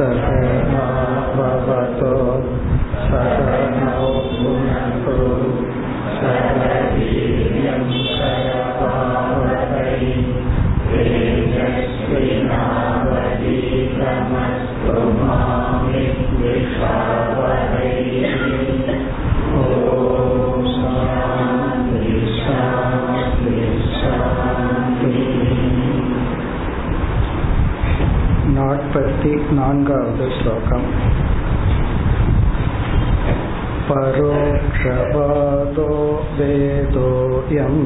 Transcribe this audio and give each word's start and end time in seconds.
சகனா 0.00 1.89
நான்காவது 29.69 30.27
ஸ்லோகம் 30.37 30.87
परोक्षवादो 33.87 35.89
वेदोऽयम् 36.37 37.83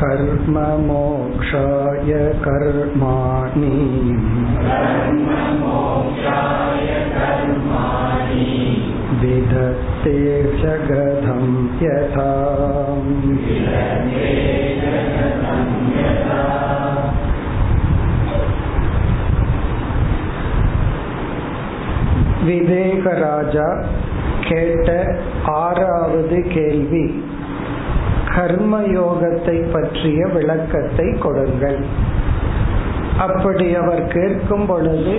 कर्ममोक्षाय 0.00 2.12
कर्माणि 2.44 3.72
विदत्ते 10.02 10.16
जगधं 10.62 11.44
यथा 11.82 12.30
விவேகராஜா 22.48 23.66
கேட்ட 24.42 24.90
ஆறாவது 25.56 26.36
கேள்வி 26.48 27.06
கர்மயோகத்தை 28.34 29.56
பற்றிய 29.72 30.20
விளக்கத்தை 30.26 31.08
கொடுங்கள் 31.18 31.80
அப்படி 33.18 33.66
அவர் 33.74 34.04
கேட்கும் 34.08 34.66
பொழுது 34.66 35.14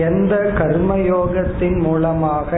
எந்த 0.00 0.34
கர்மயோகத்தின் 0.58 1.78
மூலமாக 1.78 2.50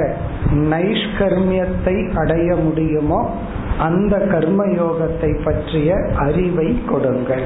நைஷ்கர்மியத்தை 0.52 2.16
அடைய 2.16 2.56
முடியுமோ 2.56 3.36
அந்த 3.80 4.18
கர்மயோகத்தை 4.18 5.44
பற்றிய 5.44 5.96
அறிவை 6.16 6.82
கொடுங்கள். 6.86 7.46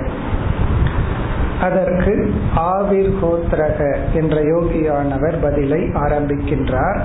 அதற்கு 1.62 2.34
ஆவிர் 2.56 3.14
கோத்ரக 3.22 3.96
என்ற 4.14 4.42
யோகியானவர் 4.42 5.36
பதிலை 5.42 5.80
ஆரம்பிக்கின்றார். 5.80 7.00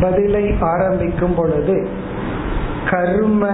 பதிலை 0.00 0.54
ஆரம்பிக்கும் 0.60 1.34
பொழுது 1.34 1.88
கர்ம 2.90 3.48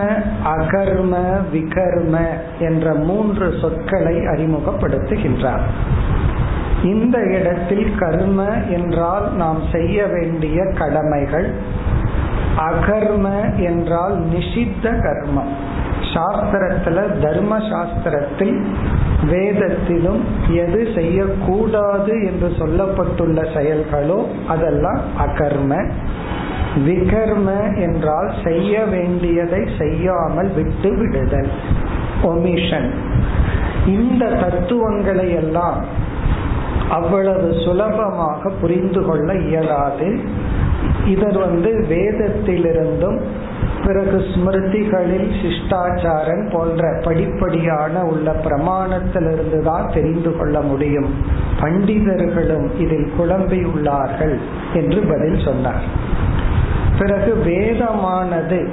அகர்ம 0.45 1.27
விகர்ம 1.53 2.19
என்ற 2.59 2.95
மூன்று 2.95 3.55
சொற்களை 3.61 4.17
அறிமுகப்படுத்துகின்றார். 4.17 5.61
இந்த 6.85 7.19
இடத்தில் 7.23 7.95
கர்ம 7.95 8.49
என்றால் 8.69 9.35
நாம் 9.37 9.63
செய்ய 9.73 10.07
வேண்டிய 10.07 10.65
கடமைகள். 10.65 11.51
அகர்ம 12.57 13.55
என்றால் 13.57 14.21
நிஷித்த 14.21 14.83
கர்மம். 14.83 15.53
சாஸ்திரத்துல 16.15 17.21
தர்ம 17.21 17.59
சாஸ்திரத்தில் 17.59 18.63
வேதத்திலும் 19.31 20.21
எது 20.49 20.89
செய்யக்கூடாது 20.95 22.25
என்று 22.25 22.49
சொல்லப்பட்டுள்ள 22.49 23.45
செயல்களோ 23.55 24.27
அதெல்லாம் 24.49 25.01
அகர்ம. 25.19 25.91
விகர்ம 26.87 27.79
என்றால் 27.81 28.33
செய்ய 28.45 28.85
வேண்டியதை 28.85 29.69
செய்யாமல் 29.79 30.51
விட்டு 30.55 30.97
விடுதல். 30.97 31.51
ஒமிஷன் 32.23 32.91
இந்த 33.87 34.27
தத்துவங்களை 34.27 35.35
எல்லாம் 35.35 36.07
அவ்வளவு 36.91 37.61
சுலபமாக 37.65 38.51
புரிந்து 38.61 39.05
கொள்ள 39.05 39.35
இயலாது. 39.35 40.19
இதர் 41.07 41.39
வந்து 41.39 41.71
வேதத்திலிருந்தும் 41.89 43.19
பிறகு 43.87 44.19
ஸ்மிருதிகளில் 44.19 45.31
சிஷ்டாச்சாரன் 45.41 46.51
போன்ற 46.51 47.01
படிப்படியான 47.05 48.03
உள்ள 48.03 48.35
பிரமாணத்திலிருந்து 48.45 49.63
தான் 49.63 49.91
தெரிந்து 49.95 50.37
கொள்ள 50.37 50.61
முடியும். 50.61 51.15
பண்டிதர்களும் 51.61 52.67
இதில் 52.79 53.13
குழம்பி 53.19 53.61
உள்ளார்கள் 53.65 54.37
என்று 54.75 55.01
பதில் 55.01 55.45
சொன்னார். 55.45 55.83
பிறகு 56.99 57.35
வேதமானது 57.45 58.69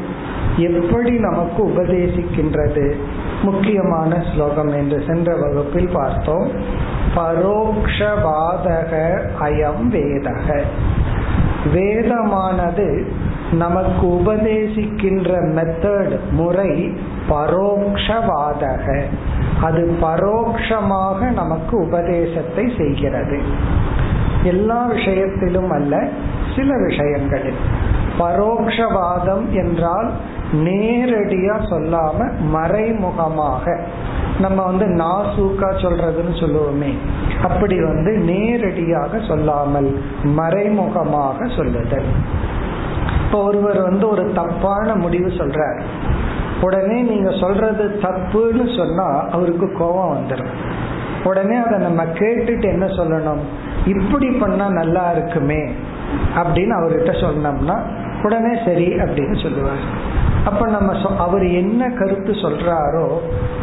எப்படி 0.57 1.11
நமக்கு 1.19 1.63
உபதேசிக்கின்றது? 1.63 2.95
முக்கியமான 3.43 4.23
ஸ்லோகம் 4.33 4.71
என்று 4.71 5.03
சென்ற 5.07 5.35
வகுப்பில் 5.35 5.89
பார்த்தோம். 5.93 6.49
பரோக்ஷவாதக 7.15 9.19
அயம் 9.41 9.91
வேதக. 9.91 10.61
வேதமானது 11.73 13.05
நமக்கு 13.51 14.07
உபதேசிக்கின்ற 14.07 15.55
மெத்தட் 15.55 16.19
முறை 16.31 16.97
பரோக்ஷவாதக. 17.29 19.01
அது 19.61 19.97
பரோக்ஷமாக 20.01 21.33
நமக்கு 21.33 21.77
உபதேசத்தை 21.77 22.71
செய்கிறது. 22.77 23.39
எல்லா 24.43 24.85
விஷயத்திலும் 24.85 25.69
அல்ல 25.69 26.07
சில 26.55 26.73
விஷயங்களில். 26.87 27.57
பரோக்ஷவாதம் 28.19 29.49
என்றால் 29.49 30.11
நேரடியா 30.53 31.55
சொல்லாம 31.69 32.27
மறைமுகமாக 32.39 33.79
நம்ம 34.39 34.63
வந்து 34.63 34.85
நாசூக்கா 34.85 35.69
சொல்றதுன்னு 35.83 36.33
சொல்லுவோமே. 36.41 36.91
அப்படி 37.43 37.81
வந்து 37.81 38.11
நேரடியாக 38.17 39.19
சொல்லாமல் 39.19 39.89
மறைமுகமாக 40.23 41.47
சொல்லுதல் 41.47 42.09
இப்போ 43.25 43.43
ஒருவர் 43.43 43.81
வந்து 43.81 44.09
ஒரு 44.09 44.31
தப்பான 44.33 44.95
முடிவு 44.95 45.29
சொல்றார். 45.29 45.79
உடனே 46.61 47.01
நீங்க 47.01 47.31
சொல்றது 47.31 47.99
தப்புன்னு 48.01 48.77
சொன்னா 48.77 49.07
அவருக்கு 49.31 49.71
கோபம் 49.71 50.13
வந்துடும் 50.15 50.53
உடனே 51.23 51.55
அதை 51.55 51.77
நம்ம 51.79 52.03
கேட்டுட்டு 52.03 52.63
என்ன 52.63 52.85
சொல்லணும்? 52.85 53.41
இப்படி 53.85 54.27
பண்ணா 54.31 54.69
நல்லா 54.69 55.11
இருக்குமே 55.11 55.61
அப்படின்னு 56.35 56.73
அவர்கிட்ட 56.77 57.13
சொன்னோம்னா 57.25 57.77
உடனே 58.23 58.53
சரி 58.65 58.87
அப்படின்னு 58.93 59.41
சொல்லுவார். 59.41 59.83
அப்ப 60.45 60.67
நம்ம 60.67 61.13
அவர் 61.25 61.45
என்ன 61.61 61.89
கருத்து 61.99 62.33
சொல்றாரோ 62.43 63.07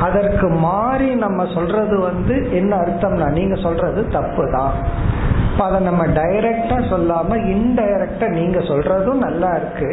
அதற்கு 0.01 0.49
மாறி 0.67 1.11
நம்ம 1.25 1.47
சொல்றது 1.57 1.99
வந்து 2.01 2.37
என்ன 2.53 2.73
அர்த்தம்னா 2.77 3.29
நீங்க 3.39 3.57
சொல்றது 3.67 4.03
தப்பு 4.09 4.45
தான் 4.51 4.75
அதை 5.65 5.79
நம்ம 5.81 6.03
டைரக்டா 6.17 6.77
சொல்லாம 6.91 7.37
இன்டைரக்டா 7.55 8.27
நீங்க 8.29 8.59
சொல்றதும் 8.69 9.21
நல்லா 9.25 9.51
இருக்கு. 9.55 9.91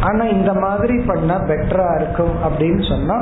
ஆனா 0.00 0.24
இந்த 0.36 0.52
மாதிரி 0.64 0.94
பண்ணா 1.10 1.36
பெட்டரா 1.50 1.88
இருக்கும் 2.00 2.34
அப்படின்னு 2.46 2.82
சொன்னா 2.88 3.16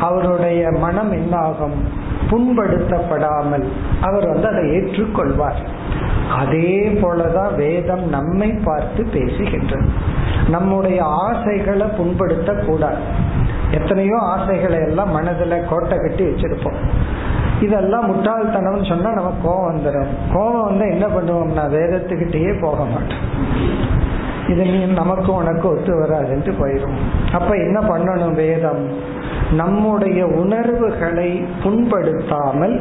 அவருடைய 0.00 0.70
மனம் 0.84 1.12
என்ன 1.12 1.34
ஆகும் 1.48 1.76
புண்படுத்தப்படாமல். 2.30 3.66
அவர் 4.00 4.26
வந்து 4.32 4.48
அதை 4.52 4.62
ஏற்றுக்கொள்வார். 4.76 5.60
அதே 6.30 6.98
போலதான் 7.02 7.54
வேதம் 7.56 8.08
நம்மை 8.08 8.50
பார்த்து 8.64 9.06
பேசுகின்றது. 9.12 9.88
நம்முடைய 10.48 11.04
ஆசைகளை 11.04 11.86
புண்படுத்த 11.86 12.64
கூடாது. 12.66 12.96
எத்தனையோ 13.70 14.16
ஆசைகளை 14.18 14.78
எல்லாம் 14.78 15.16
மனதுல 15.16 15.68
கோட்டை 15.68 15.98
கட்டி 15.98 16.24
வச்சிருப்போம். 16.24 16.80
இதெல்லாம் 17.60 18.06
முட்டாள்தனம்னு 18.10 18.88
சொன்னா 18.88 19.12
நமக்கு 19.12 19.48
கோபம் 19.48 19.68
வந்துடும் 19.70 20.08
கோபம் 20.32 20.62
வந்தா 20.62 20.84
என்ன 20.84 21.06
பண்ணுவோம்னா 21.06 21.64
வேதத்துக்கிட்டேயே 21.76 22.60
போக 22.60 22.84
மாட்டோம். 22.84 23.24
இது 24.48 24.64
நீ 24.64 24.84
நமக்கும் 24.84 25.36
உனக்கும் 25.36 25.70
ஒத்து 25.70 26.00
வராதுன்ட்டு 26.00 26.52
போயிடும் 26.60 26.96
அப்ப 27.32 27.54
என்ன 27.56 27.80
பண்ணணும் 27.80 28.34
வேதம்? 28.34 28.88
நம்முடைய 29.52 30.26
உணர்வுகளை 30.26 31.44
புண்படுத்தாமல் 31.62 32.80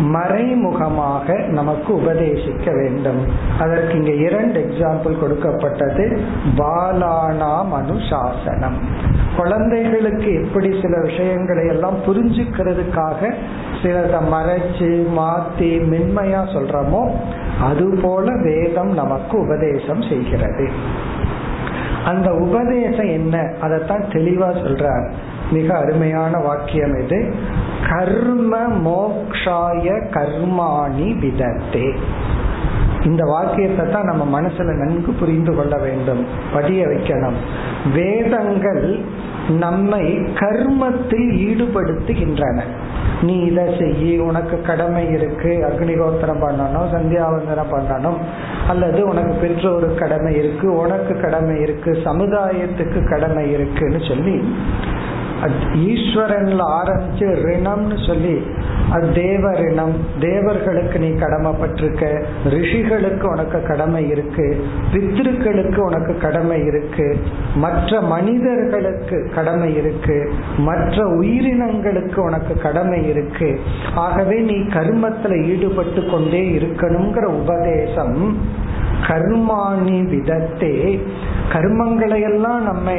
மறைமுகமாக 0.00 1.38
நமக்கு 1.38 2.00
உபதேசிக்க 2.00 2.72
வேண்டும். 2.72 3.26
அதற்கு 3.58 3.94
இங்க 3.94 4.10
இரண்டு 4.10 4.68
எக்ஸாம்பிள் 4.68 5.18
கொடுக்கப்பட்டது. 5.18 6.20
பாலானாம் 6.56 7.72
அனுசாசனம் 7.72 8.78
குழந்தைகளுக்கு 9.36 10.32
எப்படி 10.34 10.80
சில 10.82 11.00
விஷயங்களை 11.00 11.66
எல்லாம் 11.66 11.96
புரிஞ்சுக்கிறதுக்காக 12.06 13.34
சிலதை 13.82 14.20
மறைச்சு 14.32 15.06
மாத்தி 15.16 15.70
மென்மையா 15.92 16.42
சொல்றோமோ 16.54 17.10
அதுபோல 17.60 18.32
வேதம் 18.42 18.92
நமக்கு 18.92 19.38
உபதேசம் 19.38 20.02
செய்கிறது. 20.02 20.68
அந்த 22.04 22.34
உபதேசம் 22.34 23.08
என்ன? 23.08 23.52
அதைத்தான் 23.60 24.04
தெளிவா 24.08 24.48
சொல்றார். 24.48 25.10
மிக 25.50 25.78
அருமையான 25.78 26.38
வாக்கியம் 26.38 27.02
இது. 27.02 27.34
கர்ம 27.88 28.56
மோக்ஷாய 28.58 30.02
கர்மாணி 30.10 31.08
விதத்தே. 31.18 31.96
இந்த 33.04 33.24
வாக்கியத்தை 33.24 33.90
தான் 33.90 34.04
நம்ம 34.04 34.40
மனசுல 34.40 34.72
நன்கு 34.74 35.12
புரிந்து 35.12 35.54
கொள்ள 35.54 35.76
வேண்டும் 35.76 36.26
படிய 36.52 36.86
வைக்கணும். 36.86 37.38
வேதங்கள் 37.94 38.98
நம்மை 39.48 40.18
கர்மத்தில் 40.34 41.30
ஈடுபடுத்துகின்றன. 41.30 42.62
நீ 43.22 43.38
இதை 43.38 43.76
செய்ய 43.78 44.22
உனக்கு 44.22 44.60
கடமை 44.60 45.10
இருக்கு 45.10 45.68
அக்னிகோத்திரம் 45.70 46.42
பண்ணணும் 46.42 46.90
சந்தியாவந்தனம் 46.94 47.72
பண்ணணும். 47.72 48.16
அல்லது 48.68 49.08
உனக்கு 49.08 49.32
பெற்றோரு 49.32 49.94
கடமை 49.94 50.36
இருக்கு 50.36 50.76
உனக்கு 50.76 51.20
கடமை 51.20 51.60
இருக்கு 51.60 52.02
சமுதாயத்துக்கு 52.04 53.08
கடமை 53.08 53.50
இருக்குன்னு 53.50 54.00
சொல்லி 54.08 54.54
ஈஸ்வரன்ல 55.88 56.62
ஆரம்பிச்சு 56.78 57.26
ரிணம்னு 57.48 58.06
சொல்லி 58.06 58.42
அது 58.90 59.12
தேவ 59.12 59.52
ரிணம். 59.54 59.92
தேவர்களுக்கு 60.20 60.98
நீ 60.98 61.08
கடமைப்பட்டிருக்க 61.08 62.04
ரிஷிகளுக்கு 62.48 63.26
உனக்கு 63.30 63.62
கடமை 63.62 64.08
இருக்கு 64.08 64.64
பித்ருக்களுக்கு 64.92 65.78
உனக்கு 65.78 66.18
கடமை 66.18 66.64
இருக்கு 66.64 67.18
மற்ற 67.54 68.00
மனிதர்களுக்கு 68.00 69.30
கடமை 69.34 69.76
இருக்கு 69.76 70.32
மற்ற 70.58 71.06
உயிரினங்களுக்கு 71.06 72.18
உனக்கு 72.18 72.58
கடமை 72.58 73.08
இருக்கு. 73.08 73.60
ஆகவே 73.94 74.38
நீ 74.40 74.54
கர்மத்துல 74.54 75.44
ஈடுபட்டு 75.44 76.06
கொண்டே 76.06 76.42
இருக்கணுங்கிற 76.58 77.24
உபதேசம் 77.24 78.16
கர்மாணி 79.06 79.98
விதத்தே. 80.12 81.00
கர்மங்களை 81.52 82.22
எல்லாம் 82.22 82.62
நம்ம 82.62 82.90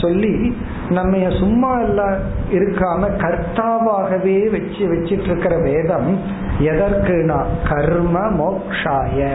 சொல்லி 0.00 0.56
நம்ம 0.90 1.16
சும்மா 1.38 1.80
எல்லாம் 1.80 2.14
இருக்காம 2.52 3.10
கர்த்தாவாகவே 3.16 4.50
வச்சு 4.50 4.88
வச்சிட்டு 4.88 5.22
இருக்கிற 5.22 5.58
வேதம் 5.58 6.18
எதற்குனா 6.60 7.44
கர்ம 7.68 8.18
மோக்ஷாய. 8.18 9.28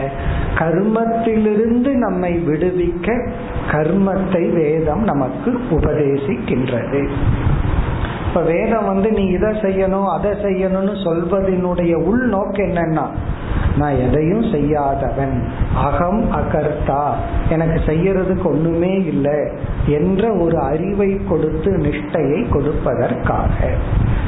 கர்மத்திலிருந்து 0.58 1.92
நம்மை 1.92 2.42
விடுவிக்க 2.46 3.30
கர்மத்தை 3.70 4.52
வேதம் 4.52 5.02
நமக்கு 5.02 5.60
உபதேசிக்கின்றது. 5.70 7.08
இப்ப 8.28 8.40
வேதம் 8.40 8.86
வந்து 8.86 9.12
நீ 9.12 9.24
இதை 9.24 9.50
செய்யணும் 9.50 10.04
அதை 10.04 10.30
செய்யணும்னு 10.30 10.94
சொல்வதனுடைய 11.04 11.94
உள்நோக்கம் 11.94 12.66
என்னன்னா 12.66 13.06
நான் 13.76 13.94
எதையும் 13.94 14.42
செய்யாதவன். 14.42 15.48
அகம் 15.74 16.24
அகர்த்தா. 16.32 17.10
எனக்கு 17.50 17.80
செய்யறதுக்கு 17.86 18.42
ஒண்ணுமே 18.42 18.94
இல்லை 19.04 19.48
என்ற 19.86 20.32
ஒரு 20.32 20.58
அறிவை 20.58 21.20
கொடுத்து 21.28 21.76
நிஷ்டையை 21.76 22.44
கொடுப்பதற்காக. 22.48 23.70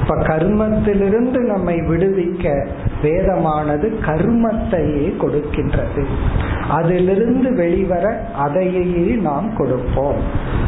இப்ப 0.02 0.16
கர்மத்திலிருந்து 0.16 1.38
நம்மை 1.38 1.76
விடுவிக்க 1.76 2.66
வேதமானது 3.02 3.94
கர்மத்தையே 4.06 5.12
கொடுக்கின்றது. 5.20 6.04
அதிலிருந்து 6.68 7.54
வெளிவர 7.54 8.24
அதையே 8.34 9.14
நாம் 9.14 9.56
கொடுப்போம். 9.56 10.16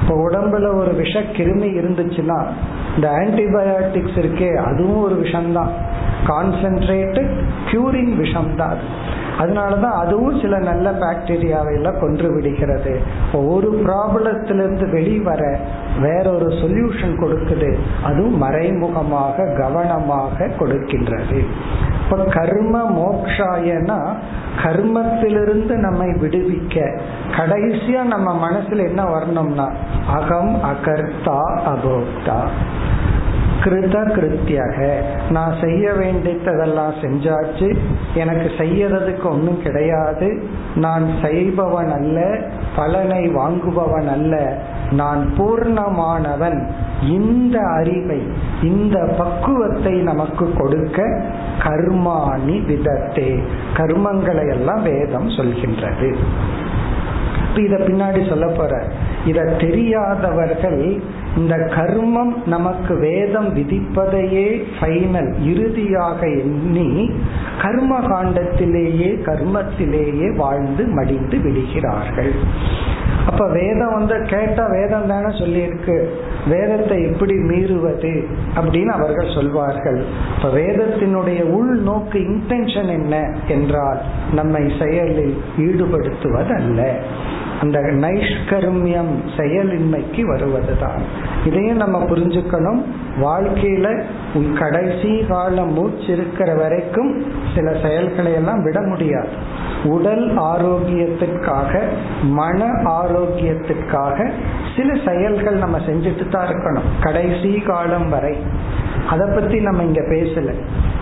இப்ப 0.03 0.29
உடம்புல 0.29 0.75
ஒரு 0.75 0.95
விஷ 0.95 1.21
கிருமி 1.21 1.69
இருந்துச்சுன்னா 1.69 2.47
இந்த 2.95 3.09
ஆன்டிபயோட்டிக்ஸ் 3.11 4.19
இருக்கே 4.19 4.55
அதுவும் 4.55 5.03
ஒரு 5.03 5.15
விஷம்தான். 5.15 5.69
கான்சென்ட்ரேட்டட் 6.27 7.31
கியூரிங் 7.71 8.17
விஷம். 8.17 8.42
தான் 8.57 8.79
அதனாலதான் 9.39 9.97
அதுவும் 10.03 10.41
சில 10.41 10.59
நல்ல 10.59 10.91
பாக்டீரியாவை 10.91 11.73
எல்லாம் 11.75 12.01
கொன்று 12.01 12.35
விடுகிறது. 12.35 13.01
ஒரு 13.33 13.69
ப்ராப்ளத்திலிருந்து 13.85 14.91
வெளிவர 14.91 15.59
வேற 16.01 16.25
ஒரு 16.31 16.47
சொல்யூஷன் 16.47 17.15
கொடுக்குது. 17.23 17.71
அதுவும் 18.03 18.37
மறைமுகமாக 18.37 19.47
கவனமாக 19.61 20.49
கொடுக்கின்றது. 20.59 21.39
இப்ப 22.03 22.25
கர்ம 22.25 22.77
மோக்ஷாயனா 22.99 23.99
கர்மத்திலிருந்து 24.63 25.75
நம்மை 25.77 26.09
விடுவிக்க 26.09 26.77
கடைசியா 27.37 28.03
நம்ம 28.15 28.51
மனசுல 28.51 28.85
என்ன 28.89 29.05
வரணும்னா 29.05 29.69
அகம் 30.19 30.55
அகர்த்தா 30.73 31.39
அபோக்தா. 31.73 32.39
கிருத 33.65 33.95
கிருத்தியாக 34.15 34.95
நான் 35.31 35.55
செய்ய 35.61 35.93
வேண்டியதெல்லாம் 35.93 36.95
செஞ்சாச்சு 37.03 37.77
எனக்கு 38.15 38.51
செய்யறதுக்கு 38.59 39.25
ஒன்றும் 39.25 39.63
கிடையாது 39.63 40.49
நான் 40.75 41.09
செய்பவன் 41.23 41.91
அல்ல 41.91 42.37
பலனை 42.77 43.29
வாங்குபவன் 43.35 44.09
அல்ல 44.09 44.59
நான் 44.91 45.33
பூர்ணமானவன். 45.39 46.67
இந்த 47.09 47.61
அறிவை 47.61 48.23
இந்த 48.63 49.15
பக்குவத்தை 49.19 49.93
நமக்கு 49.93 50.53
கொடுக்க 50.53 51.21
கர்மாணி 51.59 52.61
விதத்தே. 52.63 53.43
கர்மங்களை 53.75 54.51
எல்லாம் 54.51 54.83
வேதம் 54.83 55.29
சொல்கின்றது. 55.29 56.15
இத 57.55 57.77
பின்னாடி 57.77 58.29
சொல்ல 58.29 58.47
போற. 58.47 58.83
இத 59.27 59.43
தெரியாதவர்கள் 59.43 61.03
இந்த 61.37 61.57
கர்மம் 61.57 62.33
நமக்கு 62.47 62.99
வேதம் 62.99 63.49
விதிப்பதையே 63.57 64.49
ஃபைனல் 64.81 65.31
இறுதியாக 65.43 66.21
எண்ணி 66.27 67.11
கர்ம 67.63 67.99
காண்டத்திலேயே 68.01 69.11
கர்மத்திலேயே 69.29 70.37
வாழ்ந்து 70.37 70.85
மடிந்து 70.87 71.39
விடுகிறார்கள். 71.39 72.33
அப்ப 73.27 73.49
வேதம் 73.49 73.93
வந்து 73.93 74.23
கேட்டா 74.23 74.67
வேதம் 74.67 75.07
தானே 75.07 75.31
சொல்லியிருக்கு. 75.39 75.97
வேதத்தை 76.49 77.03
எப்படி 77.03 77.35
மீறுவது 77.35 78.13
அப்படின்னு 78.57 78.93
அவர்கள் 78.99 79.35
சொல்வார்கள். 79.35 80.05
இப்ப 80.37 80.49
வேதத்தினுடைய 80.49 81.41
உள்நோக்கு 81.59 82.21
இன்டென்ஷன் 82.29 82.89
என்ன 82.89 83.35
என்றால் 83.49 84.01
நம்மை 84.33 84.73
செயலில் 84.79 85.37
ஈடுபடுத்துவதல்ல. 85.57 86.81
அந்த 87.63 87.79
நைஷ்கர்மியம் 87.79 89.13
செயலின்மைக்கு 89.37 90.23
வருவதுதான். 90.23 91.03
இதையும் 91.45 91.77
நம்ம 91.77 91.99
புரிஞ்சுக்கணும். 91.99 92.81
வாழ்க்கையில 93.23 94.03
கடைசி 94.59 95.25
காலம் 95.29 95.73
மூச்சு 95.73 96.07
இருக்கிற 96.07 96.55
வரைக்கும் 96.55 97.25
சில 97.55 97.77
செயல்களை 97.83 98.33
எல்லாம் 98.33 98.63
விட 98.63 98.81
முடியாது. 98.81 99.29
உடல் 99.85 100.37
ஆரோக்கியத்திற்காக 100.39 101.83
மன 102.23 102.65
ஆரோக்கியத்திற்காக 102.85 104.31
சில 104.77 104.99
செயல்கள் 105.07 105.55
நம்ம 105.55 105.79
செஞ்சுட்டு 105.79 106.29
தான் 106.29 106.47
இருக்கணும். 106.47 107.03
கடைசி 107.03 107.53
காலம் 107.53 108.09
வரை. 108.09 108.37
அதை 109.11 109.29
பத்தி 109.35 109.61
நம்ம 109.61 109.83
இங்க 109.83 110.01
பேசல. 110.01 110.55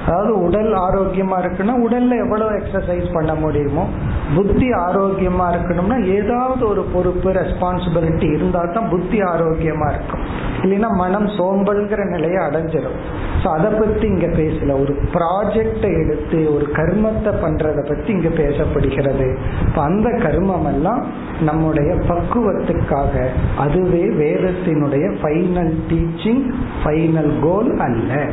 அதாவது 0.07 0.43
உடல் 0.43 0.73
ஆரோக்கியமா 0.75 1.37
இருக்குன்னா 1.39 1.75
உடல்ல 1.87 2.19
எவ்வளவு 2.19 2.51
எக்ஸசைஸ் 2.51 3.13
பண்ண 3.13 3.35
முடியுமோ 3.35 3.89
புத்தி 4.35 4.71
ஆரோக்கியமா 4.71 5.47
இருக்கணும்னா 5.47 6.15
ஏதாவது 6.15 6.50
ஒரு 6.59 6.83
பொறுப்பு 6.83 7.31
ரெஸ்பான்சிபிலிட்டி 7.33 8.29
இருந்தால் 8.33 8.73
தான் 8.73 8.89
புத்தி 8.89 9.19
ஆரோக்கியமா 9.23 9.89
இருக்கும். 9.95 10.23
இல்லைன்னா 10.63 10.91
மனம் 10.97 11.27
சோம்பல்ங்கிற 11.27 12.11
நிலையை 12.11 12.41
அடைஞ்சிடும் 12.47 12.99
ஸோ 13.43 13.49
அதை 13.49 13.71
பத்தி 13.71 14.07
இங்க 14.07 14.27
பேசல. 14.27 14.81
ஒரு 14.83 14.93
ப்ராஜெக்டை 15.15 15.91
எடுத்து 16.03 16.55
ஒரு 16.55 16.67
கர்மத்தை 16.79 17.33
பண்றதை 17.45 17.83
பத்தி 17.89 18.13
இங்க 18.13 18.29
பேசப்படுகிறது. 18.29 19.39
இப்போ 19.67 19.83
அந்த 19.83 20.09
கர்மம் 20.09 20.69
எல்லாம் 20.73 21.03
நம்முடைய 21.41 21.95
பக்குவத்துக்காக 22.11 23.29
அதுவே 23.59 24.05
வேதத்தினுடைய 24.23 25.07
ஃபைனல் 25.23 25.75
டீச்சிங் 25.91 26.45
ஃபைனல் 26.85 27.41
கோல் 27.41 27.79
அல்ல. 27.79 28.31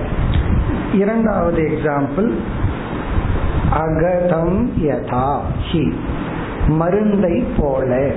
இரண்டாவது 0.93 1.61
எக்ஸாம்பிள் 1.71 2.29
அகதம் 3.83 4.69
யதா 4.77 5.41
ஹி. 5.69 5.93
மருந்தை 6.67 7.43
போல 7.57 8.09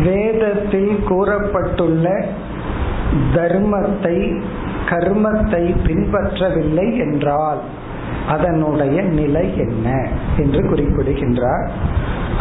வேதத்தில் 0.03 1.03
கூறப்பட்டுள்ள 1.03 2.07
தர்மத்தை 3.35 4.43
கர்மத்தை 4.85 5.75
பின்பற்றவில்லை 5.87 6.97
என்றால் 6.97 7.61
அதனுடைய 8.27 9.01
நிலை 9.11 9.57
என்ன 9.57 10.07
என்று 10.37 10.69
குறிப்பிடுகின்றார் 10.69 11.71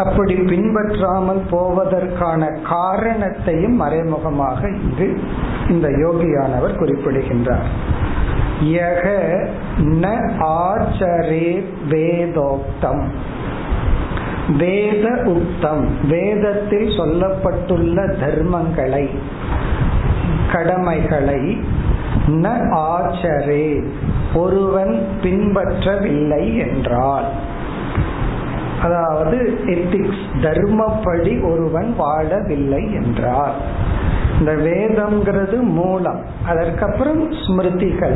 அப்படி 0.03 0.35
பின்பற்றாமல் 0.35 1.41
போவதற்கான 1.51 2.61
காரணத்தையும் 2.69 3.75
மறைமுகமாக 3.75 4.69
இங்கு 4.69 5.21
இந்த 5.69 5.87
யோகியானவர் 5.87 6.77
குறிப்பிடுகின்றார். 6.77 7.65
யக 8.63 9.09
ந 9.77 10.31
ஆச்சரே 10.39 11.63
வேதோக்தம். 11.89 13.03
வேத 14.57 15.09
உக்தம். 15.09 15.85
வேதத்தில் 16.07 16.87
சொல்லப்பட்டுள்ள 16.87 17.99
தர்மங்களை 18.23 19.09
கடமைகளை 20.51 21.61
ந 22.27 22.49
ஆச்சரே 22.89 23.83
ஒருவன் 24.33 25.07
பின்பற்றவில்லை 25.23 26.57
என்றால். 26.57 27.49
அதாவது 28.81 29.37
எத்திக்ஸ் 29.65 30.23
தர்மப்படி 30.41 31.51
ஒருவன் 31.51 31.95
வாழவில்லை 31.99 32.83
என்றார். 32.93 33.55
இந்த 34.39 34.51
வேதம்ங்கிறது 34.55 35.61
மூலம் 35.61 36.21
அதற்கப்புறம் 36.45 37.31
ஸ்மிருதிகள் 37.31 38.15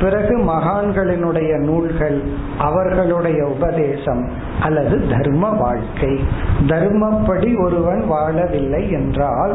பிறகு 0.00 0.38
மகான்களினுடைய 0.38 1.58
நூல்கள் 1.58 2.22
அவர்களுடைய 2.58 3.46
உபதேசம் 3.46 4.28
அல்லது 4.60 5.08
தர்ம 5.08 5.48
வாழ்க்கை. 5.48 6.20
தர்மப்படி 6.66 7.50
ஒருவன் 7.64 8.02
வாழவில்லை 8.10 8.90
என்றால் 8.90 9.54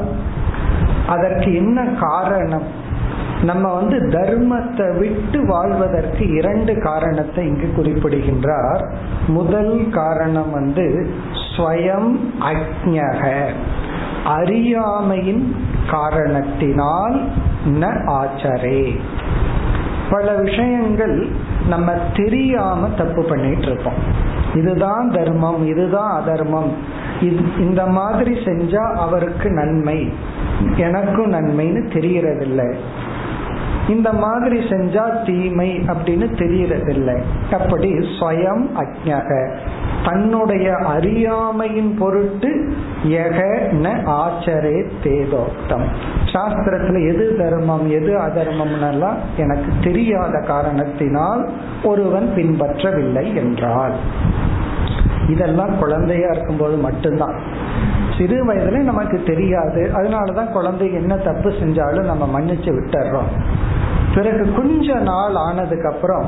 அதற்கு 1.07 1.55
என்ன 1.55 1.83
காரணம்? 1.99 2.89
நம்ம 3.43 3.73
வந்து 3.73 3.97
தர்மத்தை 3.97 4.97
விட்டு 4.97 5.45
வாழ்வதற்கு 5.45 6.29
இரண்டு 6.29 6.81
காரணத்தை 6.81 7.47
இங்கு 7.47 7.73
குறிப்பிடுகின்றார். 7.75 8.87
முதல் 9.27 9.89
காரணம் 9.89 10.51
வந்து 10.51 11.09
ஸ்வயம் 11.57 12.19
அக்ஞக 12.39 13.45
அறியாமையின் 14.25 15.55
காரணத்தினால் 15.91 17.27
ந 17.67 17.89
ஆச்சரே. 18.07 18.99
பல 20.09 20.35
விஷயங்கள் 20.35 21.27
நம்ம 21.67 21.91
தெரியாம 22.15 22.89
தப்பு 22.89 23.23
பண்ணிட்டு 23.23 23.65
இருப்போம் 23.65 24.29
இதுதான் 24.55 25.11
தர்மம் 25.11 25.67
இதுதான் 25.67 26.21
அதர்மம். 26.21 26.73
இந்த 27.59 27.85
மாதிரி 27.85 28.33
செஞ்சா 28.33 28.95
அவருக்கு 28.95 29.49
நன்மை. 29.49 30.13
எனக்கும் 30.75 31.33
நன்மைன்னு 31.33 31.83
தெரியறதில்லை. 31.93 32.75
இந்த 33.89 34.13
மாதிரி 34.13 34.57
செஞ்சா 34.57 35.25
தீமை 35.25 35.79
அப்படின்னு 35.87 36.27
தெரியறதில்லை. 36.35 37.21
அப்படி 37.51 37.91
ஸ்வயம் 37.91 38.63
அஜக 38.75 39.49
தன்னுடைய 40.05 40.73
அறியாமையின் 40.73 41.97
பொருட்டு 41.99 42.73
எக 43.03 43.59
ந 43.71 44.03
ஆச்சரே 44.05 44.85
தேதோக்தம். 45.03 45.85
சாஸ்திரத்துல 46.25 47.13
எது 47.13 47.35
தர்மம் 47.37 47.89
எது 47.89 48.17
அதர்மம்னெல்லாம் 48.17 49.15
எனக்கு 49.37 49.71
தெரியாத 49.83 50.39
காரணத்தினால் 50.47 51.49
ஒருவன் 51.83 52.33
பின்பற்றவில்லை 52.35 53.33
என்றால். 53.33 53.93
இதெல்லாம் 55.27 55.79
குழந்தையா 55.79 56.27
இருக்கும்போது 56.31 56.77
மட்டும்தான். 56.77 57.35
சிறு 58.21 58.53
வயதுல 58.53 58.77
நமக்கு 58.77 59.23
தெரியாது. 59.25 59.91
அதனாலதான் 59.93 60.51
குழந்தை 60.51 60.93
என்ன 60.93 61.17
தப்பு 61.17 61.49
செஞ்சாலும் 61.49 62.05
நம்ம 62.05 62.39
மன்னிச்சு 62.39 62.71
விட்டுறோம். 62.77 63.29
பிறகு 64.15 64.53
கொஞ்ச 64.53 64.93
நாள் 64.93 65.35
ஆனதுக்கு 65.35 65.89
அப்புறம் 65.89 66.25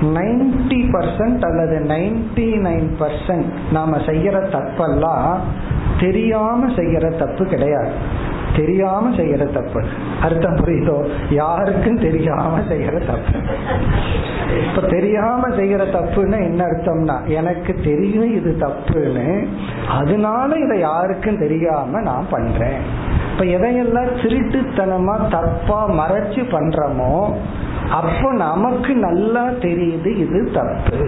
நைன்டி 0.00 0.80
பர்சன்ட் 0.92 1.44
அல்லது 1.44 1.84
நைன்டி 1.88 2.48
நைன் 2.66 2.88
பர்சன்ட் 2.98 3.72
நாம 3.72 3.96
செய்யற 3.96 4.36
தப்பெல்லாம் 4.54 5.36
தெரியாம 6.00 6.66
செய்யற 6.66 7.18
தப்பு 7.18 7.44
கிடையாது. 7.44 7.90
தெரியாம 8.58 9.10
செய்யற 9.10 9.42
தப்பு. 9.52 9.80
அர்த்தம் 10.22 10.58
புரியுதோ? 10.60 10.96
யாருக்கும் 11.30 11.98
தெரியாம 11.98 12.52
செய்யற 12.70 12.96
தப்பு. 13.06 13.38
இப்ப 14.66 14.80
தெரியாம 14.88 15.48
செய்யற 15.58 15.82
தப்புன்னு 15.96 16.38
என்ன 16.48 16.60
அர்த்தம்னா 16.64 17.16
எனக்கு 17.38 17.74
தெரியும் 17.84 18.32
இது 18.34 18.52
தப்புன்னு 18.64 19.28
அதனால 19.98 20.50
இதை 20.64 20.78
யாருக்கும் 20.78 21.42
தெரியாம 21.44 22.00
நான் 22.00 22.26
பண்றேன். 22.30 22.80
இப்ப 23.32 23.44
எதையெல்லாம் 23.56 24.12
திருட்டுத்தனமா 24.22 25.16
தப்பா 25.30 25.80
மறைச்சு 26.00 26.42
பண்றோமோ 26.54 27.12
அப்போ 27.90 28.28
நமக்கு 28.46 28.92
நல்லா 29.06 29.44
தெரியுது 29.64 30.10
இது 30.24 30.40
தப்பு. 30.54 30.98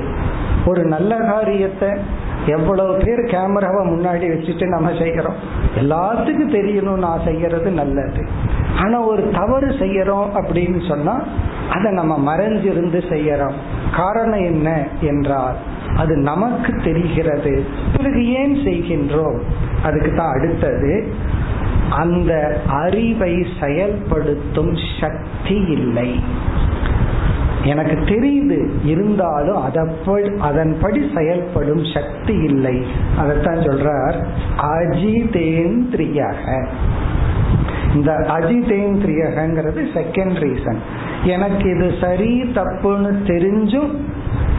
ஒரு 0.66 0.82
நல்ல 0.84 1.12
காரியத்தை 1.30 1.88
எவ்வளவு 2.46 2.96
பேர் 2.96 3.24
கேமராவை 3.24 3.86
முன்னாடி 3.86 4.32
வச்சுட்டு 4.32 4.66
நம்ம 4.66 4.90
செய்கிறோம். 4.98 5.34
எல்லாத்துக்கும் 5.80 6.54
தெரியணும் 6.54 6.98
நான் 6.98 7.20
செய்யறது 7.24 7.70
நல்லது. 7.70 8.26
ஆனா 8.76 9.00
ஒரு 9.00 9.30
தவறு 9.34 9.66
செய்யறோம் 9.66 10.28
அப்படின்னு 10.34 10.88
சொன்னா 10.88 11.22
அதை 11.70 11.92
நம்ம 11.92 12.36
மறைஞ்சிருந்து 12.36 13.02
செய்யறோம். 13.08 13.52
காரணம் 13.96 14.44
என்ன 14.44 14.86
என்றால் 15.00 15.54
அது 15.96 16.16
நமக்கு 16.16 16.76
தெரிகிறது. 16.84 17.64
பிறகு 17.96 18.32
ஏன் 18.32 18.54
செய்கின்றோம்? 18.54 19.38
அதுக்கு 19.82 20.14
தான் 20.14 20.32
அடுத்தது 20.32 21.12
அந்த 21.90 22.60
அறிவை 22.66 23.46
செயல்படுத்தும் 23.60 24.76
சக்தி 25.00 25.54
இல்லை. 25.54 26.20
எனக்கு 27.64 27.92
தெரியுது 27.92 28.84
இருந்தாலும் 28.84 29.62
அதன்படி 30.40 31.10
செயல்படும் 31.14 31.86
சக்தி 31.94 32.34
இல்லை. 32.34 32.86
அதைத்தான் 33.18 33.54
சொல்றார் 33.54 34.26
அஜிதேந்திரியாக. 34.56 36.68
இந்த 37.94 38.12
அஜிதேந்திரியகிறது 38.12 39.88
செகண்ட் 39.94 40.44
ரீசன் 40.44 40.78
எனக்கு 41.24 41.76
இது 41.76 41.94
சரி 42.00 42.42
தப்புன்னு 42.42 43.24
தெரிஞ்சும் 43.24 43.98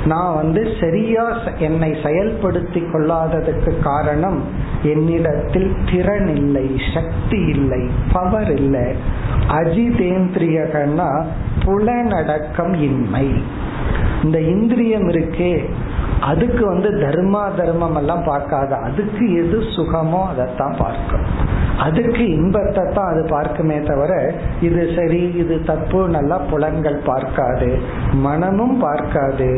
நான் 0.05 0.35
வந்து 0.35 0.75
சரியா 0.81 1.39
என்னை 1.57 1.91
செயல்படுத்தி 1.91 2.73
கொள்ளாததுக்கு 2.73 3.83
காரணம் 3.83 4.43
என்னிடத்தில் 4.83 5.75
திறன் 5.91 6.35
இல்லை 6.35 6.75
சக்தி 6.93 7.37
இல்லை 7.37 7.89
பவர் 8.13 8.53
இல்லை. 8.53 8.95
அஜிதேந்திரியகன்னா 9.49 11.25
புலனடக்கம் 11.65 12.73
இன்மை 12.81 13.25
இந்த 14.23 14.39
இந்திரியம் 14.39 15.07
இருக்கே 15.09 15.53
அதுக்கு 16.19 16.65
வந்து 16.65 16.89
தர்மா 16.89 17.55
தர்மம் 17.57 17.95
எல்லாம் 17.95 18.23
பார்க்காத 18.23 18.75
அதுக்கு 18.75 19.23
எது 19.33 19.63
சுகமோ 19.75 20.27
அதைத்தான் 20.27 20.75
பார்க்கும். 20.77 21.50
அதுக்கு 21.85 22.23
இன்பத்தை 22.35 22.83
தான் 22.95 23.09
அது 23.11 23.21
பார்க்குமே 23.33 23.77
தவிர 23.89 24.13
இது 24.67 24.81
சரி 24.95 25.21
இது 25.41 25.55
தப்பு 25.69 25.99
நல்லா 26.15 26.37
புலன்கள் 26.51 26.97
பார்க்காது. 27.09 27.69
மனமும் 28.25 28.75
பார்க்காது. 28.83 29.49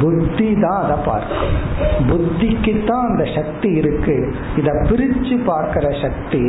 புத்தி 0.00 0.48
தான் 0.64 0.80
அதை 0.84 0.96
பார்க்கும். 1.08 1.54
புத்திக்கு 2.10 2.74
தான் 2.90 3.06
அந்த 3.10 3.24
சக்தி 3.38 3.70
இருக்கு. 3.80 4.16
இதை 4.60 4.74
பிரிச்சு 4.90 5.36
பார்க்கிற 5.50 5.88
சக்தி 6.04 6.44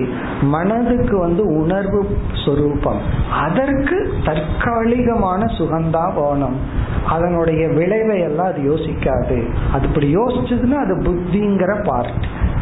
மனதுக்கு 0.56 1.16
வந்து 1.18 1.46
உணர்வு 1.62 2.02
சொரூபம். 2.46 3.02
அதற்கு 3.46 4.00
தற்காலிகமான 4.30 5.42
சுகந்தா 5.60 6.06
வேணும். 6.20 6.58
அதனுடைய 7.16 7.64
விளைவை 7.78 8.20
எல்லாம் 8.28 8.52
அது 8.52 8.62
யோசிக்காது. 8.72 9.40
அது 9.74 9.88
இப்படி 9.90 10.10
யோசிச்சதுன்னா 10.20 10.80
அது 10.86 10.96
புத்திங்கிற 11.08 11.72
பார்ட் 11.90 12.16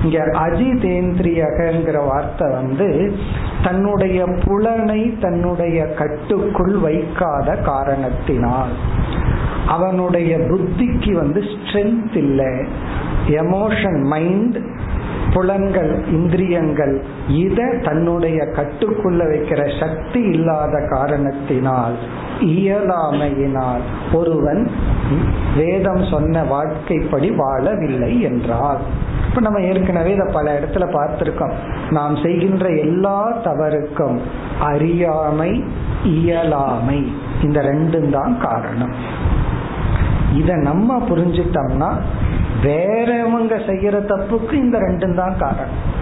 இங்க 0.04 0.26
அஜிதேந்திரியகங்கிற 0.26 2.06
வார்த்தை 2.06 2.50
வந்து 2.50 3.16
தன்னுடைய 3.64 4.26
புலனை 4.46 5.18
தன்னுடைய 5.22 5.94
கட்டுக்குள் 5.94 6.78
வைக்காத 6.78 7.56
காரணத்தினால். 7.56 8.72
அவனுடைய 9.68 10.38
புத்திக்கு 10.38 11.14
வந்து 11.14 11.42
ஸ்ட்ரென்த் 11.42 12.16
இல்லை. 12.16 12.66
எமோஷன் 13.28 14.02
மைண்ட் 14.02 14.58
புலன்கள் 15.34 15.92
இந்திரியங்கள் 16.12 17.02
இதை 17.28 17.68
தன்னுடைய 17.84 18.40
கட்டுக்குள்ள 18.58 19.22
வைக்கிற 19.32 19.62
சக்தி 19.80 20.22
இல்லாத 20.22 20.76
காரணத்தினால் 20.90 21.96
இயலாமையினால் 22.40 23.84
ஒருவன் 24.14 24.62
வேதம் 25.58 26.04
சொன்ன 26.04 26.44
வாழ்க்கைப்படி 26.44 27.30
வாழவில்லை 27.36 28.22
என்றால். 28.22 28.82
இப்ப 29.28 29.42
நம்ம 29.42 29.60
ஏற்கனவே 29.60 30.14
இதை 30.14 30.28
பல 30.32 30.60
இடத்துல 30.60 30.86
பார்த்திருக்கோம். 30.96 31.54
நாம் 31.90 32.16
செய்கின்ற 32.16 32.66
எல்லா 32.70 33.20
தவறுக்கும் 33.44 34.18
அறியாமை 34.60 35.64
இயலாமை 36.04 37.00
இந்த 37.44 37.62
ரெண்டும் 37.62 38.10
தான் 38.10 38.38
காரணம். 38.42 38.96
இத 40.34 40.56
நம்ம 40.56 40.98
புரிஞ்சிட்டோம்னா 41.10 41.90
வேறவங்க 42.64 43.56
செய்யற 43.70 43.98
தப்புக்கு 44.06 44.54
இந்த 44.54 44.78
ரெண்டும் 44.78 45.16
தான் 45.16 45.38
காரணம். 45.38 46.00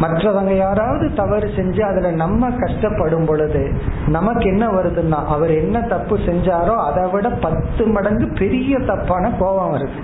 மற்றவங்க 0.00 0.56
யாராவது 0.56 1.14
தவறு 1.14 1.50
செஞ்சு 1.56 1.80
அதுல 1.80 2.10
நம்ம 2.10 2.48
கஷ்டப்படும் 2.48 3.26
பொழுது 3.26 3.72
நமக்கு 4.06 4.44
என்ன 4.46 4.66
வருதுன்னா 4.66 5.26
அவர் 5.26 5.50
என்ன 5.50 5.80
தப்பு 5.80 6.16
செஞ்சாரோ 6.16 6.74
அதை 6.76 7.10
விட 7.10 7.28
பத்து 7.28 7.86
மடங்கு 7.86 8.26
பெரிய 8.38 8.78
தப்பான 8.78 9.30
கோபம் 9.30 9.74
வருது. 9.74 10.00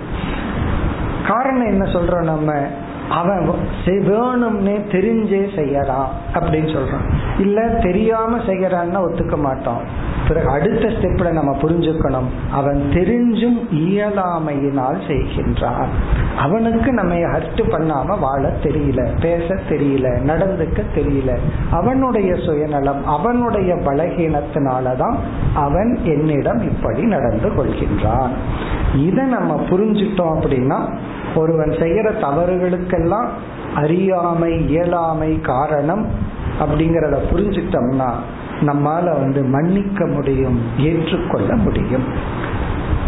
காரணம் 1.27 1.67
என்ன 1.67 1.85
சொல்றோம் 1.85 2.23
நம்ம? 2.23 2.53
அவன் 3.09 3.49
வேணும்னே 3.85 4.75
தெரிஞ்சே 4.91 5.43
செய்யறான் 5.55 6.09
அப்படின்னு 6.33 6.71
சொல்றான் 6.75 7.07
இல்ல 7.39 7.61
தெரியாம 7.61 8.37
செய்யறான்னு 8.37 9.03
ஒத்துக்க 9.07 9.37
மாட்டோம். 9.37 9.81
பிறகு 10.33 10.49
அடுத்த 10.49 10.87
ஸ்டெப்ல 10.87 11.31
நம்ம 11.31 11.57
புரிஞ்சுக்கணும். 11.61 12.29
அவன் 12.51 12.81
தெரிஞ்சும் 12.93 13.59
இயலாமையினால் 13.71 14.99
செய்கின்றான். 15.07 15.85
அவனுக்கு 16.37 16.91
நம்ம 16.91 17.13
ஹர்ட் 17.13 17.61
பண்ணாம 17.61 18.19
வாழ 18.19 18.51
தெரியல 18.63 19.09
பேச 19.21 19.55
தெரியல 19.69 20.07
நடந்துக்க 20.27 20.81
தெரியல. 20.95 21.37
அவனுடைய 21.71 22.35
சுயநலம் 22.35 23.07
அவனுடைய 23.07 23.75
பலகீனத்தினாலதான் 23.75 25.15
அவன் 25.53 25.99
என்னிடம் 26.03 26.61
இப்படி 26.61 27.01
நடந்து 27.01 27.49
கொள்கின்றான். 27.49 28.31
இதை 28.95 29.25
நம்ம 29.25 29.61
புரிஞ்சிட்டோம் 29.69 30.35
அப்படின்னா 30.39 30.79
ஒருவன் 31.35 31.69
செய்யற 31.69 32.11
தவறுகளுக்கெல்லாம் 32.21 33.27
அறியாமை 33.75 34.69
இயலாமை 34.69 35.41
காரணம் 35.41 36.05
அப்படிங்கிறத 36.59 37.17
புரிஞ்சிட்டோம்னா 37.33 38.09
நம்மால 38.61 39.03
வந்து 39.03 39.43
மன்னிக்க 39.43 40.05
முடியும் 40.05 40.61
ஏற்றுக்கொள்ள 40.77 41.55
முடியும். 41.55 42.03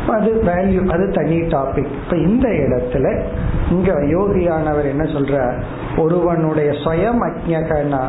அது 0.07 0.41
வேல்யூ 0.45 0.89
அது 0.89 1.12
தனி 1.12 1.41
டாபிக் 1.41 1.91
இப்ப 2.03 2.17
இந்த 2.17 2.50
இடத்துல 2.50 3.22
இங்க 3.69 3.93
யோகியானவர் 3.93 4.86
என்ன 4.86 5.03
சொல்ற 5.03 5.62
ஒருவனுடைய 5.98 6.72
சுயம் 6.72 7.29
அஜகனா 7.29 8.07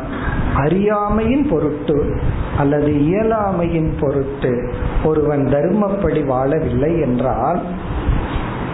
அறியாமையின் 0.55 1.47
பொருட்டு 1.49 2.19
அல்லது 2.57 2.87
இயலாமையின் 2.87 3.91
பொருட்டு 3.99 4.73
ஒருவன் 5.03 5.45
தர்மப்படி 5.45 6.25
வாழவில்லை 6.25 7.01
என்றால் 7.01 7.61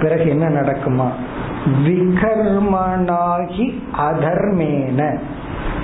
பிறகு 0.01 0.29
என்ன 0.29 0.49
நடக்குமா? 0.49 1.07
விகர்மனாகி 1.85 3.73
அதர்மேன. 3.97 5.19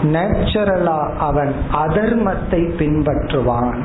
நேச்சுரலா 0.04 1.10
அவன் 1.18 1.54
அதர்மத்தை 1.74 2.70
பின்பற்றுவான். 2.80 3.78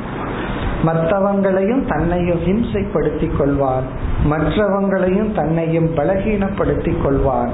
மற்றவங்களையும் 0.83 1.85
தன்னையும் 1.87 2.39
ஹிம்சைப்படுத்திக் 2.39 3.37
கொள்வான். 3.39 3.83
மற்றவங்களையும் 4.25 5.35
தன்னையும் 5.35 5.95
பலகீனப்படுத்திக் 5.95 7.01
கொள்வான். 7.03 7.49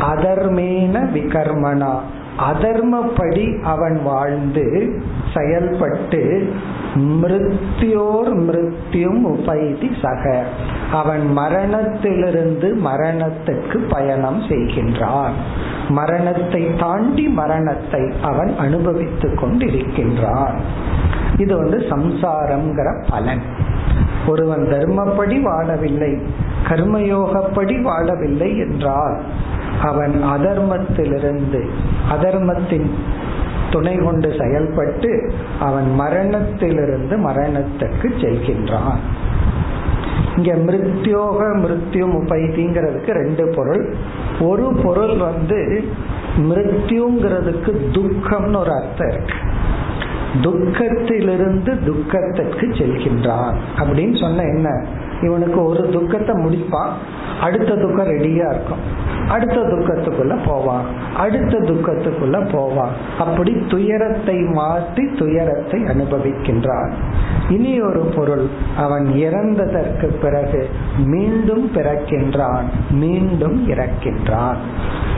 அதர்மேன 0.00 1.10
விகர்மனா. 1.12 1.98
அதர்மப்படி 2.38 3.62
அவன் 3.62 4.02
வாழ்ந்து 4.02 5.00
செயல்பட்டு 5.34 6.52
மிருத்தியோர் 6.94 8.34
மிருத்தியும் 8.34 9.22
உபைதி 9.22 9.90
சக. 10.02 10.44
அவன் 10.92 11.32
மரணத்திலிருந்து 11.32 12.76
மரணத்துக்கு 12.84 13.76
பயணம் 13.88 14.40
செய்கின்றான். 14.40 15.32
மரணத்தை 15.88 16.70
தாண்டி 16.78 17.28
மரணத்தை 17.28 18.12
அவன் 18.22 18.56
அனுபவித்துக் 18.56 19.44
கொண்டிருக்கின்றான். 19.44 20.54
இது 21.36 21.56
வந்து 21.56 21.78
சம்சாரம்ங்கிற 21.78 23.04
பலன். 23.10 23.42
ஒருவன் 24.26 24.60
தர்மப்படி 24.60 25.42
வாழவில்லை 25.42 26.20
கர்மயோகப்படி 26.68 27.82
வாழவில்லை 27.82 28.58
என்றால் 28.58 29.20
அவன் 29.82 30.24
அதர்மத்திலிருந்து 30.24 31.68
அதர்மத்தின் 32.10 32.90
துணை 33.70 33.96
கொண்டு 33.96 34.34
செயல்பட்டு 34.40 35.32
அவன் 35.60 35.94
மரணத்திலிருந்து 35.94 37.16
மரணத்துக்கு 37.16 38.12
செல்கின்றான். 38.16 38.98
இங்க 40.36 40.54
மிருத்யோக 40.54 41.56
மிருத்யும் 41.56 42.12
உபைதிங்கிறதுக்கு 42.12 43.10
ரெண்டு 43.10 43.52
பொருள். 43.56 43.94
ஒரு 44.40 44.80
பொருள் 44.82 45.16
வந்து 45.16 45.84
மிருத்யுங்கிறதுக்கு 46.36 47.72
துக்கம்னு 47.92 48.56
ஒரு 48.56 48.72
அர்த்தம் 48.72 49.08
இருக்கு. 49.08 49.34
துக்கத்திலிருந்து 50.42 51.84
துக்கத்திற்கு 51.84 52.66
செல்கின்றான். 52.66 53.54
அப்படின்னு 53.76 54.20
சொன்ன 54.20 54.42
என்ன? 54.42 54.84
இவனுக்கு 55.22 55.64
ஒரு 55.64 55.88
துக்கத்தை 55.88 56.34
முடிப்பான். 56.34 56.90
அடுத்த 57.42 57.74
துக்கம் 57.74 58.06
ரெடியா 58.06 58.48
இருக்கும். 58.54 58.82
அடுத்த 59.28 59.54
துக்கத்துக்குள்ள 59.54 60.38
போவான். 60.46 60.84
அடுத்த 61.16 61.58
துக்கத்துக்குள்ள 61.58 62.50
போவான். 62.52 62.92
அப்படி 63.18 63.52
துயரத்தை 63.68 64.34
மாற்றி 64.34 65.04
துயரத்தை 65.18 65.80
அனுபவிக்கின்றான். 65.80 66.92
இனி 67.48 67.80
ஒரு 67.80 68.00
பொருள். 68.16 68.46
அவன் 68.76 69.06
இறந்ததற்கு 69.06 70.06
பிறகு 70.22 70.68
மீண்டும் 71.04 71.70
பிறக்கின்றான். 71.74 72.64
மீண்டும் 72.90 73.68
இறக்கின்றான். 73.68 74.60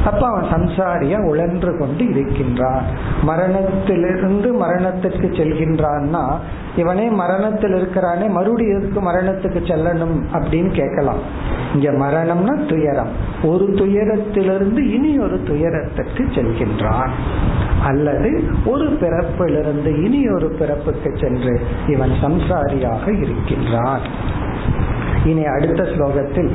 அப்ப 0.05 0.23
அவன் 0.27 0.45
சம்சாரியா 0.45 1.19
உழன்று 1.29 1.79
கொண்டு 1.79 2.09
இருக்கின்றான். 2.09 2.83
மரணத்திலிருந்து 3.23 4.53
மரணத்திற்கு 4.53 5.27
செல்கின்றான்னா 5.27 6.25
இவனே 6.77 7.07
மரணத்தில் 7.09 7.75
இருக்கிறானே 7.75 8.27
மறுபடியும் 8.27 9.07
மரணத்துக்கு 9.09 9.61
செல்லணும் 9.71 10.17
அப்படின்னு 10.33 10.71
கேட்கலாம். 10.71 11.23
இங்க 11.75 11.93
மரணம்னா 12.15 12.67
துயரம். 12.67 13.09
ஒரு 13.43 13.65
துயரத்திலிருந்து 13.65 14.91
இனி 14.91 15.19
ஒரு 15.19 15.43
துயரத்திற்கு 15.43 16.25
செல்கின்றான். 16.25 17.11
அல்லது 17.85 18.45
ஒரு 18.67 18.99
பிறப்பிலிருந்து 19.01 20.03
இனி 20.05 20.29
ஒரு 20.29 20.57
பிறப்புக்கு 20.59 21.17
சென்று 21.17 21.61
இவன் 21.89 22.11
சம்சாரியாக 22.23 23.21
இருக்கின்றான். 23.23 24.01
இனி 25.25 25.45
அடுத்த 25.45 25.83
ஸ்லோகத்தில் 25.83 26.51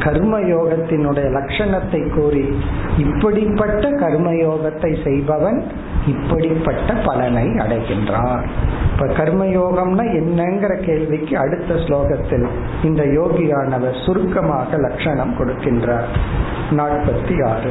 கர்மயோகத்தினுடைய 0.00 1.26
லட்சணத்தை 1.30 2.14
கூறி 2.14 2.58
இப்படிப்பட்ட 2.98 3.90
கர்மயோகத்தை 3.90 5.04
செய்பவன் 5.04 5.64
இப்படிப்பட்ட 6.06 6.94
பலனை 7.04 7.46
அடைகின்றான். 7.46 8.44
இப்ப 8.92 9.06
கர்மயோகம்னா 9.06 10.04
என்னங்கிற 10.18 10.80
கேள்விக்கு 10.80 11.38
அடுத்த 11.38 11.74
ஸ்லோகத்தில் 11.74 12.46
இந்த 12.84 13.02
யோகியானவர் 13.04 14.04
சுருக்கமாக 14.06 14.76
லட்சணம் 14.76 15.34
கொடுக்கின்றார். 15.38 16.10
நாற்பத்தி 16.70 17.46
ஆறு. 17.46 17.70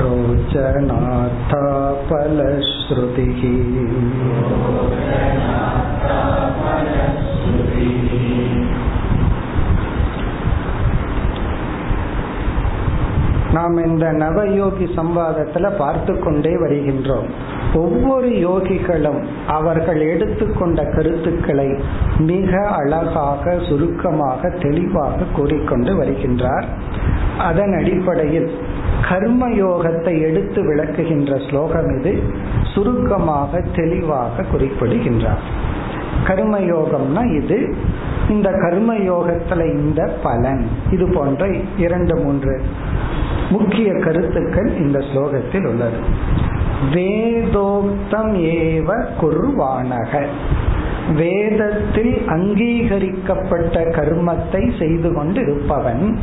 रोचनाथा 0.00 1.64
फलश्रुतिः 2.08 3.42
நாம் 13.54 13.76
இந்த 13.84 14.06
நவயோகி 14.20 14.86
சம்வாதத்துல 14.96 15.68
பார்த்து 15.76 16.12
கொண்டே 16.18 16.52
வருகின்றோம் 16.56 17.28
ஒவ்வொரு 17.74 18.28
யோகிகளும் 18.44 19.18
அவர்கள் 19.48 20.00
எடுத்துக்கொண்ட 20.06 20.80
கருத்துக்களை 20.94 21.66
மிக 22.24 22.52
அழகாக 22.76 23.54
சுருக்கமாக 23.68 24.50
தெளிவாக 24.58 25.28
கூறிக்கொண்டு 25.36 25.92
வருகின்றார் 25.94 26.66
அதன் 27.40 27.74
அடிப்படையில் 27.74 28.48
கர்ம 29.09 29.49
யோகத்தை 29.49 30.21
எடுத்து 30.21 30.61
விளக்குகின்ற 30.61 31.49
ஸ்லோகம் 31.49 31.99
இது. 31.99 32.19
சுருக்கமாக 32.73 33.61
தெளிவாக 33.75 34.43
குறிப்பிடுகின்றார். 34.43 35.39
கர்ம 36.27 36.59
யோகம்னா 36.59 37.35
இது 37.35 37.75
இந்த 38.29 38.49
கர்ம 38.51 38.93
யோகத்துல 38.95 39.73
இந்த 39.73 40.17
பலன். 40.23 40.67
இது 40.91 41.09
போன்ற 41.13 41.47
இரண்டு 41.77 42.15
மூன்று 42.15 42.61
முக்கிய 43.49 43.93
கருத்துக்கள் 43.93 44.77
இந்த 44.77 44.99
ஸ்லோகத்தில் 44.99 45.65
உள்ளது. 45.65 45.97
வேதோக்தம் 46.93 48.33
ஏவ 48.37 49.05
குர்வானக. 49.21 50.25
வேதத்தில் 51.15 52.27
அங்கீகரிக்கப்பட்ட 52.27 53.83
கர்மத்தை 53.83 54.79
செய்து 54.79 55.13
கொண்டு 55.13 55.41
இருப்பவன் 55.41 56.19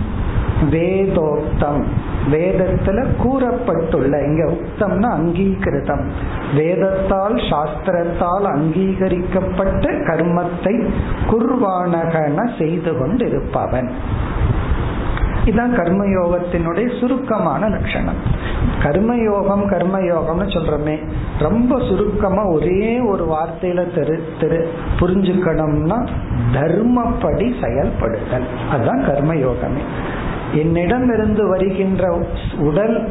வேதோக்தம். 0.71 1.85
வேதத்துல 2.31 3.07
கூறப்பட்டுள்ள 3.25 4.25
இங்க 4.25 4.53
உக்தம்னா 4.53 5.11
அங்கீகிருதம். 5.11 6.11
வேதத்தால் 6.57 7.51
சாஸ்திரத்தால் 7.51 8.43
அங்கீகரிக்கப்பட்ட 8.43 9.91
கர்மத்தை 9.91 10.91
குர்வானகன 11.31 12.59
செய்து 12.59 12.93
கொண்டிருப்பவன். 12.93 13.91
இதுதான் 15.45 15.77
கர்மயோகத்தினுடைய 15.77 17.01
சுருக்கமான 17.01 17.69
லட்சணம். 17.69 18.15
கர்மயோகம் 18.83 19.69
கர்மயோகம்னு 19.71 20.49
சொல்றோமே. 20.49 20.99
ரொம்ப 21.39 21.79
சுருக்கமா 21.79 22.47
ஒரே 22.47 23.01
ஒரு 23.01 23.27
வார்த்தையில 23.27 23.95
தெரு 23.95 24.25
தெரு 24.41 24.71
புரிஞ்சுக்கணும்னா 24.99 26.09
தர்மப்படி 26.55 27.65
செயல்படுதல். 27.65 28.47
அதுதான் 28.71 29.05
கர்மயோகமே. 29.07 29.81
என்னிடமிருந்து 30.55 31.49
வருகின்ற 31.49 32.25
உடல் 32.59 33.09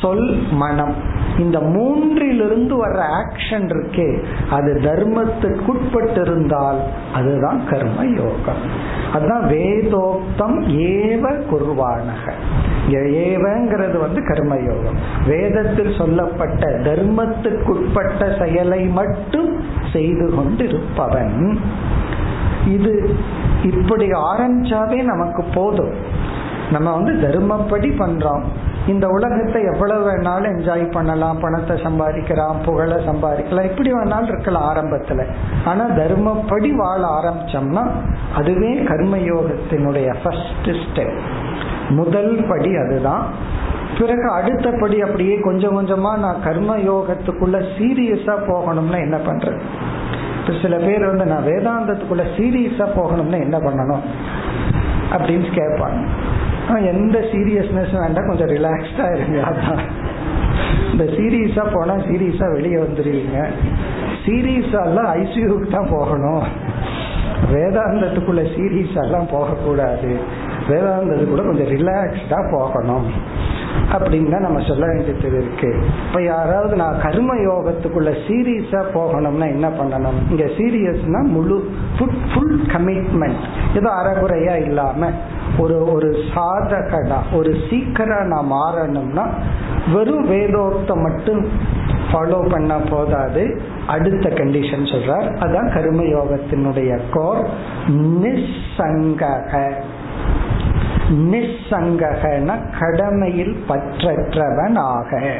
சொல் 0.00 0.42
மனம். 0.50 0.94
இந்த 1.38 1.58
மூன்றிலிருந்து 1.58 2.74
வர்ற 2.74 3.02
ஆக்ஷன் 3.20 3.66
இருக்கே 3.66 4.24
அது 4.50 4.80
தர்மத்துக்குட்பட்டிருந்தால் 4.82 6.76
அதுதான் 7.14 7.66
கர்ம 7.68 8.04
யோகம். 8.04 8.62
அதுதான் 9.12 9.42
வேதோக்தம் 9.42 10.56
ஏவ 10.66 11.42
குருவானக. 11.50 12.32
ஏவங்கிறது 12.88 13.98
வந்து 13.98 14.20
கர்மயோகம் 14.20 15.28
வேதத்தில் 15.28 15.94
சொல்லப்பட்ட 15.98 16.70
தர்மத்துக்குட்பட்ட 16.70 18.44
செயலை 18.44 18.84
மட்டும் 18.84 19.60
செய்து 19.92 20.34
கொண்டிருப்பவன். 20.34 21.56
இது 22.72 23.14
இப்படி 23.62 24.06
ஆரம்பிச்சாவே 24.06 25.02
நமக்கு 25.02 25.44
போதும். 25.54 26.13
நம்ம 26.72 26.92
வந்து 26.92 27.28
தர்மப்படி 27.28 27.90
பண்றோம். 27.98 28.42
இந்த 28.86 29.08
உலகத்தை 29.08 29.62
எவ்வளவு 29.72 30.10
வேணாலும் 30.10 30.58
என்ஜாய் 30.58 30.90
பண்ணலாம். 30.90 31.38
பணத்தை 31.40 31.76
சம்பாதிக்கலாம் 31.76 32.62
புகழ 32.64 32.94
சம்பாதிக்கலாம். 32.94 33.62
எப்படி 33.62 33.92
வேணாலும் 33.92 34.28
இருக்கலாம் 34.28 34.74
ஆரம்பத்துல. 34.74 35.26
ஆனா 35.64 35.84
தர்மப்படி 35.84 36.74
வாழ 36.76 37.06
ஆரம்பிச்சோம்னா 37.06 37.86
அதுவே 38.34 38.74
கர்மயோகத்தினுடைய 38.74 40.14
ஃபர்ஸ்ட் 40.22 40.66
ஸ்டெப் 40.66 41.18
முதல் 41.88 42.46
படி 42.48 42.76
அதுதான். 42.76 43.26
பிறகு 43.98 44.30
அடுத்தபடி 44.30 45.00
அப்படியே 45.00 45.40
கொஞ்சம் 45.40 45.80
கொஞ்சமா 45.80 46.18
நான் 46.18 46.42
கர்ம 46.42 46.76
யோகத்துக்குள்ள 46.76 47.64
சீரியஸா 47.78 48.36
போகணும்னா 48.48 49.00
என்ன 49.00 49.16
பண்றது? 49.16 49.60
இப்ப 50.40 50.58
சில 50.62 50.76
பேர் 50.76 51.06
வந்து 51.06 51.26
நான் 51.26 51.44
வேதாந்தத்துக்குள்ள 51.44 52.24
சீரியஸா 52.36 52.88
போகணும்னா 52.96 53.40
என்ன 53.40 53.58
பண்ணணும்? 53.58 54.00
அப்படின்னு 55.12 55.46
கேட்பாங்க. 55.54 56.06
எந்த 56.68 57.18
சீரியஸ்னஸ் 57.18 58.00
வேண்டாம் 58.00 58.26
கொஞ்சம் 58.26 58.48
ரிலாக்ஸ்டா 58.48 59.14
இருங்க 59.14 59.40
அதான். 59.40 59.80
இந்த 60.92 61.04
சீரியஸா 61.04 61.74
போனா 61.74 61.94
சீரியஸா 61.94 62.52
வெளியே 62.52 62.76
வந்துருவீங்க. 62.76 63.46
சீரியஸா 64.26 64.84
எல்லாம் 64.84 65.14
ஐசியூக்கு 65.14 65.70
தான் 65.70 65.90
போகணும். 65.90 66.42
வேதாந்தத்துக்குள்ள 67.52 68.42
சீரியஸா 68.56 69.02
எல்லாம் 69.02 69.26
போகக்கூடாது. 69.30 70.18
வேதாந்தத்துக்குள்ள 70.68 71.44
கொஞ்சம் 71.46 71.66
ரிலாக்ஸ்டா 71.66 72.50
போகணும். 72.50 73.10
அப்படின்னு 73.92 74.38
நம்ம 74.38 74.60
சொல்ல 74.68 74.86
வேண்டியது 74.86 75.38
இருக்கு. 75.42 75.70
இப்ப 76.08 76.22
யாராவது 76.22 76.76
நான் 76.76 77.00
கர்ம 77.02 77.34
யோகத்துக்குள்ள 77.34 78.10
சீரியஸா 78.26 78.80
போகணும்னா 78.94 79.46
என்ன 79.46 79.68
பண்ணணும்? 79.68 80.18
இங்க 80.30 80.44
சீரியஸ்னா 80.58 81.20
முழு 81.22 81.70
ஃபுல் 81.98 82.58
கமிட்மெண்ட் 82.66 83.44
ஏதோ 83.74 83.90
அறகுறையா 83.90 84.54
இல்லாம 84.66 85.10
ஒரு 85.58 85.92
ஒரு 85.92 86.10
சாதகடா 86.34 87.18
ஒரு 87.32 87.56
சீக்கிரம் 87.70 88.26
நான் 88.26 88.52
மாறணும்னா 88.52 89.24
வெறும் 89.94 90.30
வேதோக்தம் 90.30 91.02
மட்டும் 91.02 91.42
ஃபாலோ 92.12 92.48
பண்ண 92.48 92.74
போதாது. 92.90 93.60
அடுத்த 93.86 94.28
கண்டிஷன் 94.28 94.90
சொல்றார். 94.92 95.28
அதான் 95.44 95.72
கர்ம 95.74 96.02
யோகத்தினுடைய 96.02 97.00
கோர் 97.12 97.42
நிசங்கக 98.22 99.52
நிசங்ககன 101.10 102.58
கடமையில் 102.80 103.64
பற்றற்றவன் 103.68 104.78
ஆக 104.78 105.36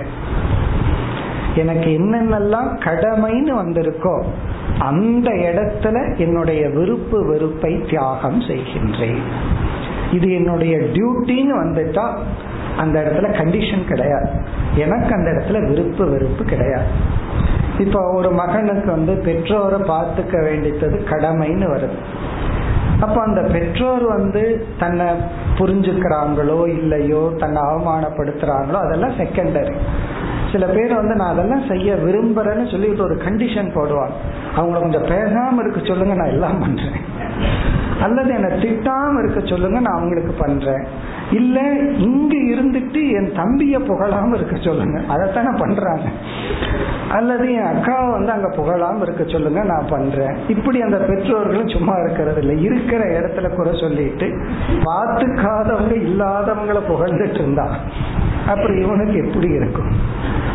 எனக்கு 1.54 1.90
என்னென்னலாம் 1.90 2.70
கடமைன்னு 2.84 3.52
வந்திருக்கோ 3.54 4.22
அந்த 4.78 5.30
இடத்துல 5.30 6.18
என்னுடைய 6.18 6.68
விருப்பு 6.68 7.26
வெறுப்பை 7.26 7.84
தியாகம் 7.88 8.40
செய்கின்றேன். 8.40 9.22
இது 10.12 10.32
என்னுடைய 10.32 10.76
டியூட்டின்னு 10.76 11.54
வந்துட்டா 11.62 12.08
அந்த 12.76 13.00
இடத்துல 13.00 13.26
கண்டிஷன் 13.32 13.84
கிடையாது. 13.84 14.28
எனக்கு 14.74 15.14
அந்த 15.14 15.30
இடத்துல 15.30 15.68
விருப்பு 15.68 16.10
வெறுப்பு 16.10 16.44
கிடையாது. 16.44 16.86
இப்போ 17.78 18.12
ஒரு 18.12 18.30
மகனுக்கு 18.30 18.90
வந்து 18.90 19.12
பெற்றோரை 19.12 19.80
பார்த்துக்க 19.80 20.42
வேண்டியது 20.42 21.06
கடமைன்னு 21.10 21.66
வருது. 21.74 21.96
அப்ப 23.00 23.22
அந்த 23.22 23.40
பெற்றோர் 23.42 24.04
வந்து 24.08 24.66
தன்னை 24.78 25.06
புரிஞ்சுக்கிறாங்களோ 25.58 26.68
இல்லையோ 26.68 27.32
தன்னை 27.38 27.62
அவமானப்படுத்துறாங்களோ 27.62 28.78
அதெல்லாம் 28.84 29.18
செகண்டரி 29.18 29.76
சில 30.52 30.66
பேர் 30.66 30.94
வந்து 30.94 31.14
நான் 31.14 31.32
அதெல்லாம் 31.32 31.68
செய்ய 31.68 31.94
விரும்புறேன்னு 31.94 32.70
சொல்லிட்டு 32.70 33.02
ஒரு 33.02 33.14
கண்டிஷன் 33.14 33.70
போடுவாங்க. 33.74 34.14
அவங்கள 34.56 34.80
கொஞ்சம் 34.80 35.02
பேசாம 35.02 35.60
இருக்க 35.60 35.80
சொல்லுங்க 35.84 36.14
நான் 36.14 36.34
எல்லாம் 36.34 36.60
பண்றேன். 36.60 37.00
அல்லது 38.02 38.34
என்னை 38.34 38.50
திட்டாம 38.50 39.18
இருக்க 39.18 39.40
சொல்லுங்க 39.40 39.80
நான் 39.80 39.98
அவங்களுக்கு 39.98 40.32
பண்றேன். 40.32 40.84
இல்ல 41.30 41.60
இங்க 41.96 42.36
இருந்துட்டு 42.36 43.12
என் 43.12 43.32
தம்பிய 43.32 43.78
புகழாம 43.78 44.34
இருக்க 44.34 44.56
சொல்லுங்க. 44.56 45.00
அதைத்தானே 45.00 45.56
பண்றாங்க. 45.58 46.08
அல்லது 47.10 47.52
என் 47.52 47.62
அக்காவை 47.62 48.10
வந்து 48.10 48.32
அங்க 48.32 48.48
புகழாம 48.56 49.02
இருக்க 49.02 49.24
சொல்லுங்க 49.24 49.62
நான் 49.62 49.86
பண்றேன். 49.88 50.36
இப்படி 50.48 50.80
அந்த 50.80 50.96
பெற்றோர்களும் 50.96 51.68
சும்மா 51.68 51.94
இருக்கிறது 51.96 52.40
இல்லை. 52.40 52.62
இருக்கிற 52.62 53.20
இடத்துல 53.20 53.54
குறை 53.54 53.76
சொல்லிட்டு 53.80 54.26
பார்த்துக்காதவங்க 54.84 55.94
இல்லாதவங்களை 55.94 56.80
புகழ்ந்துட்டு 56.88 57.34
இருந்தா 57.34 57.76
அப்புறம் 58.46 58.76
இவனுக்கு 58.76 59.26
எப்படி 59.26 59.48
இருக்கும்? 59.48 59.96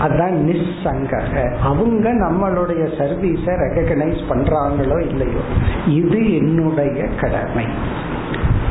அதான் 0.02 0.38
நிசங்கக 0.50 1.56
அவங்க 1.62 2.14
நம்மளுடைய 2.14 2.84
சர்வீஸை 2.98 3.46
ரெக்கக்னைஸ் 3.46 4.20
பண்றாங்களோ 4.30 5.08
இல்லையோ? 5.08 5.40
இது 5.88 6.36
என்னுடைய 6.36 7.06
கடமை. 7.22 7.66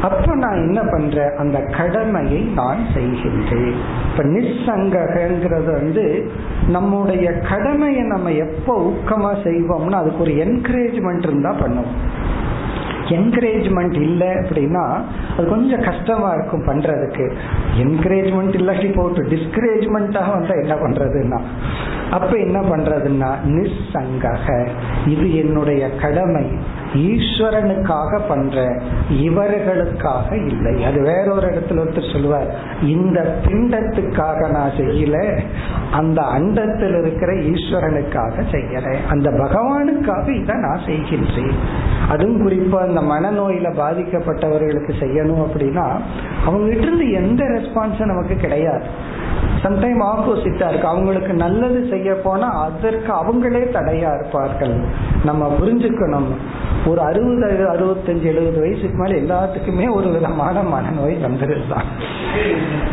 அப்ப 0.02 0.34
நான் 0.34 0.56
என்ன 0.56 0.82
பண்றேன்? 0.82 1.36
அந்த 1.38 1.58
கடமையை 1.58 2.40
நான் 2.40 2.78
செய்கின்றேன். 2.94 3.72
இப்ப 4.10 4.24
நிசங்ககிறது 4.24 5.72
வந்து 5.72 6.30
நம்முடைய 6.68 7.32
கடமையை 7.32 8.02
நம்ம 8.02 8.32
எப்ப 8.32 8.90
ஊக்கமா 8.90 9.36
செய்வோம்னா 9.44 9.90
அதுக்கு 9.90 10.20
ஒரு 10.20 10.30
என்கரேஜ்மெண்ட் 10.30 11.18
இருந்தா 11.18 11.50
பண்ணுவோம். 11.50 12.26
என்கரேஜ்மெண்ட் 13.08 14.00
இல்லை 14.00 14.26
அப்படின்னா 14.26 15.00
அது 15.38 15.48
கொஞ்சம் 15.48 15.82
கஷ்டமா 15.82 16.32
இருக்கும் 16.32 16.66
பண்றதுக்கு. 16.66 17.32
என்கரேஜ்மெண்ட் 17.78 18.56
இல்லாட்டி 18.56 18.96
போட்டு 18.96 19.22
டிஸ்கரேஜ்மெண்ட்டாக 19.22 20.30
வந்தா 20.30 20.54
என்ன 20.54 20.74
பண்றதுன்னா? 20.74 21.40
அப்ப 22.10 22.36
என்ன 22.36 22.60
பண்றதுன்னா? 22.60 23.30
நிசங்கக 23.46 24.68
இது 25.06 25.36
என்னுடைய 25.36 25.90
கடமை. 25.90 26.46
ஈஸ்வரனுக்காக 26.94 28.20
பண்ற 28.28 28.82
இவர்களுக்காக 29.10 30.36
இல்லை. 30.46 30.84
அது 30.84 31.02
வேறொரு 31.02 31.46
இடத்துல 31.46 31.78
ஒருத்தர் 31.78 32.12
சொல்லுவார் 32.12 32.54
இந்த 32.82 33.40
பிண்டத்துக்காக 33.46 34.50
நான் 34.50 34.70
செய்யல 34.70 35.38
அந்த 35.92 36.22
அண்டத்தில் 36.22 36.98
இருக்கிற 37.00 37.32
ஈஸ்வரனுக்காக 37.32 38.44
செய்யறேன். 38.50 39.06
அந்த 39.08 39.30
பகவானுக்காக 39.30 40.22
இதை 40.22 40.56
நான் 40.56 40.80
செய்கின்றேன். 40.86 41.52
அதுவும் 42.08 42.48
குறிப்பா 42.48 42.88
இந்த 42.88 43.00
மனநோயில 43.00 43.74
பாதிக்கப்பட்டவர்களுக்கு 43.74 44.92
செய்யணும் 45.00 45.46
அப்படின்னா 45.46 46.00
அவங்க 46.44 46.74
இருந்து 46.74 47.10
எந்த 47.10 47.44
ரெஸ்பான்ஸும் 47.44 48.04
நமக்கு 48.04 48.36
கிடையாது. 48.36 48.84
சம்டைம் 49.62 50.02
ஆப்போசிட்டா 50.02 50.68
இருக்கு. 50.68 50.86
அவங்களுக்கு 50.86 51.32
நல்லது 51.32 51.86
செய்ய 51.90 52.14
போனா 52.14 52.62
அதற்கு 52.62 53.12
அவங்களே 53.12 53.62
தடையா 53.72 54.20
இருப்பார்கள். 54.20 54.84
நம்ம 55.24 55.56
புரிஞ்சுக்கணும். 55.60 56.26
ஒரு 56.86 57.00
அறுபது 57.00 57.68
அறுபத்தஞ்சு 57.70 58.22
எழுபது 58.22 58.60
வயசுக்கு 58.60 58.98
மேல 58.98 59.18
எல்லாத்துக்குமே 59.18 59.92
ஒரு 59.92 60.08
விதமான 60.08 60.62
மனநோய் 60.62 61.16
வந்துருதான் 61.24 61.88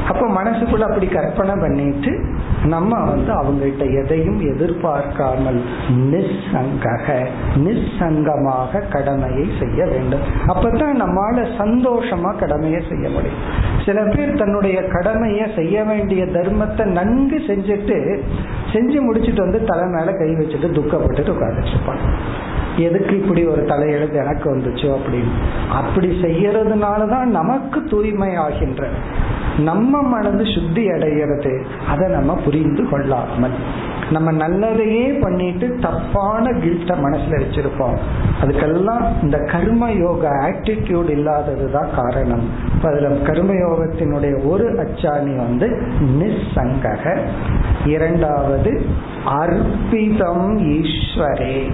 அப்ப 0.08 0.28
மனசுக்குள்ள 0.28 0.80
அப்படி 0.80 1.08
கற்பனை 1.08 1.56
பண்ணிட்டு 1.56 2.20
நம்ம 2.66 3.00
வந்து 3.00 3.32
அவங்கள்ட்ட 3.34 4.04
எதையும் 4.04 4.40
எதிர்பார்க்காமல் 4.42 5.62
நிசங்கக 5.90 7.28
நிசங்கமாக 7.56 8.88
கடமையை 8.88 9.50
செய்ய 9.60 9.86
வேண்டும். 9.86 10.20
அப்பதான் 10.48 11.02
நம்மால 11.04 11.46
சந்தோஷமா 11.58 12.38
கடமையை 12.38 12.82
செய்ய 12.90 13.10
முடியும். 13.10 13.42
சில 13.86 14.04
பேர் 14.04 14.36
தன்னுடைய 14.36 14.82
கடமையை 14.82 15.48
செய்ய 15.56 15.84
வேண்டிய 15.84 16.26
தர்மத்தை 16.26 16.86
நன்கு 16.86 17.38
செஞ்சுட்டு 17.48 18.20
செஞ்சு 18.74 19.00
முடிச்சுட்டு 19.08 19.40
வந்து 19.40 19.64
தலை 19.64 19.86
மேல 19.86 20.12
கை 20.12 20.32
வச்சுட்டு 20.32 20.70
துக்கப்பட்டுட்டு 20.78 21.34
உட்காந்துட்டு 21.36 21.74
இருப்பாங்க. 21.76 22.08
எதுக்கு 22.78 23.22
இப்படி 23.22 23.46
ஒரு 23.46 23.62
தலையெழுத்து 23.62 24.14
எனக்கு 24.14 24.58
வந்துச்சோ 24.58 24.98
அப்படின்னு. 24.98 25.34
அப்படி 25.70 26.22
செய்யறதுனாலதான் 26.22 27.24
நமக்கு 27.24 27.84
தூய்மை 27.84 28.36
ஆகின்ற 28.36 28.88
நம்ம 29.60 30.02
மனது 30.02 30.46
சுத்தி 30.46 30.90
அடைகிறது 30.90 31.66
அதை 31.90 32.08
நம்ம 32.08 32.36
புரிந்து 32.46 32.90
கொள்ளாமல். 32.90 33.52
நம்ம 34.12 34.32
நல்லதையே 34.32 35.22
பண்ணிட்டு 35.22 35.78
தப்பான 35.82 36.52
கில்ட்ட 36.52 36.94
மனசுல 37.06 37.40
வச்சிருப்போம். 37.42 37.98
அதுக்கெல்லாம் 38.42 39.06
இந்த 39.22 39.38
கர்ம 39.38 39.92
யோக 39.92 40.30
ஆட்டிடியூட் 40.30 41.10
இல்லாதது 41.10 41.72
தான் 41.72 41.90
காரணம் 41.96 42.50
அதுல 42.84 43.08
கர்ம 43.08 43.54
யோகத்தினுடைய 43.54 44.48
ஒரு 44.48 44.68
அச்சாணி 44.78 45.36
வந்து 45.38 45.82
நிசங்கக 46.02 47.18
இரண்டாவது 47.86 48.86
அர்ப்பிதம் 49.26 50.58
ஈஸ்வரே. 50.58 51.72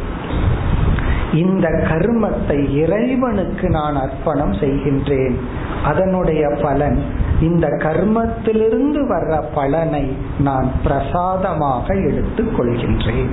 இந்த 1.33 1.67
கர்மத்தை 1.67 2.75
இறைவனுக்கு 2.75 3.69
நான் 3.69 3.95
அர்ப்பணம் 3.95 4.51
செய்கின்றேன். 4.51 5.35
அதனுடைய 5.83 6.57
பலன் 6.61 7.03
இந்த 7.41 7.67
கர்மத்திலிருந்து 7.67 9.01
வர்ற 9.09 9.43
பலனை 9.53 10.15
நான் 10.39 10.71
பிரசாதமாக 10.83 11.93
எடுத்துக் 11.95 12.59
கொள்கின்றேன். 12.59 13.29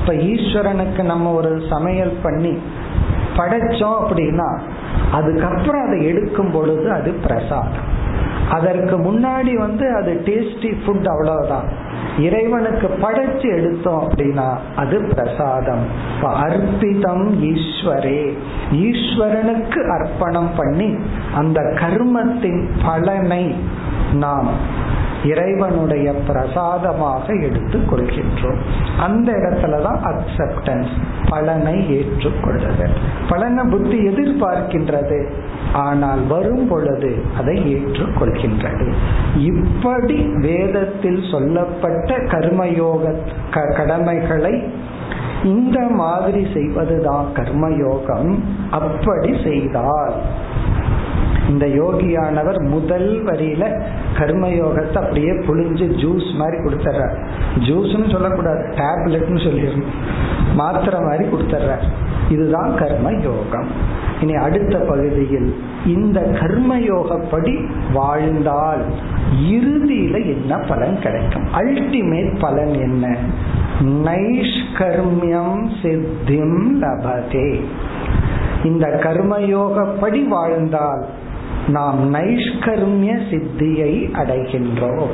இப்ப 0.00 0.12
ஈஸ்வரனுக்கு 0.12 1.02
நம்ம 1.02 1.32
ஒரு 1.32 1.62
சமையல் 1.70 2.16
பண்ணி 2.22 2.58
படைச்சோம் 3.36 3.98
அப்படின்னா 4.02 4.58
அதுக்கப்புறம் 5.12 5.86
அதை 5.86 6.04
எடுக்கும் 6.04 6.50
பொழுது 6.50 6.92
அது 6.92 7.12
பிரசாதம். 7.12 8.02
அதற்கு 8.50 8.96
முன்னாடி 8.98 9.54
வந்து 9.54 9.94
அது 9.94 10.22
டேஸ்டி 10.24 10.72
ஃபுட் 10.86 11.08
அவ்வளவுதான். 11.08 11.68
இறைவனுக்கு 12.18 12.88
படைச்சு 13.02 13.56
எடுத்தோம் 13.56 14.10
அப்படின்னா 14.10 14.56
அது 14.76 15.12
பிரசாதம். 15.14 15.84
அர்ப்பிதம் 16.22 17.30
ஈஸ்வரே. 17.42 18.36
ஈஸ்வரனுக்கு 18.72 19.88
அர்ப்பணம் 19.88 20.50
பண்ணி 20.56 20.96
அந்த 21.34 21.60
கர்மத்தின் 21.60 22.68
பலனை 22.84 23.54
நாம் 24.12 24.82
இறைவனுடைய 25.24 26.12
பிரசாதமாக 26.12 27.32
எடுத்துக் 27.34 27.92
கொள்கின்றோம். 27.92 28.58
அந்த 28.98 29.32
இடத்துலதான் 29.32 30.00
அக்செப்டன்ஸ் 30.04 30.90
பலனை 31.28 31.74
ஏற்றுக்கொள்ளுதல் 31.98 32.96
பலனை 33.28 33.64
புத்தி 33.64 33.98
எதிர்பார்க்கின்றது. 34.06 35.26
ஆனால் 35.82 36.22
வரும் 36.32 36.66
பொழுது 36.68 37.10
அதை 37.38 37.54
ஏற்றுக்கொள்கின்றது. 37.74 38.86
இப்படி 39.50 40.18
வேதத்தில் 40.46 41.22
சொல்லப்பட்ட 41.30 42.18
கர்மயோக 42.32 43.14
கடமைகளை 43.78 44.54
இந்த 45.54 45.78
மாதிரி 46.00 46.42
செய்வதுதான் 46.52 47.26
கர்மயோகம். 47.38 48.30
அப்படி 48.78 49.32
செய்தால் 49.42 50.14
இந்த 51.48 51.64
யோகியானவர் 51.80 52.58
முதல் 52.74 53.10
வரியில 53.26 53.64
கர்மயோகத்தை 54.18 54.98
அப்படியே 55.02 55.32
புளிஞ்சு 55.48 55.86
ஜூஸ் 56.02 56.28
மாதிரி 56.40 56.58
கொடுத்துட்றார் 56.62 57.16
ஜூஸ்னு 57.66 58.06
சொல்லக்கூடாது 58.12 58.62
டேப்லெட்னு 58.80 59.40
சொல்லிடணும். 59.46 59.92
மாத்திரை 60.60 61.00
மாதிரி 61.08 61.24
கொடுத்துட்றார் 61.24 61.84
இதுதான் 62.28 62.74
கர்ம 62.76 63.12
யோகம். 63.12 63.66
இனி 64.20 64.34
அடுத்த 64.34 64.78
பகுதியில் 64.78 65.54
இந்த 65.86 66.20
கர்மயோகப்படி 66.20 67.68
வாழ்ந்தால் 67.92 68.82
இறுதியில 69.50 70.24
என்ன 70.24 70.56
பலன் 70.56 71.00
கிடைக்கும்? 71.00 71.46
அல்டிமேட் 71.54 72.38
பலன் 72.40 72.74
என்ன? 72.74 73.16
நைஷ்கர்மியம் 73.80 75.70
சித்திம் 75.82 76.82
லபதே. 76.82 77.60
இந்த 78.64 79.00
கர்மயோகப்படி 79.02 80.28
வாழ்ந்தால் 80.28 81.06
நாம் 81.68 82.14
நைஷ்கர்மிய 82.14 83.18
சித்தியை 83.30 84.10
அடைகின்றோம். 84.10 85.10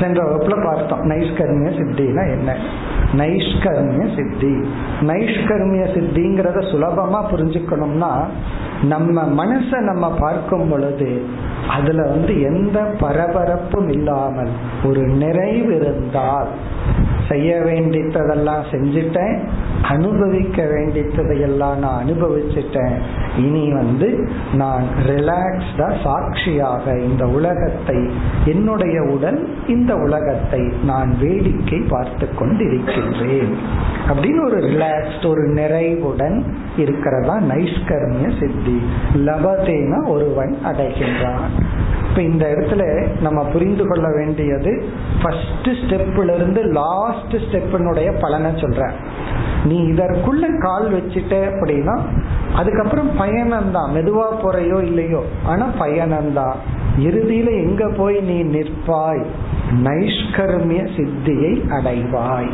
சென்ற 0.00 0.24
வகுப்புல 0.24 0.64
பார்த்தோம். 0.64 1.10
நைஷ்கர்மிய 1.10 1.68
சித்தினா 1.68 2.30
என்ன? 2.30 2.56
நைஷ்கர்மிய 3.12 4.04
சித்தி 4.16 4.54
நைஷ்கர்மிய 5.00 5.84
சித்திங்கிறத 5.94 6.58
சுலபமா 6.70 7.20
புரிஞ்சுக்கணும்னா 7.30 8.12
நம்ம 8.82 9.22
மனசை 9.36 9.78
நம்ம 9.80 10.10
பார்க்கும் 10.18 10.68
பொழுது 10.68 11.10
அதுல 11.68 12.02
வந்து 12.02 12.40
எந்த 12.40 12.78
பரபரப்பும் 13.00 13.88
இல்லாமல் 13.88 14.52
ஒரு 14.84 15.02
நிறைவு 15.14 15.74
இருந்தால் 15.74 16.50
செய்ய 17.28 17.60
வேண்டித்ததெல்லாம் 17.64 18.62
செஞ்சுட்டேன். 18.70 19.38
அனுபவிக்க 19.82 20.64
வேண்டித்ததையெல்லாம் 20.64 21.76
நான் 21.76 22.06
அனுபவிச்சுட்டேன். 22.06 22.98
இனி 23.38 23.72
வந்து 23.72 24.28
நான் 24.54 24.84
ரிலாக்ஸ்டா 25.06 25.94
சாட்சியாக 26.04 26.98
இந்த 26.98 27.26
உலகத்தை 27.26 28.10
என்னுடைய 28.44 29.02
உடல் 29.02 29.48
இந்த 29.66 29.94
உலகத்தை 29.94 30.60
நான் 30.84 31.16
வேடிக்கை 31.20 31.78
பார்த்து 31.88 32.28
கொண்டிருக்கின்றேன். 32.40 33.54
அப்படின்னு 34.08 34.44
ஒரு 34.44 34.56
ரிலாக்ஸ்ட் 34.56 35.26
ஒரு 35.26 35.42
நிறைவுடன் 35.42 36.54
இருக்கிறதா 36.76 37.40
நைஷ்கர்மிய 37.40 38.40
சித்தி. 38.40 38.82
லபதேன 39.14 40.08
ஒருவன் 40.08 40.58
அடைகின்றான். 40.66 41.50
இப்ப 42.08 42.22
இந்த 42.22 42.56
இடத்துல 42.56 43.06
நம்ம 43.20 43.44
புரிந்து 43.44 43.86
கொள்ள 43.86 44.08
வேண்டியது 44.10 44.84
ஃபர்ஸ்ட் 45.22 45.68
ஸ்டெப்ல 45.82 46.34
இருந்து 46.34 46.62
லாஸ்ட் 46.62 47.09
ஸ்டெப்பினுடைய 47.14 48.20
பலனை 48.20 48.50
சொல்ற 48.50 48.90
நீ 49.64 49.80
இதற்குள்ள 49.80 50.58
கால் 50.58 50.92
வச்சுட்ட 50.92 51.48
அப்படின்னா 51.50 51.98
அதுக்கப்புறம் 52.54 53.10
பயணம்தான். 53.18 53.94
மெதுவா 53.94 54.24
போறையோ 54.42 54.82
இல்லையோ. 54.82 55.24
ஆனா 55.44 55.70
பயணம்தான். 55.78 56.54
இறுதியில 56.98 57.50
எங்க 57.50 57.90
போய் 57.96 58.20
நீ 58.20 58.42
நிற்பாய்? 58.42 59.24
நைஷ்கர்மிய 59.84 60.88
சித்தியை 60.96 61.68
அடைவாய். 61.68 62.50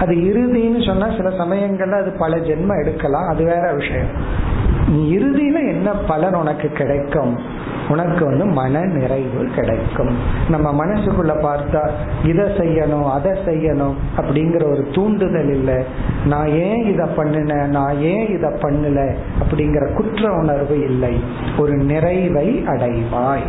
அது 0.00 0.14
இறுதின்னு 0.14 0.86
சொன்னா 0.86 1.06
சில 1.16 1.28
சமயங்கள்ல 1.28 2.02
அது 2.02 2.10
பல 2.18 2.36
ஜென்மம் 2.36 2.80
எடுக்கலாம். 2.80 3.28
அது 3.28 3.44
வேற 3.44 3.72
விஷயம். 3.72 4.06
நீ 4.88 5.16
இறுதியில 5.16 5.68
என்ன 5.68 5.90
பலன் 5.90 6.34
உனக்கு 6.34 6.68
கிடைக்கும்? 6.68 7.38
உனக்கு 7.88 8.24
வந்து 8.24 8.44
மன 8.44 8.80
நிறைவு 8.80 9.48
கிடைக்கும். 9.54 10.16
நம்ம 10.48 10.84
மனசுக்குள்ள 10.84 11.34
பார்த்தா 11.42 11.90
இதை 12.24 12.44
செய்யணும் 12.44 13.10
அதை 13.10 13.30
செய்யணும் 13.30 13.94
அப்படிங்கிற 14.16 14.64
ஒரு 14.64 14.88
தூண்டுதல் 14.94 15.48
இல்லை. 15.48 15.84
நான் 16.26 16.48
ஏன் 16.48 16.84
இதை 16.84 17.06
பண்ணின 17.16 17.66
நான் 17.66 17.98
ஏன் 17.98 18.28
இதை 18.28 18.50
பண்ணல 18.50 19.14
அப்படிங்கிற 19.42 19.94
குற்ற 19.94 20.32
உணர்வு 20.32 20.80
இல்லை. 20.80 21.20
ஒரு 21.58 21.76
நிறைவை 21.76 22.64
அடைவாய். 22.66 23.46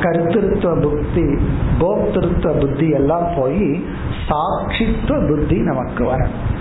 கருத்திருத்துவ 0.00 0.80
புத்தி 0.80 1.38
போக்திருத்துவ 1.78 2.54
புத்தி 2.54 2.88
எல்லாம் 2.88 3.28
போய் 3.36 3.84
சாட்சித்துவ 4.28 5.26
புத்தி 5.28 5.60
நமக்கு 5.60 6.04
வரும். 6.04 6.54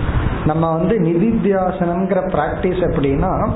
நம்ம 0.45 0.73
வந்து 0.73 0.99
நிதித்தியாசனம்ங்கிற 0.99 2.19
பிராக்டிஸ் 2.29 2.83
எப்படின்னா 2.85 3.51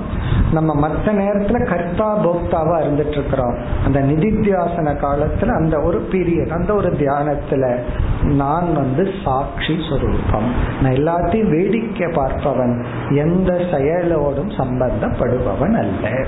நம்ம 0.52 0.73
மற்ற 0.73 1.13
நேரத்துல 1.13 1.65
கர்த்தா 1.65 2.25
போக்தாவா 2.25 2.78
இருந்துட்டு 2.82 3.12
இருக்கிறோம் 3.12 3.58
அந்த 3.86 3.99
நிதித்தியாசன 3.99 4.95
காலத்துல 4.97 5.47
அந்த 5.47 5.80
ஒரு 5.80 6.08
பீரியட் 6.12 6.49
அந்த 6.49 6.73
ஒரு 6.73 6.89
தியானத்துல 6.89 7.78
நான் 8.23 8.73
வந்து 8.73 9.12
சாட்சி 9.23 9.73
சுரூபம். 9.89 10.47
நான் 10.82 10.91
எல்லாத்தையும் 10.91 11.49
வேடிக்கை 11.49 12.08
பார்ப்பவன் 12.08 12.84
எந்த 13.15 13.54
செயலோடும் 13.54 14.52
சம்பந்தப்படுபவன் 14.58 15.78
அல்ல. 15.78 16.25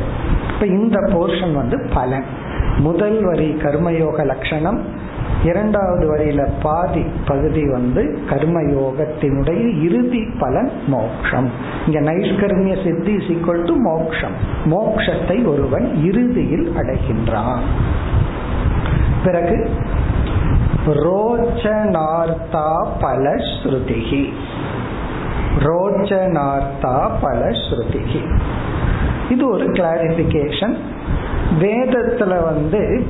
இப்ப 0.53 0.65
இந்த 0.65 0.99
போர்ஷன் 0.99 1.53
வந்து 1.53 1.89
பலன். 1.93 2.25
முதல் 2.77 3.23
வரி 3.23 3.49
கர்மயோக 3.49 4.25
லட்சணம் 4.25 5.09
இரண்டாவது 5.45 6.15
வரியில 6.15 6.49
பாதி 6.61 7.05
பகுதி 7.25 7.69
வந்து 7.69 8.19
கர்மயோகத்தினுடைய 8.29 9.81
இறுதி 9.81 10.27
பலன் 10.39 10.71
மோக்ஷம். 10.87 11.49
இங்க 11.87 11.99
நைஷ்கர்மிய 11.99 12.83
சித்தி 12.83 13.15
சீக்வல் 13.15 13.65
டு 13.65 13.75
மோக்ஷம். 13.75 14.35
மோக்ஷத்தை 14.65 15.47
ஒருவன் 15.47 16.03
இறுதியில் 16.03 16.73
அடைகின்றான். 16.77 17.59
பிறகு 19.23 19.69
ரோச்சனார்த்தா 20.87 22.69
பலஸ்ருதிகி 23.01 24.33
ரோச்சனார்த்தா 25.59 27.11
பலஸ்ருதிகி 27.21 28.21
இது 29.29 29.49
ஒரு 29.49 29.65
கிளாரிபிகேஷன் 29.65 30.75
வேதத்துல 31.59 32.43
வந்து 32.43 33.05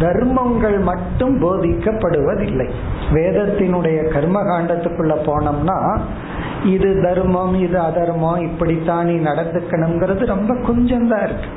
தர்மங்கள் 0.00 0.78
மட்டும் 0.78 1.42
போதிக்கப்படுவதில்லை. 1.42 2.68
வேதத்தினுடைய 3.12 4.08
கர்ம 4.12 4.42
காண்டத்துக்குள்ள 4.42 5.14
போனோம்னா 5.26 5.98
இது 6.64 7.02
தர்மம் 7.02 7.54
இது 7.60 7.78
அதர்மம் 7.78 8.40
இப்படித்தான் 8.40 9.06
நீ 9.06 9.14
நடந்துக்கணுங்கிறது 9.30 10.26
ரொம்ப 10.26 10.54
கொஞ்சம் 10.54 11.08
தான் 11.08 11.22
இருக்கு. 11.22 11.48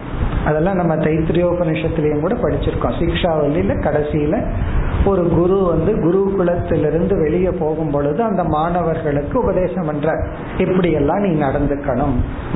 அதெல்லாம் 0.46 0.76
நம்ம 0.76 0.96
தைத்திரியோபனிஷத்திலையும் 0.96 2.20
கூட 2.20 2.34
படிச்சிருக்கோம். 2.34 2.98
சிக்ஷாவல்லியில 3.00 3.76
கடைசியில 3.86 4.36
ஒரு 5.06 5.24
குரு 5.30 5.58
வந்து 5.64 5.92
குருகுலத்திலிருந்து 5.96 7.16
வெளியே 7.22 7.50
போகும் 7.50 7.92
பொழுது 7.92 8.24
அந்த 8.24 8.44
மாணவர்களுக்கு 8.44 9.42
உபதேசம் 9.42 9.86
பண்ற 9.86 10.16
இப்படி 10.58 10.92
எல்லாம் 10.92 11.20
நீ 11.20 11.42
நடந்துக்கணும். 11.42 12.16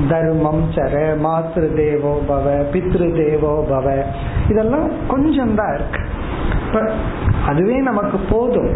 தர்மம் 0.09 0.63
சர 0.71 0.93
மாத்ரு 1.25 1.73
தேவோ 1.75 2.21
பவ 2.29 2.55
பித்ரு 2.73 3.07
தேவோ 3.21 3.65
பவ. 3.69 4.03
இதெல்லாம் 4.49 4.89
கொஞ்சம் 5.07 5.55
தான் 5.55 5.73
இருக்கு 5.75 6.01
அதுவே 7.45 7.77
நமக்கு 7.79 8.17
போதும். 8.17 8.69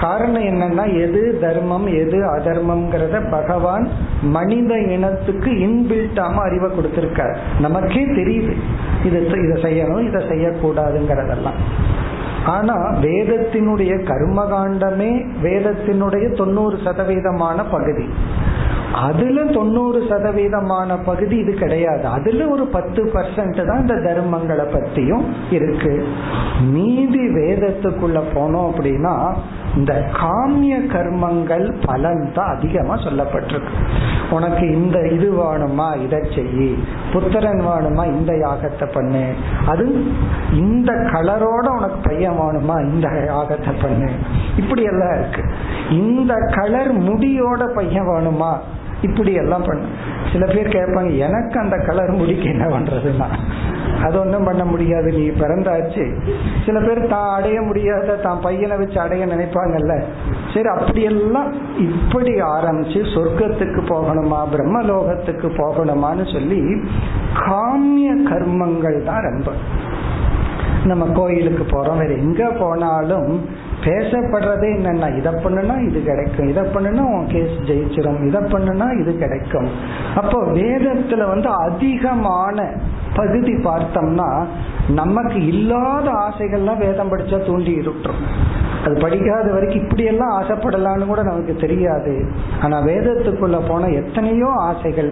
காரணம் 0.00 0.42
என்னன்னா 0.42 0.84
எது 1.00 1.38
தர்மம் 1.40 1.86
எது 1.86 2.18
அதர்மம்ங்கிறத 2.36 3.30
பகவான் 3.30 3.88
மனித 4.22 4.78
இனத்துக்கு 4.78 5.50
இன்பில்டாம 5.50 6.34
அறிவை 6.46 6.70
கொடுத்திருக்கார். 6.70 7.36
நமக்கே 7.60 8.04
தெரியுது. 8.04 8.54
இது 9.04 9.20
இதை 9.26 9.56
செய்யணும் 9.66 10.06
இதை 10.08 10.22
செய்யக்கூடாதுங்கிறதெல்லாம். 10.28 11.60
ஆனா 12.48 12.76
வேதத்தினுடைய 13.02 13.92
கர்மகாண்டமே 14.10 15.12
வேதத்தினுடைய 15.42 16.26
தொண்ணூறு 16.36 16.76
சதவீதமான 16.84 17.64
பகுதி. 17.70 18.06
அதுல 18.92 19.44
தொண்ணூறு 19.44 20.00
சதவீதமான 20.10 20.96
பகுதி 21.04 21.36
இது 21.36 21.54
கிடையாது. 21.54 22.06
அதுல 22.06 22.48
ஒரு 22.48 22.66
பத்து 22.66 23.04
பர்சன்ட் 23.04 23.66
தான் 23.66 23.80
இந்த 23.80 23.94
தர்மங்களை 23.94 24.66
பத்தியும் 24.74 25.24
இருக்கு. 25.50 26.06
மீதி 26.60 27.18
வேதத்துக்குள்ள 27.18 28.22
போனோம் 28.34 28.68
அப்படின்னா 28.70 29.36
இந்த 29.76 30.06
காமிய 30.12 30.76
கர்மங்கள் 30.78 31.74
பலன் 31.84 32.32
தான் 32.34 32.56
அதிகமா 32.56 32.94
சொல்லப்பட்டிருக்கு. 32.94 33.72
உனக்கு 34.30 34.70
இந்த 34.70 35.08
இது 35.08 35.32
வேணுமா 35.32 36.02
இதை 36.04 36.18
செய்யி 36.18 36.78
புத்திரன் 37.12 37.60
வேணுமா 37.60 38.06
இந்த 38.06 38.32
யாகத்தை 38.32 38.92
பண்ணு. 38.92 39.32
அது 39.66 40.04
இந்த 40.52 40.92
கலரோட 40.92 41.66
உனக்கு 41.76 42.00
பையன் 42.02 42.38
வேணுமா 42.38 42.92
இந்த 42.92 43.08
யாகத்தை 43.08 43.74
பண்ணு. 43.82 44.10
இப்படி 44.56 44.82
எல்லாம் 44.82 45.14
இருக்கு. 45.18 45.44
இந்த 45.90 46.34
கலர் 46.34 46.92
முடியோட 46.98 47.74
பையன் 47.74 48.06
வேணுமா 48.06 48.58
இப்படி 49.02 49.32
எல்லாம் 49.32 49.62
பண்ண. 49.62 49.82
சில 50.32 50.46
பேர் 50.46 50.68
கேட்பாங்க 50.68 51.16
எனக்கு 51.16 51.58
அந்த 51.60 51.76
கலர் 51.76 52.10
முடிக்க 52.10 52.42
என்ன 52.42 52.66
பண்றதுன்னா? 52.66 53.28
அது 54.02 54.20
ஒன்றும் 54.20 54.44
பண்ண 54.44 54.64
முடியாது 54.64 55.12
நீ 55.12 55.28
பிறந்தாச்சு. 55.28 56.04
சில 56.66 56.80
பேர் 56.80 57.06
தான் 57.06 57.34
அடைய 57.34 57.62
முடியாத 57.62 58.16
தான் 58.16 58.40
பையனை 58.40 58.76
வச்சு 58.76 59.00
அடைய 59.00 59.26
நினைப்பாங்கல்ல. 59.26 60.02
சரி 60.54 60.68
அப்படியெல்லாம் 60.68 61.52
இப்படி 61.78 62.40
ஆரம்பிச்சு 62.40 63.00
சொர்க்கத்துக்கு 63.14 63.80
போகணுமா 63.88 64.40
பிரம்மலோகத்துக்கு 64.52 65.48
போகணுமான்னு 65.56 66.32
சொல்லி 66.32 66.82
காமிய 67.34 68.14
கர்மங்கள் 68.14 69.02
தான் 69.02 69.22
ரொம்ப. 69.22 69.52
நம்ம 70.84 71.06
கோயிலுக்கு 71.14 71.64
போறோம் 71.64 71.96
வேற 71.96 72.12
எங்க 72.14 72.50
போனாலும் 72.50 73.48
பேசப்படுறதே 73.88 74.70
என்னன்னா 74.78 75.08
இதை 75.18 75.32
பண்ணுனா 75.44 75.74
இது 75.88 75.98
கிடைக்கும் 76.10 76.50
இதை 76.52 76.64
பண்ணுனா 76.74 77.04
உன் 77.16 77.28
கேஸ் 77.34 77.56
ஜெயிச்சிடும் 77.70 78.20
இதை 78.28 78.40
பண்ணுனா 78.54 78.86
இது 79.02 79.12
கிடைக்கும். 79.24 79.68
அப்போ 80.22 80.38
வேதத்துல 80.58 81.26
வந்து 81.34 81.50
அதிகமான 81.66 82.66
பகுதி 83.18 83.54
பார்த்தோம்னா 83.68 84.30
நமக்கு 85.00 85.38
இல்லாத 85.52 86.06
ஆசைகள்லாம் 86.26 86.82
வேதம் 86.86 87.10
படிச்சா 87.12 87.38
தூண்டி 87.46 87.72
இருட்டுரும். 87.80 88.22
அது 88.84 88.94
படிக்காத 89.04 89.46
வரைக்கும் 89.54 89.82
இப்படி 89.84 90.04
எல்லாம் 90.10 90.34
ஆசைப்படலான்னு 90.38 91.08
கூட 91.10 91.22
நமக்கு 91.22 91.54
தெரியாது. 91.64 92.12
ஆனா 92.62 92.76
வேதத்துக்குள்ள 92.88 93.58
போன 93.68 93.88
எத்தனையோ 94.00 94.50
ஆசைகள் 94.68 95.10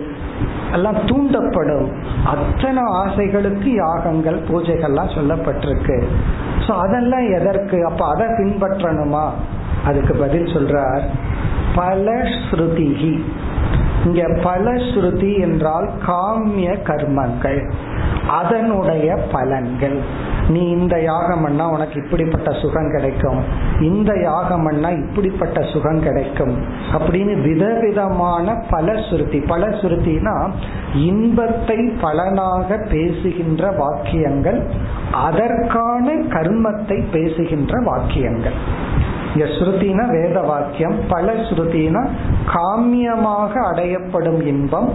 எல்லாம் 0.77 0.99
தூண்டப்படும். 1.11 1.89
அத்தனை 2.33 2.83
ஆசைகளுக்கு 3.03 3.71
யாகங்கள் 3.85 4.39
பூஜைகள்லாம் 4.49 5.15
சொல்லப்பட்டிருக்கு. 5.17 5.99
சோ 6.66 6.72
அதெல்லாம் 6.79 7.26
எதற்கு? 7.33 7.87
அப்ப 7.87 8.07
அதை 8.07 8.26
பின்பற்றணுமா? 8.26 9.24
அதுக்கு 9.85 10.14
பதில் 10.14 10.44
சொல்றார் 10.44 11.05
பல 11.74 12.12
ஸ்ருதிகி. 12.46 13.14
இங்க 14.05 14.22
பல 14.42 14.72
ஸ்ருதி 14.72 15.40
என்றால் 15.40 15.88
காமிய 16.07 16.70
கர்மங்கள் 16.85 17.61
அதனுடைய 18.29 19.18
பலன்கள். 19.33 19.98
நீ 20.48 20.68
இந்த 20.68 21.02
யாகம் 21.02 21.42
பண்ணா 21.42 21.68
உனக்கு 21.68 22.02
இப்படிப்பட்ட 22.04 22.52
சுகம் 22.52 22.90
கிடைக்கும். 22.90 23.40
இந்த 23.80 24.20
யாகம் 24.22 24.62
பண்ணா 24.62 24.88
இப்படிப்பட்ட 24.88 25.62
சுகம் 25.62 26.02
கிடைக்கும். 26.02 26.54
அப்படின்னு 26.98 27.42
விதவிதமான 27.42 28.54
பல 28.70 29.02
சுருதி. 29.11 29.38
பல 29.38 29.66
சுருத்தினா 29.66 30.50
இன்பத்தை 30.94 31.92
பலனாக 32.00 32.76
பேசுகின்ற 32.76 33.70
வாக்கியங்கள் 33.70 34.66
அதற்கான 35.12 36.12
கர்மத்தை 36.12 37.04
பேசுகின்ற 37.12 37.80
வாக்கியங்கள். 37.85 38.59
இங்க 39.35 39.48
ஸ்ருதினா 39.48 40.22
வேத 40.22 40.40
வாக்கியம் 40.40 40.94
பல 41.09 41.32
ஸ்ருதினா 41.32 42.09
காமியமாக 42.54 43.52
அடையப்படும் 43.72 44.46
இன்பம் 44.46 44.92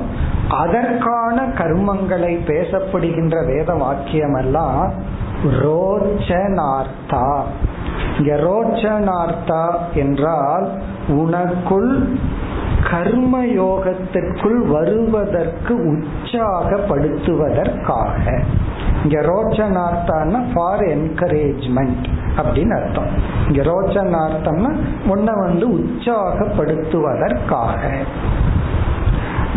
அதற்கான 0.49 1.45
கர்மங்களை 1.45 2.39
பேசப்படுகின்ற 2.45 3.45
வேத 3.45 3.73
வாக்கியம் 3.73 4.33
எல்லாம் 4.33 4.93
ரோச்சனார்த்தா. 5.43 7.41
இங்க 8.17 8.25
ரோச்சனார்த்தா 8.25 9.73
என்றால் 9.93 10.71
உனக்குள் 11.08 12.17
கர்ம 12.91 13.45
யோகத்திற்குள் 13.45 14.67
வருவதற்கு 14.67 15.75
உற்சாகப்படுத்துவதற்காக. 15.75 18.43
இங்க 19.04 19.21
ரோச்சனார்த்தான்னா 19.21 20.54
ஃபார் 20.54 20.80
என்கரேஜ்மெண்ட் 20.80 22.06
அப்படின்னு 22.38 22.69
அர்த்தம். 22.69 23.08
இங்க 23.47 23.62
ரோச்சனார்த்தம்னா 23.62 24.75
உன்னை 25.08 25.34
வந்து 25.34 25.67
உற்சாகப்படுத்துவதற்காக. 25.67 27.89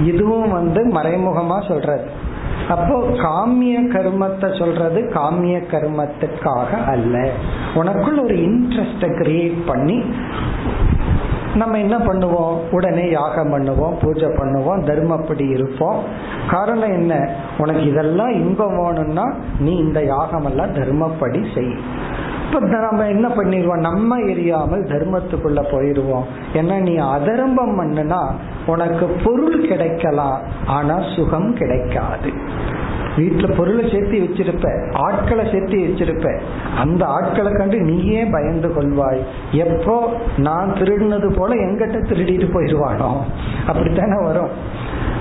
இதுவும் 0.04 0.50
வந்து 0.50 0.86
மறைமுகமா 0.86 1.68
சொல்றது. 1.68 2.22
அப்போ 2.68 2.94
காமிய 2.98 3.80
கர்மத்தை 3.80 4.58
சொல்றது 4.58 5.10
காமிய 5.14 5.58
கர்மத்துக்காக 5.58 6.84
அல்ல. 6.86 7.28
உனக்குள்ள 7.74 8.22
ஒரு 8.22 8.34
இன்ட்ரெஸ்ட 8.34 9.00
கிரியேட் 9.00 9.66
பண்ணி 9.66 10.04
நம்ம 11.54 11.78
என்ன 11.78 11.98
பண்ணுவோம்? 11.98 12.56
உடனே 12.70 13.10
யாகம் 13.10 13.52
பண்ணுவோம் 13.52 13.94
பூஜை 14.02 14.28
பண்ணுவோம் 14.28 14.84
தர்மப்படி 14.84 15.50
இருப்போம். 15.50 16.02
காரணம் 16.50 16.92
என்ன? 16.92 17.28
உனக்கு 17.58 17.84
இதெல்லாம் 17.84 18.32
இன்பம் 18.32 18.76
வேணும்னா 18.76 19.34
நீ 19.58 19.76
இந்த 19.76 20.04
யாகம் 20.04 20.44
எல்லாம் 20.44 20.74
தர்மப்படி 20.74 21.54
செய். 21.54 21.74
இப்ப 22.52 22.78
நம்ம 22.78 23.06
என்ன 23.06 23.28
பண்ணிடுவோம்? 23.28 23.78
நம்ம 23.78 24.18
எரியாமல் 24.18 24.88
தர்மத்துக்குள்ள 24.88 25.62
போயிடுவோம். 25.70 26.22
ஏன்னா 26.54 26.76
நீ 26.78 26.96
அதர்மம் 26.96 27.80
பண்ணுனா 27.80 28.30
உனக்கு 28.66 29.06
பொருள் 29.24 29.60
கிடைக்கலாம் 29.60 30.38
ஆனா 30.66 31.02
சுகம் 31.16 31.54
கிடைக்காது. 31.54 32.32
வீட்டுல 33.16 33.56
பொருளை 33.56 33.82
சேர்த்து 33.90 34.16
வச்சிருப்ப 34.18 34.68
ஆட்களை 34.92 35.44
சேர்த்து 35.50 35.76
வச்சிருப்ப 35.78 36.28
அந்த 36.76 37.06
ஆட்களை 37.06 37.52
கண்டு 37.52 37.80
நீயே 37.80 38.24
பயந்து 38.24 38.68
கொள்வாய். 38.68 39.20
எப்போ 39.50 39.96
நான் 40.36 40.72
திருடினது 40.72 41.36
போல 41.36 41.54
எங்கிட்ட 41.54 42.00
திருடிட்டு 42.10 42.48
போயிடுவானோ 42.54 43.10
அப்படித்தானே 43.66 44.18
வரும். 44.22 44.48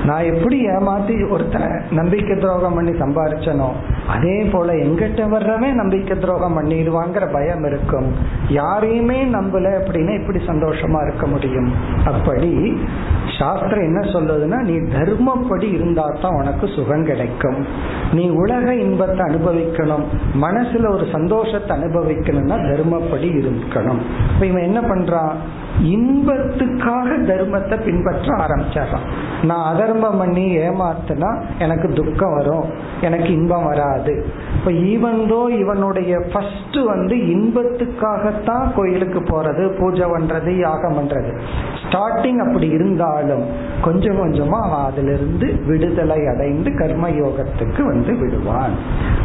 நான் 0.06 0.24
எப்படி 0.24 0.68
ஏமாத்தி 0.68 1.30
ஒருத்தனை 1.30 1.68
நம்பிக்கை 1.91 2.38
துரோகம் 2.38 2.74
பண்ணி 2.74 2.91
சம்பாரிச்சனோ 2.91 3.68
அதே 4.08 4.43
போல 4.43 4.74
எங்கிட்ட 4.74 5.28
வர்றவன் 5.30 5.74
நம்பிக்கை 5.74 6.20
துரோகம் 6.20 6.58
பண்ணிடுவாங்கிற 6.58 7.32
பயம் 7.32 7.66
இருக்கும். 7.66 8.08
யாரையுமே 8.49 9.24
நம்பல 9.26 9.72
அப்படின்னா 9.80 10.14
எப்படி 10.20 10.39
சந்தோஷமா 10.47 11.01
இருக்க 11.04 11.28
முடியும்? 11.28 11.74
அப்படி 12.06 12.51
சாஸ்திரம் 13.39 13.84
என்ன 13.84 13.99
சொல்லுதுன்னா 13.99 14.62
நீ 14.62 14.74
தர்மப்படி 14.74 15.74
இருந்தா 15.74 16.06
தான் 16.22 16.34
உனக்கு 16.34 16.68
சுகம் 16.68 17.06
கிடைக்கும். 17.06 17.66
நீ 18.14 18.30
உலக 18.30 18.76
இன்பத்தை 18.76 19.26
அனுபவிக்கணும். 19.26 20.06
மனசுல 20.41 20.89
ஒரு 20.89 21.08
சந்தோஷத்தை 21.12 21.78
அனுபவிக்கணும்னா 21.78 22.58
தர்மப்படி 22.72 23.30
இருக்கணும். 23.41 24.01
இப்ப 24.34 24.45
இவன் 24.45 24.64
என்ன 24.64 24.82
பண்றான்? 24.82 25.34
இன்பத்துக்காக 25.82 27.09
தர்மத்தை 27.30 27.84
பின்பற்ற 27.84 28.28
ஆரம்பிச்சிடறான் 28.38 29.07
நான் 29.43 29.76
அதர்மம் 29.76 30.17
பண்ணி 30.17 30.57
ஏமாத்தினா 30.57 31.41
எனக்கு 31.59 31.88
துக்கம் 31.89 32.34
வரும் 32.34 32.65
எனக்கு 33.01 33.34
இன்பம் 33.34 33.65
வராது. 33.65 34.26
இப்ப 34.55 34.71
ஈவன்தோ 34.71 35.59
இவனுடைய 35.59 36.19
ஃபர்ஸ்ட் 36.34 36.78
வந்து 36.86 37.15
இன்பத்துக்காகத்தான் 37.15 38.74
கோயிலுக்கு 38.76 39.19
போறது 39.19 39.80
பூஜை 39.80 40.05
பண்றது 40.09 40.59
யாகம் 40.59 40.97
பண்றது. 40.97 41.39
ஸ்டார்டிங் 41.84 42.39
அப்படி 42.47 42.67
இருந்தாலும் 42.67 43.45
கொஞ்சம் 43.82 44.15
கொஞ்சமா 44.15 44.59
அவன் 44.61 44.86
அதிலிருந்து 44.86 45.59
விடுதலை 45.67 46.28
அடைந்து 46.28 46.76
கர்ம 46.78 47.09
யோகத்துக்கு 47.09 47.82
வந்து 47.82 48.15
விடுவான். 48.15 48.71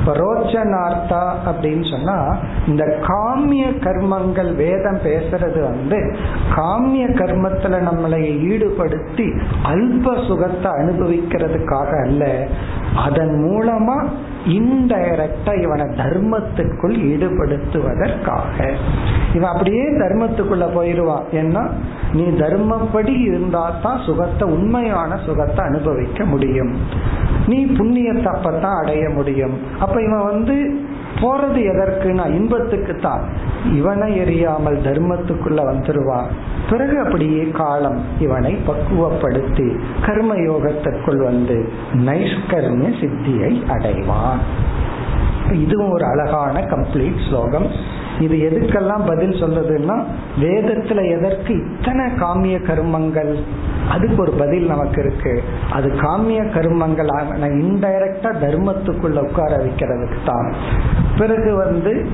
இப்ப 0.00 0.12
ரோச்சனார்த்தா 0.12 1.22
அப்படின்னு 1.46 1.90
சொன்னா 1.90 2.36
இந்த 2.66 2.84
காமிய 3.00 3.64
கர்மங்கள் 3.86 4.54
வேதம் 4.54 5.00
பேசுறது 5.04 5.60
வந்து 5.60 6.16
காமிய 6.54 7.06
கர்மத்துல 7.06 7.78
நம்மளை 7.88 8.20
ஈடுபடுத்தி 8.50 9.26
அல்ப 9.64 10.26
சுகத்தை 10.26 10.70
அனுபவிக்கிறதுக்காக 10.72 11.90
அல்ல 12.06 12.48
அதன் 13.06 13.34
மூலமா 13.44 13.96
இன்டைரக்டா 14.46 15.52
இவனை 15.62 15.86
தர்மத்துக்குள் 15.86 16.94
ஈடுபடுத்துவதற்காக. 17.10 18.56
இவன் 19.34 19.50
அப்படியே 19.50 19.82
தர்மத்துக்குள்ள 19.82 20.66
போயிடுவான். 20.74 21.24
ஏன்னா 21.32 21.62
நீ 22.12 22.22
தர்மப்படி 22.22 23.14
இருந்தா 23.20 23.72
தான் 23.82 24.00
சுகத்தை 24.06 24.48
உண்மையான 24.48 25.18
சுகத்தை 25.26 25.64
அனுபவிக்க 25.64 26.24
முடியும். 26.24 26.72
நீ 27.46 27.64
புண்ணியத்தை 27.64 28.28
அப்பதான் 28.36 28.78
அடைய 28.82 29.08
முடியும். 29.08 29.56
அப்ப 29.80 30.02
இவன் 30.02 30.24
வந்து 30.24 30.86
போறது 31.16 31.60
எதற்குனா 31.72 32.24
இன்பத்துக்கு 32.34 32.96
தான் 32.96 33.22
இவனை 33.74 34.20
எரியாமல் 34.20 34.78
தர்மத்துக்குள்ள 34.86 35.60
வந்துருவான் 35.70 36.30
பிறகு 36.70 36.98
அப்படியே 36.98 37.44
காலம் 37.50 37.98
இவனை 38.18 38.58
பக்குவப்படுத்தி 38.66 39.68
கர்ம 40.06 40.34
யோகத்திற்குள் 40.34 41.22
வந்து 41.22 41.72
நைஷ்கர்மிய 41.94 42.90
சித்தியை 43.00 43.52
அடைவான். 43.68 44.42
இதுவும் 45.52 45.90
ஒரு 45.90 46.04
அழகான 46.04 46.60
கம்ப்ளீட் 46.60 47.28
ஸ்லோகம். 47.28 47.66
இது 48.20 48.36
எதுக்கெல்லாம் 48.48 49.06
பதில் 49.06 49.34
சொல்றதுன்னா 49.42 50.02
வேதத்துல 50.40 51.16
எதற்கு 51.16 51.54
இத்தனை 51.54 52.04
காமிய 52.04 52.58
கர்மங்கள்? 52.58 53.32
அதுக்கு 53.90 54.22
ஒரு 54.22 54.32
பதில் 54.32 54.66
நமக்கு 54.66 55.00
இருக்கு. 55.04 55.42
அது 55.72 55.88
காமிய 55.88 56.42
கர்மங்கள் 56.42 57.12
இன்டைரக்டா 57.64 58.30
தர்மத்துக்குள்ள 58.44 59.18
உட்கார 59.18 59.56
வைக்கிறதுக்கு 59.56 60.18
தான். 60.24 60.52
பிறகு 61.18 61.54
வந்து 61.54 62.08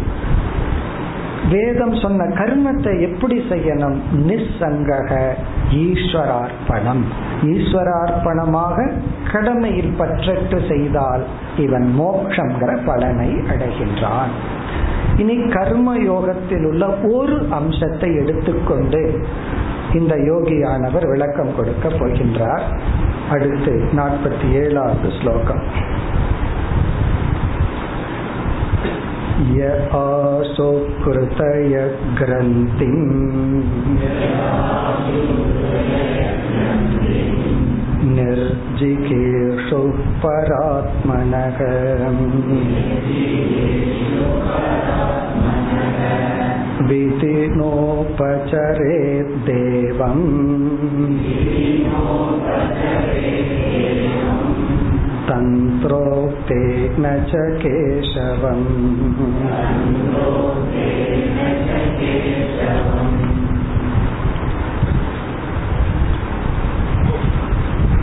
வேதம் 1.51 1.95
சொன்ன 1.95 2.25
கர்மத்தை 2.25 3.01
எப்படி 3.01 3.39
செய்யணும்? 3.39 3.97
நிசங்கக 4.27 5.29
ஈஸ்வரார்ப்பணம். 5.71 7.03
ஈஸ்வரார்ப்பணமாக 7.43 8.93
கடமையில் 9.33 9.95
பற்றற்று 9.99 10.69
செய்தால் 10.69 11.25
இவன் 11.57 11.95
மோக்ஷங்கிற 11.99 12.79
பலனை 12.87 13.29
அடைகின்றான். 13.29 14.35
இனி 15.18 15.36
கர்ம 15.50 15.96
யோகத்தில் 16.04 16.66
உள்ள 16.66 16.86
ஒரு 17.12 17.38
அம்சத்தை 17.50 18.10
எடுத்துக்கொண்டு 18.16 19.02
இந்த 19.94 20.16
யோகியானவர் 20.16 21.08
விளக்கம் 21.08 21.56
கொடுக்க 21.56 21.88
போகின்றார் 21.90 22.66
அடுத்து 23.30 23.74
நாற்பத்தி 23.96 24.48
ஏழாவது 24.54 25.10
ஸ்லோகம் 25.12 25.64
य 29.50 29.68
आसो 29.96 30.66
कृतय 31.04 31.76
ग्रन्थिम् 32.20 33.06
निर्जिगेषु 46.74 47.70
परात्मनः 48.18 48.50
विधिनोपचरेद्देवम् 48.90 50.26
तन्त्रोक्तेन 55.30 57.06
च 57.30 57.34
केशवम् 57.64 58.66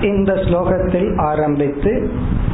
இந்த 0.03 0.33
ஸ்லோகத்தில் 0.35 1.19
ஆரம்பித்து 1.19 1.93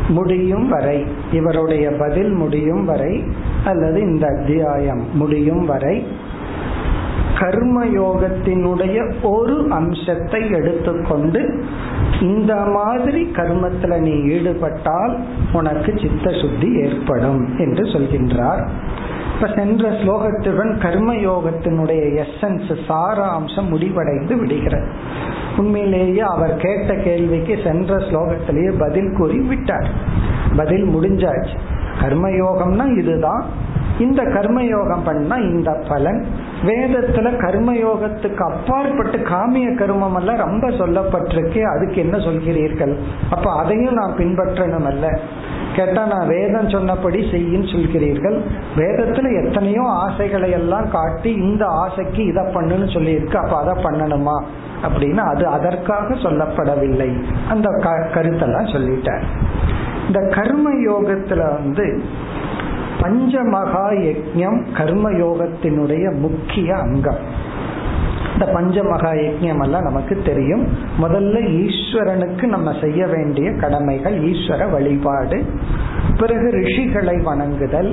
முடியும் 0.08 0.70
வரை 0.70 1.06
இவருடைய 1.32 1.92
பதில் 1.92 2.32
முடியும் 2.32 2.86
வரை 2.86 3.24
அல்லது 3.66 4.02
இந்த 4.02 4.28
அத்தியாயம் 4.28 5.04
முடியும் 5.14 5.66
வரை 5.66 6.08
கர்மயோகத்தினுடைய 7.40 9.14
ஒரு 9.22 9.68
அம்சத்தை 9.70 10.52
எடுத்துக்கொண்டு 10.52 11.66
இந்த 12.22 12.56
மாதிரி 12.56 13.30
கர்மத்துல 13.34 14.00
நீ 14.00 14.14
ஈடுபட்டால் 14.34 15.18
உனக்கு 15.54 15.94
சித்த 16.02 16.32
சுத்தி 16.32 16.74
ஏற்படும் 16.74 17.58
என்று 17.58 17.84
சொல்கின்றார். 17.84 18.68
இப்ப 19.36 19.48
சென்ற 19.56 19.90
ஸ்லோகத்துடன் 19.90 20.74
கர்மயோகத்தினுடைய 20.82 22.26
எசன்ஸ் 22.26 22.78
சாராம்சம் 22.88 23.70
முடிவடைந்து 23.70 24.38
விடுகிறது. 24.38 24.88
உண்மையிலேயே 25.58 26.20
அவர் 26.20 26.56
கேட்ட 26.56 26.94
கேள்விக்கு 26.96 27.60
சென்ற 27.64 27.96
ஸ்லோகத்திலேயே 27.96 28.74
பதில் 28.80 29.14
கூறி 29.18 29.40
விட்டார். 29.40 29.88
பதில் 30.56 30.86
முடிஞ்சாச்சு. 30.86 31.58
கர்மயோகம்னா 32.02 32.98
இதுதான். 32.98 33.46
இந்த 34.00 34.24
கர்மயோகம் 34.24 35.04
பண்ணா 35.06 35.36
இந்த 35.36 35.84
பலன். 35.88 36.26
வேதத்துல 36.64 37.30
கர்மயோகத்துக்கு 37.38 38.36
அப்பாற்பட்டு 38.36 39.18
காமிய 39.18 39.70
கர்மம் 39.70 40.16
எல்லாம் 40.16 40.36
ரொம்ப 40.36 40.68
சொல்லப்பட்டிருக்கு 40.68 41.62
அதுக்கு 41.62 41.96
என்ன 41.96 42.18
சொல்கிறீர்கள்? 42.18 42.96
அப்ப 43.30 43.52
அதையும் 43.56 43.94
நான் 43.94 44.16
பின்பற்றணும் 44.18 44.86
அல்ல 44.86 45.20
கேட்டா 45.78 46.04
நான் 46.06 46.28
வேதம் 46.28 46.70
சொன்னபடி 46.70 47.20
செய்யின்னு 47.32 47.68
சொல்கிறீர்கள். 47.74 48.38
வேதத்துல 48.76 49.28
எத்தனையோ 49.42 49.84
ஆசைகளை 49.84 50.50
எல்லாம் 50.52 50.88
காட்டி 50.92 51.32
இந்த 51.48 51.66
ஆசைக்கு 51.66 52.22
இதை 52.26 52.44
பண்ணுன்னு 52.44 52.88
சொல்லியிருக்கு 52.96 53.36
அப்ப 53.36 53.56
அதை 53.58 53.74
பண்ணணுமா? 53.84 54.38
அப்படின்னா 54.88 55.24
அது 55.34 55.46
அதற்காக 55.48 56.14
சொல்லப்படவில்லை. 56.14 57.10
அந்த 57.50 57.70
கருத்தெல்லாம் 58.16 58.72
சொல்லிட்டார். 58.76 59.26
இந்த 60.08 60.20
கர்ம 60.36 60.70
யோகத்துல 60.90 61.42
வந்து 61.54 61.86
பஞ்சமகா 63.02 63.88
யஜம் 64.06 64.60
கர்ம 64.78 65.10
யோகத்தினுடைய 65.24 66.06
முக்கிய 66.20 66.70
அங்கம். 66.76 67.22
இந்த 68.38 68.48
பஞ்சமகா 68.56 69.12
யஜ்யம் 69.20 69.62
எல்லாம் 69.64 69.86
நமக்கு 69.88 70.16
தெரியும். 70.22 70.64
முதல்ல 71.04 71.38
ஈஸ்வரனுக்கு 71.62 72.46
நம்ம 72.46 72.70
செய்ய 72.82 73.08
வேண்டிய 73.08 73.48
கடமைகள் 73.52 74.16
ஈஸ்வர 74.30 74.72
வழிபாடு 74.72 75.38
பிறகு 76.20 76.48
ரிஷிகளை 76.58 77.16
வணங்குதல் 77.24 77.90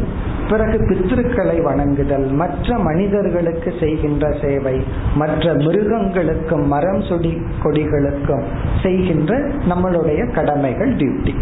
பிறகு 0.51 0.77
பித்திருக்களை 0.89 1.57
வணங்குதல். 1.63 2.27
மற்ற 2.41 2.79
மனிதர்களுக்கு 2.79 3.73
செய்கின்ற 3.81 4.25
சேவை 4.43 4.77
மற்ற 5.15 5.55
மிருகங்களுக்கும் 5.55 6.67
மரம் 6.67 7.03
சுடி 7.03 7.33
கொடிகளுக்கும் 7.63 8.45
செய்கின்ற 8.83 9.33
நம்மளுடைய 9.69 10.21
கடமைகள் 10.33 10.95
டியூட்டி 10.97 11.35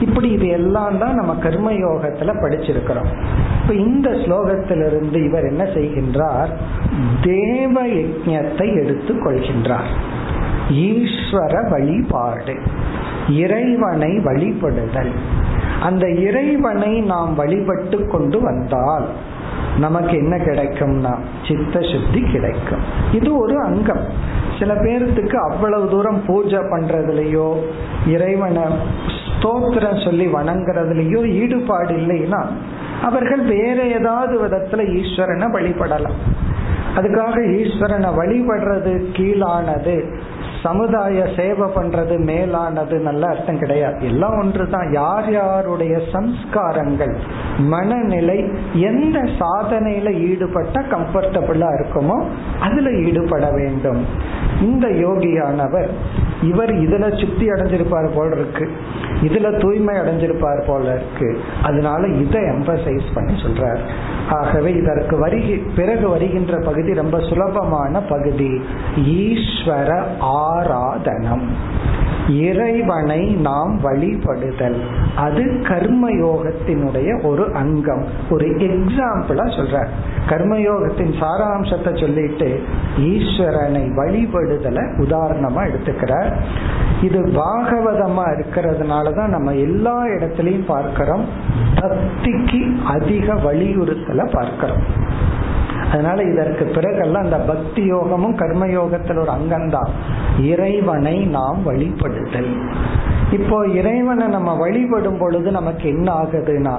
இப்படி 0.00 0.28
இது 0.28 0.48
எல்லாம் 0.48 0.98
தான் 0.98 1.14
நம்ம 1.14 1.34
கர்மயோகத்துல 1.34 2.34
படிச்சிருக்கிறோம். 2.42 3.10
இப்ப 3.62 3.74
இந்த 3.74 4.10
ஸ்லோகத்திலிருந்து 4.10 5.24
இவர் 5.24 5.44
என்ன 5.44 5.64
செய்கின்றார்? 5.64 6.48
தேவ 7.22 7.86
யஜத்தை 7.86 8.82
எடுத்துக் 8.82 9.26
கொள்கின்றார். 9.26 9.90
ஈஸ்வர 10.70 11.70
வழிபாடு 11.70 12.58
இறைவனை 13.28 14.10
வழிபடுதல். 14.10 15.10
அந்த 15.82 16.08
இறைவனை 16.08 17.00
நாம் 17.00 17.34
வழிபட்டு 17.34 18.06
கொண்டு 18.06 18.40
வந்தால் 18.40 19.06
நமக்கு 19.78 20.16
என்ன 20.16 20.36
கிடைக்கும்னா 20.36 21.16
சித்த 21.48 21.80
சுத்தி 21.80 22.22
கிடைக்கும். 22.32 22.80
இது 23.12 23.38
ஒரு 23.38 23.60
அங்கம். 23.60 24.32
சில 24.58 24.74
பேர்த்துக்கு 24.74 25.34
அவ்வளவு 25.34 25.88
தூரம் 25.88 26.22
பூஜை 26.26 26.58
பண்றதுலயோ 26.58 27.54
இறைவனை 28.06 28.62
ஸ்தோத்திரம் 29.44 30.04
சொல்லி 30.04 30.26
வணங்குறதுலயோ 30.34 31.22
ஈடுபாடு 31.40 31.94
இல்லைன்னா 32.02 32.38
அவர்கள் 33.06 33.42
வேற 33.54 33.78
ஏதாவது 33.96 34.34
விதத்துல 34.42 34.84
ஈஸ்வரனை 34.98 35.46
வழிபடலாம். 35.56 36.20
அதுக்காக 36.98 37.36
ஈஸ்வரனை 37.58 38.10
வழிபடுறது 38.20 38.92
கீழானது 39.16 39.96
சமுதாய 40.64 41.24
சேவை 41.36 41.66
பண்றது 41.76 42.14
மேலானது 42.28 42.96
நல்ல 43.08 43.22
அர்த்தம் 43.32 43.60
கிடையாது. 43.62 44.00
எல்லாம் 44.10 44.36
ஒன்று 44.42 44.64
தான் 44.74 44.88
யார் 44.92 45.28
யாருடைய 45.32 45.94
சம்ஸ்காரங்கள் 46.14 47.14
மனநிலை 47.72 48.38
எந்த 48.90 49.18
சாதனையில 49.40 50.12
ஈடுபட்ட 50.28 50.86
கம்ஃபர்டபுளா 50.94 51.70
இருக்குமோ 51.78 52.18
அதுல 52.68 52.90
ஈடுபட 53.06 53.44
வேண்டும். 53.60 54.00
இந்த 54.68 54.88
யோகியானவர் 55.04 55.90
இவர் 56.52 56.72
இதுல 56.86 57.04
சுத்தி 57.20 57.46
அடைஞ்சிருப்பார் 57.48 58.14
போல் 58.16 58.34
இருக்கு. 58.38 58.64
இதுல 59.22 59.60
தூய்மை 59.60 59.94
அடைஞ்சிருப்பார் 59.94 60.64
போல 60.66 60.94
இருக்கு. 60.94 61.40
அதனால 61.62 62.06
இதை 62.06 62.42
எம்பசைஸ் 62.42 63.02
பண்ணி 63.14 63.42
சொல்றார். 63.42 63.78
ஆகவே 64.30 64.72
இதற்கு 64.72 65.26
வருகி 65.26 65.62
பிறகு 65.76 66.08
வருகின்ற 66.08 66.58
பகுதி 66.58 66.94
ரொம்ப 66.94 67.20
சுலபமான 67.20 68.00
பகுதி. 68.00 68.64
ஈஸ்வர 68.96 70.04
ஆராதனம். 70.20 71.46
இறைவனை 72.28 73.34
நாம் 73.34 73.80
வழிபடுதல். 73.84 74.80
அது 75.16 75.42
கர்மயோகத்தினுடைய 75.42 77.24
ஒரு 77.24 77.54
அங்கம். 77.54 78.04
ஒரு 78.30 78.46
எக்ஸாம்பிளா 78.46 79.46
சொல்ற. 79.48 79.86
கர்மயோகத்தின் 80.28 81.12
சாராம்சத்தை 81.20 82.00
சொல்லிட்டு 82.00 82.62
ஈஸ்வரனை 82.98 83.88
வழிபடுதலை 83.96 84.84
உதாரணமா 84.98 85.68
எடுத்துக்கிறார். 85.68 86.36
இது 87.02 87.20
பாகவதமா 87.20 88.22
இருக்கிறதுனாலதான் 88.26 89.28
நம்ம 89.28 89.52
எல்லா 89.52 90.04
இடத்துலையும் 90.04 90.66
பார்க்கிறோம். 90.66 91.24
பக்திக்கு 91.74 92.82
அதிக 92.84 93.34
வலியுறுத்தலை 93.34 94.30
பார்க்கிறோம். 94.32 95.03
அதனால 95.90 96.22
இதற்கு 96.22 96.64
பிறகெல்லாம் 96.64 97.22
அந்த 97.22 97.36
பக்தி 97.36 97.84
யோகமும் 97.84 98.36
கர்மயோகத்தில் 98.36 99.18
ஒரு 99.18 99.32
அங்கம்தான். 99.32 99.88
இறைவனை 100.40 101.24
நாம் 101.24 101.58
வழிபடுதல். 101.66 102.56
இப்போ 103.32 103.66
இறைவனை 103.66 104.26
நம்ம 104.26 104.54
வழிபடும் 104.54 105.18
பொழுது 105.18 105.50
நமக்கு 105.50 105.88
என்ன 105.88 106.12
ஆகுதுன்னா 106.12 106.78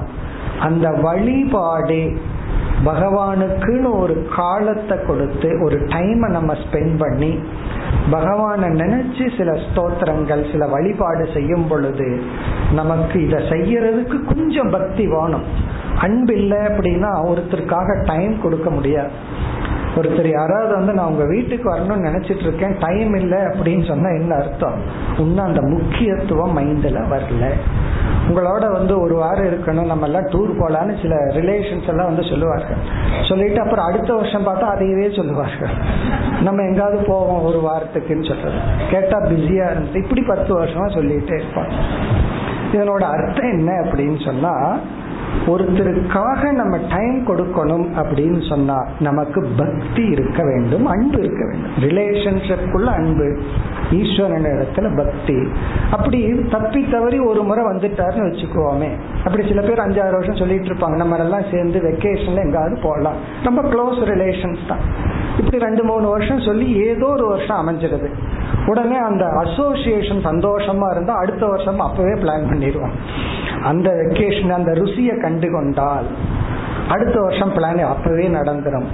அந்த 0.60 0.89
வழிபாடே 0.89 2.18
பகவானுக்குன்னு 2.84 3.99
ஒரு 3.99 4.28
காலத்தை 4.36 4.97
கொடுத்து 5.07 5.61
ஒரு 5.63 5.78
டைமை 5.78 6.30
நம்ம 6.30 6.53
ஸ்பெண்ட் 6.53 6.97
பண்ணி 6.97 7.39
பகவானை 8.11 8.69
நினைச்சு 8.69 9.38
சில 9.38 9.51
ஸ்தோத்திரங்கள் 9.51 10.51
சில 10.51 10.65
வழிபாடு 10.67 11.30
செய்யும் 11.34 11.67
பொழுது 11.67 12.21
நமக்கு 12.73 13.28
இதை 13.28 13.39
செய்யறதுக்கு 13.49 14.26
கொஞ்சம் 14.26 14.69
பக்தி 14.69 15.07
வேணும். 15.07 15.43
அன்பு 15.97 16.34
இல்லை 16.36 16.57
அப்படின்னா 16.57 17.11
ஒருத்தருக்காக 17.28 18.05
டைம் 18.05 18.41
கொடுக்க 18.41 18.69
முடியாது. 18.69 19.09
ஒருத்தர் 19.95 20.29
யாராவது 20.31 20.73
வந்து 20.73 20.93
நான் 20.93 21.05
உங்க 21.05 21.25
வீட்டுக்கு 21.25 21.75
வரணும்னு 21.75 22.07
நினைச்சிட்டு 22.07 22.39
இருக்கேன் 22.39 22.77
டைம் 22.79 23.13
இல்லை 23.13 23.37
அப்படின்னு 23.37 23.87
சொன்னா 23.87 24.09
என்ன 24.09 24.35
அர்த்தம்? 24.35 24.81
இன்னும் 25.17 25.45
அந்த 25.45 25.61
முக்கியத்துவம் 25.61 26.57
மைண்ட்ல 26.57 27.03
வரல. 27.13 27.49
உங்களோட 28.29 28.71
வந்து 28.71 29.01
ஒரு 29.01 29.15
வாரம் 29.15 29.45
இருக்கணும் 29.45 29.85
நம்ம 29.85 30.05
எல்லாம் 30.05 30.27
டூர் 30.27 30.53
போலான்னு 30.59 31.01
சில 31.01 31.15
ரிலேஷன்ஸ் 31.15 31.87
எல்லாம் 31.87 32.05
வந்து 32.05 32.23
சொல்லுவார்கள். 32.23 32.77
சொல்லிட்டு 33.29 33.61
அப்புறம் 33.61 33.85
அடுத்த 33.85 34.13
வருஷம் 34.13 34.47
பார்த்தா 34.47 34.65
அதையவே 34.75 35.15
சொல்லுவார்கள். 35.15 35.73
நம்ம 36.41 36.63
எங்காவது 36.63 37.03
போவோம் 37.07 37.43
ஒரு 37.43 37.59
வாரத்துக்குன்னு 37.59 38.27
சொல்றது. 38.27 38.59
கேட்டா 38.89 39.19
பிஸியா 39.19 39.71
இருந்து 39.71 40.01
இப்படி 40.01 40.21
பத்து 40.27 40.63
வருஷமா 40.63 40.87
சொல்லிட்டே 40.97 41.41
இருப்பாங்க. 41.41 41.71
இதனோட 42.73 43.03
அர்த்தம் 43.03 43.51
என்ன 43.51 43.71
அப்படின்னு 43.71 44.25
சொன்னா 44.25 44.77
ஒருத்தருக்காக 45.45 46.51
நம்ம 46.51 46.77
டைம் 46.77 47.17
கொடுக்கணும் 47.27 47.88
அப்படின்னு 48.01 48.49
சொன்னா 48.49 48.88
நமக்கு 48.99 49.47
பக்தி 49.57 50.03
இருக்க 50.05 50.43
வேண்டும் 50.43 50.86
அன்பு 50.86 51.19
இருக்க 51.19 51.43
வேண்டும். 51.45 51.71
ரிலேஷன்ஷிப்குள்ள 51.89 52.86
அன்பு 52.86 53.27
ஈஸ்வரன் 53.91 54.43
இடத்துல 54.43 54.95
பக்தி. 54.97 55.47
அப்படி 55.91 56.19
தப்பி 56.51 56.88
தவறி 56.91 57.19
ஒரு 57.19 57.43
முறை 57.43 57.63
வந்துட்டாருன்னு 57.65 58.29
வச்சுக்குவோமே. 58.29 58.89
அப்படி 59.25 59.47
சில 59.47 59.61
பேர் 59.61 59.86
அஞ்சாறு 59.86 60.11
வருஷம் 60.11 60.36
சொல்லிட்டு 60.36 60.73
இருப்பாங்க 60.73 60.95
நம்ம 60.95 61.17
எல்லாம் 61.17 61.49
சேர்ந்து 61.51 61.79
வெக்கேஷன்ல 61.79 62.43
எங்காவது 62.43 62.79
போகலாம். 62.83 63.15
ரொம்ப 63.43 63.61
க்ளோஸ் 63.61 63.99
ரிலேஷன்ஸ் 64.03 64.67
தான். 64.67 64.79
இப்படி 65.38 65.63
ரெண்டு 65.63 65.83
மூணு 65.83 66.07
வருஷம் 66.07 66.39
சொல்லி 66.39 66.75
ஏதோ 66.75 67.05
ஒரு 67.05 67.27
வருஷம் 67.27 67.61
அமைஞ்சிருது. 67.61 68.09
உடனே 68.65 68.97
அந்த 68.97 69.25
அசோசியேஷன் 69.25 70.21
சந்தோஷமா 70.25 70.91
இருந்தா 70.91 71.13
அடுத்த 71.13 71.45
வருஷம் 71.45 71.79
அப்பவே 71.79 72.11
பிளான் 72.11 72.49
பண்ணிடுவோம். 72.49 72.95
அந்த 73.63 73.89
வெக்கேஷன் 73.89 74.49
அந்த 74.49 74.71
ருசியை 74.71 75.21
கண்டு 75.21 75.51
கொண்டால் 75.51 76.05
அடுத்த 76.89 77.21
வருஷம் 77.21 77.53
பிளான் 77.53 77.83
அப்பவே 77.83 78.27
நடந்துடும் 78.27 78.87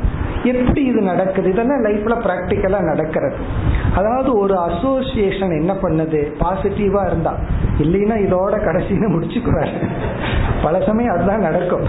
எப்படி 0.43 0.81
இது 0.83 1.01
நடக்குது? 1.01 1.49
இதெல்லாம் 1.49 1.83
லைஃப்ல 1.85 2.13
பிராக்டிக்கலா 2.25 2.79
நடக்கிறது. 2.81 3.35
அதாவது 3.95 4.37
ஒரு 4.37 4.57
அசோசியேஷன் 4.57 5.51
என்ன 5.51 5.73
பண்ணுது? 5.73 6.21
பாசிட்டிவா 6.39 7.05
இருந்தா. 7.05 7.35
இல்லைன்னா 7.78 8.15
இதோட 8.28 8.53
கடைசின்னு 8.53 9.07
முடிச்சுக்குவாரு. 9.07 9.88
பல 10.63 10.82
சமயம் 10.86 11.15
அதுதான் 11.15 11.39
நடக்கும். 11.39 11.88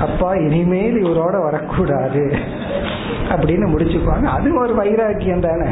அப்பா 0.00 0.34
இனிமேல் 0.34 1.04
இவரோட 1.04 1.42
வரக்கூடாது 1.42 2.36
அப்படின்னு 3.28 3.66
முடிச்சுக்குவாங்க. 3.66 4.22
அது 4.22 4.58
ஒரு 4.58 4.74
வைராக்கியம் 4.74 5.40
தானே. 5.40 5.68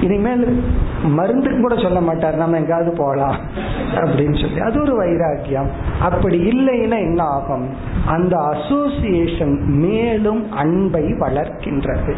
இனிமேல் 0.00 0.64
மருந்துக்கு 1.04 1.60
கூட 1.60 1.74
சொல்ல 1.74 2.00
மாட்டார். 2.00 2.36
நம்ம 2.36 2.56
எங்காவது 2.56 2.92
போகலாம் 2.92 3.36
அப்படின்னு 3.94 4.40
சொல்லி. 4.40 4.60
அது 4.60 4.80
ஒரு 4.80 4.96
வைராக்கியம். 4.96 5.70
அப்படி 6.00 6.38
இல்லைன்னா 6.48 6.98
என்ன 6.98 7.22
ஆகும்? 7.22 7.68
அந்த 8.06 8.36
அசோசியேஷன் 8.36 9.62
மேலும் 9.66 10.52
அன்பை 10.52 11.02
வளர்க்கின்றது. 11.02 12.14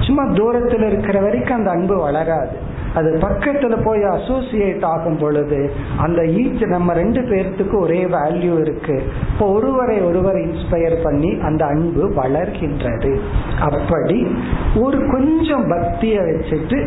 சும்மா 0.00 0.24
தூரத்தில் 0.34 0.82
இருக்கிற 0.82 1.20
வரைக்கும் 1.20 1.56
அந்த 1.56 1.70
அன்பு 1.70 1.96
வளராது. 1.96 2.72
அது 2.94 3.10
பக்கத்துல 3.22 3.74
போய் 3.84 4.02
அசோசியேட் 4.02 4.84
ஆகும் 4.84 5.18
பொழுது 5.18 5.60
அந்த 5.98 6.22
ஈச் 6.22 6.64
நம்ம 6.66 6.92
ரெண்டு 6.92 7.20
பேர்த்துக்கு 7.20 7.76
ஒரே 7.80 8.04
வேல்யூ 8.04 8.52
இருக்கு. 8.60 8.96
இப்போ 9.32 9.46
ஒருவரை 9.46 10.00
ஒருவர் 10.00 10.36
இன்ஸ்பயர் 10.36 10.96
பண்ணி 11.02 11.30
அந்த 11.42 11.64
அன்பு 11.66 12.04
வளர்கின்றது. 12.16 13.12
அப்படி 13.60 14.18
ஒரு 14.82 15.00
கொஞ்சம் 15.10 15.66
பக்தியை 15.68 16.18
வச்சுட்டு 16.18 16.78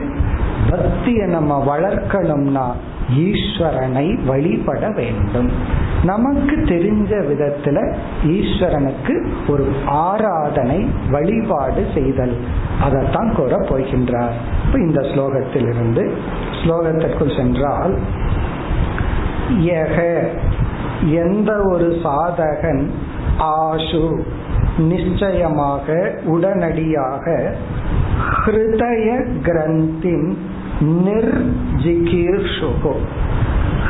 பக்தியை 0.70 1.28
நம்ம 1.28 1.78
வளர்க்கணும்னா 1.78 2.68
ஈஸ்வரனை 3.10 4.26
வழிபட 4.26 4.89
வேண்டும். 4.89 5.51
நமக்கு 6.03 6.55
தெரிஞ்ச 6.55 7.10
விதத்துல 7.10 7.95
ஈஸ்வரனுக்கு 8.26 9.32
ஒரு 9.47 9.68
ஆராதனை 9.86 10.89
வழிபாடு 11.12 11.86
செய்தல். 11.93 12.36
அதைத்தான் 12.82 13.34
கூற 13.36 13.55
போகின்றார். 13.55 14.36
இப்ப 14.66 14.80
இந்த 14.80 15.01
ஸ்லோகத்திலிருந்து 15.01 16.12
ஸ்லோகத்திற்குள் 16.64 17.38
சென்றால் 17.38 17.97
யக 19.60 20.28
எந்த 21.10 21.62
ஒரு 21.62 21.99
சாதகன் 22.03 22.89
ஆஷு 23.39 24.24
நிச்சயமாக 24.78 26.16
உடனடியாக 26.26 27.55
ஹிருதய 28.45 29.26
கிரந்தின் 29.43 30.38
நிர்ஜிகீர்ஷுகோ. 30.80 32.95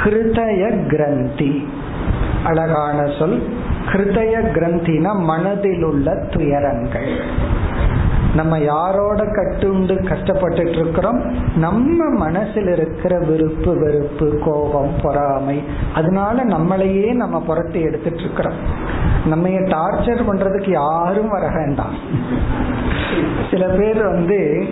ஹிருதய 0.04 0.88
கிரந்தி 0.88 1.68
அழகான 2.44 3.10
சொல். 3.20 3.44
ஹிருதய 3.92 4.54
கிரந்தினா 4.54 5.16
மனதில் 5.16 5.84
உள்ள 5.84 6.16
துயரங்கள். 6.16 7.20
நம்ம 8.36 8.60
யாரோட 8.60 9.24
கட்டுண்டு 9.24 10.06
கஷ்டப்பட்டுட்டு 10.06 10.68
இருக்கிறோம் 10.68 11.36
நம்ம 11.56 12.10
மனசில் 12.10 12.68
இருக்கிற 12.68 13.20
விருப்பு 13.20 13.80
வெறுப்பு 13.80 14.42
கோபம் 14.46 14.92
பொறாமை 15.02 15.64
அதனால 15.96 16.44
நம்மளையே 16.44 17.14
நம்ம 17.14 17.42
புரட்டி 17.42 17.82
எடுத்துட்டு 17.82 18.20
இருக்கிறோம் 18.20 18.54
நம்ம 19.26 19.48
டார்ச்சர் 19.48 20.32
பண்றதுக்கு 20.32 20.70
யாரும் 20.70 21.30
வர 21.30 21.52
வேண்டாம். 21.54 21.96
சில 23.52 23.68
பேர் 23.68 24.04
வந்து 24.04 24.68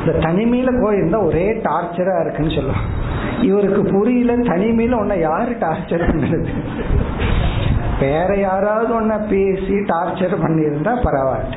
இந்த 0.00 0.12
தனிமையில 0.26 0.70
போயிருந்தா 0.82 1.18
ஒரே 1.24 1.46
டார்ச்சரா 1.66 2.14
இருக்குன்னு 2.20 2.56
சொல்லுவாங்க. 2.56 2.86
இவருக்கு 3.42 3.82
புரியல 3.84 4.36
தனிமையில 4.52 5.00
உன்னை 5.02 5.18
யாரு 5.20 5.52
டார்ச்சர் 5.60 6.08
பண்ணுறது 6.10 6.50
வேற 8.00 8.36
யாராவது 8.36 8.92
ஒன்ன 9.00 9.18
பேசி 9.28 9.74
டார்ச்சர் 9.92 10.36
பண்ணியிருந்தா 10.44 10.92
பரவாயில்ல. 11.06 11.56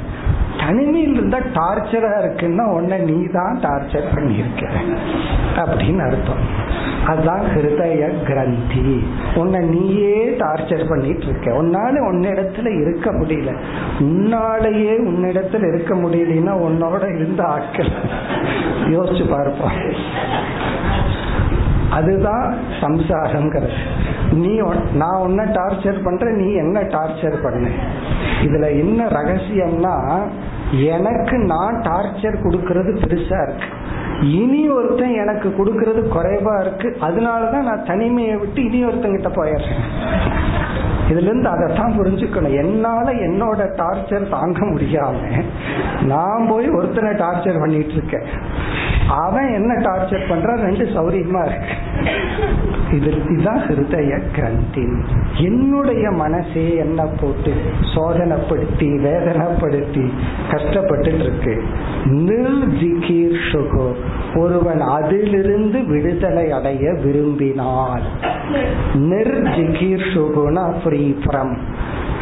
தனிமையில் 0.59 1.13
இருந்தா 1.13 1.37
டார்ச்சரா 1.37 2.11
இருக்குன்னா 2.21 2.73
உன்னை 2.73 2.97
நீ 2.97 3.25
தான் 3.25 3.59
டார்ச்சர் 3.61 4.13
பண்ணியிருக்க 4.15 4.69
அப்படின்னு 5.55 6.05
அர்த்தம். 6.05 6.43
அதுதான் 7.07 7.41
ஹிருதய 7.55 8.23
கிரந்தி. 8.23 9.03
உன்னை 9.35 9.59
நீயே 9.59 10.25
டார்ச்சர் 10.25 10.89
பண்ணிட்டு 10.89 11.25
இருக்க 11.25 11.51
உன்னால 11.51 11.95
உன்னிடத்துல 12.11 12.81
இருக்க 12.81 13.11
முடியல. 13.11 13.55
உன்னாலேயே 13.99 14.93
உன்னிடத்துல 15.09 15.73
இருக்க 15.73 15.95
முடியலன்னா 15.95 16.53
உன்னோட 16.67 17.15
இருந்த 17.15 17.43
ஆட்கள். 17.43 17.91
யோசிச்சு 18.85 19.29
பார்ப்போம் 19.29 19.71
அதுதான் 21.97 22.45
சம்சாரங்கிறது 22.81 23.79
நீ 24.41 24.53
நான் 25.01 25.21
உன்ன 25.25 25.41
டார்ச்சர் 25.57 26.03
பண்ற 26.05 26.31
நீ 26.39 26.47
என்ன 26.63 26.77
டார்ச்சர் 26.95 27.35
பண்ண. 27.43 27.65
இதுல 28.45 28.65
என்ன 28.83 29.07
ரகசியம்னா 29.17 29.95
எனக்கு 30.91 31.37
நான் 31.51 31.75
டார்ச்சர் 31.87 32.43
கொடுக்கறது 32.45 32.91
பெருசா 33.03 33.39
இருக்கு. 33.45 33.67
இனி 34.39 34.61
ஒருத்தன் 34.77 35.19
எனக்கு 35.23 35.47
கொடுக்கறது 35.57 36.01
குறைவா 36.15 36.55
இருக்கு. 36.63 36.89
அதனாலதான் 37.07 37.67
நான் 37.69 37.87
தனிமையை 37.91 38.35
விட்டு 38.41 38.59
இனி 38.67 38.79
ஒருத்தங்கிட்ட 38.85 39.29
போயிடுறேன். 39.37 39.83
இதுல 41.09 41.29
இருந்து 41.29 41.49
அதைத்தான் 41.53 41.95
புரிஞ்சுக்கணும். 41.99 42.57
என்னால 42.61 43.05
என்னோட 43.27 43.61
டார்ச்சர் 43.79 44.31
தாங்க 44.35 44.59
முடியாம 44.65 45.21
நான் 46.11 46.47
போய் 46.51 46.69
ஒருத்தனை 46.77 47.11
டார்ச்சர் 47.23 47.63
பண்ணிட்டு 47.63 47.95
இருக்கேன். 47.99 48.27
அவன் 49.07 49.53
என்ன 49.53 49.73
டார்ச்சர் 49.73 50.29
பண்றான்? 50.29 50.61
ரெண்டு 50.61 50.85
சௌரியமா 50.85 51.41
இருக்கு. 51.45 51.73
இது 52.91 53.13
இதுதான் 53.29 53.59
ஹிருதய 53.59 54.21
கிரந்தி 54.33 54.87
என்னுடைய 55.37 56.11
மனசே 56.11 56.75
என்ன 56.75 57.05
போட்டு 57.05 57.53
சோதனைப்படுத்தி 57.95 58.89
வேதனைப்படுத்தி 59.05 60.11
கஷ்டப்பட்டு 60.51 61.19
இருக்கு 61.19 61.63
நிர்ஜிகீர்ஷுகோ 62.05 63.93
ஒருவன் 64.35 64.79
அதிலிருந்து 64.79 65.83
விடுதலை 65.83 66.51
அடைய 66.51 66.93
விரும்பினால். 66.93 68.01
நிர்ஜிகீர்ஷுகுனா 68.93 70.73
ஃப்ரீ 70.83 71.15
ஃப்ரம் 71.25 71.57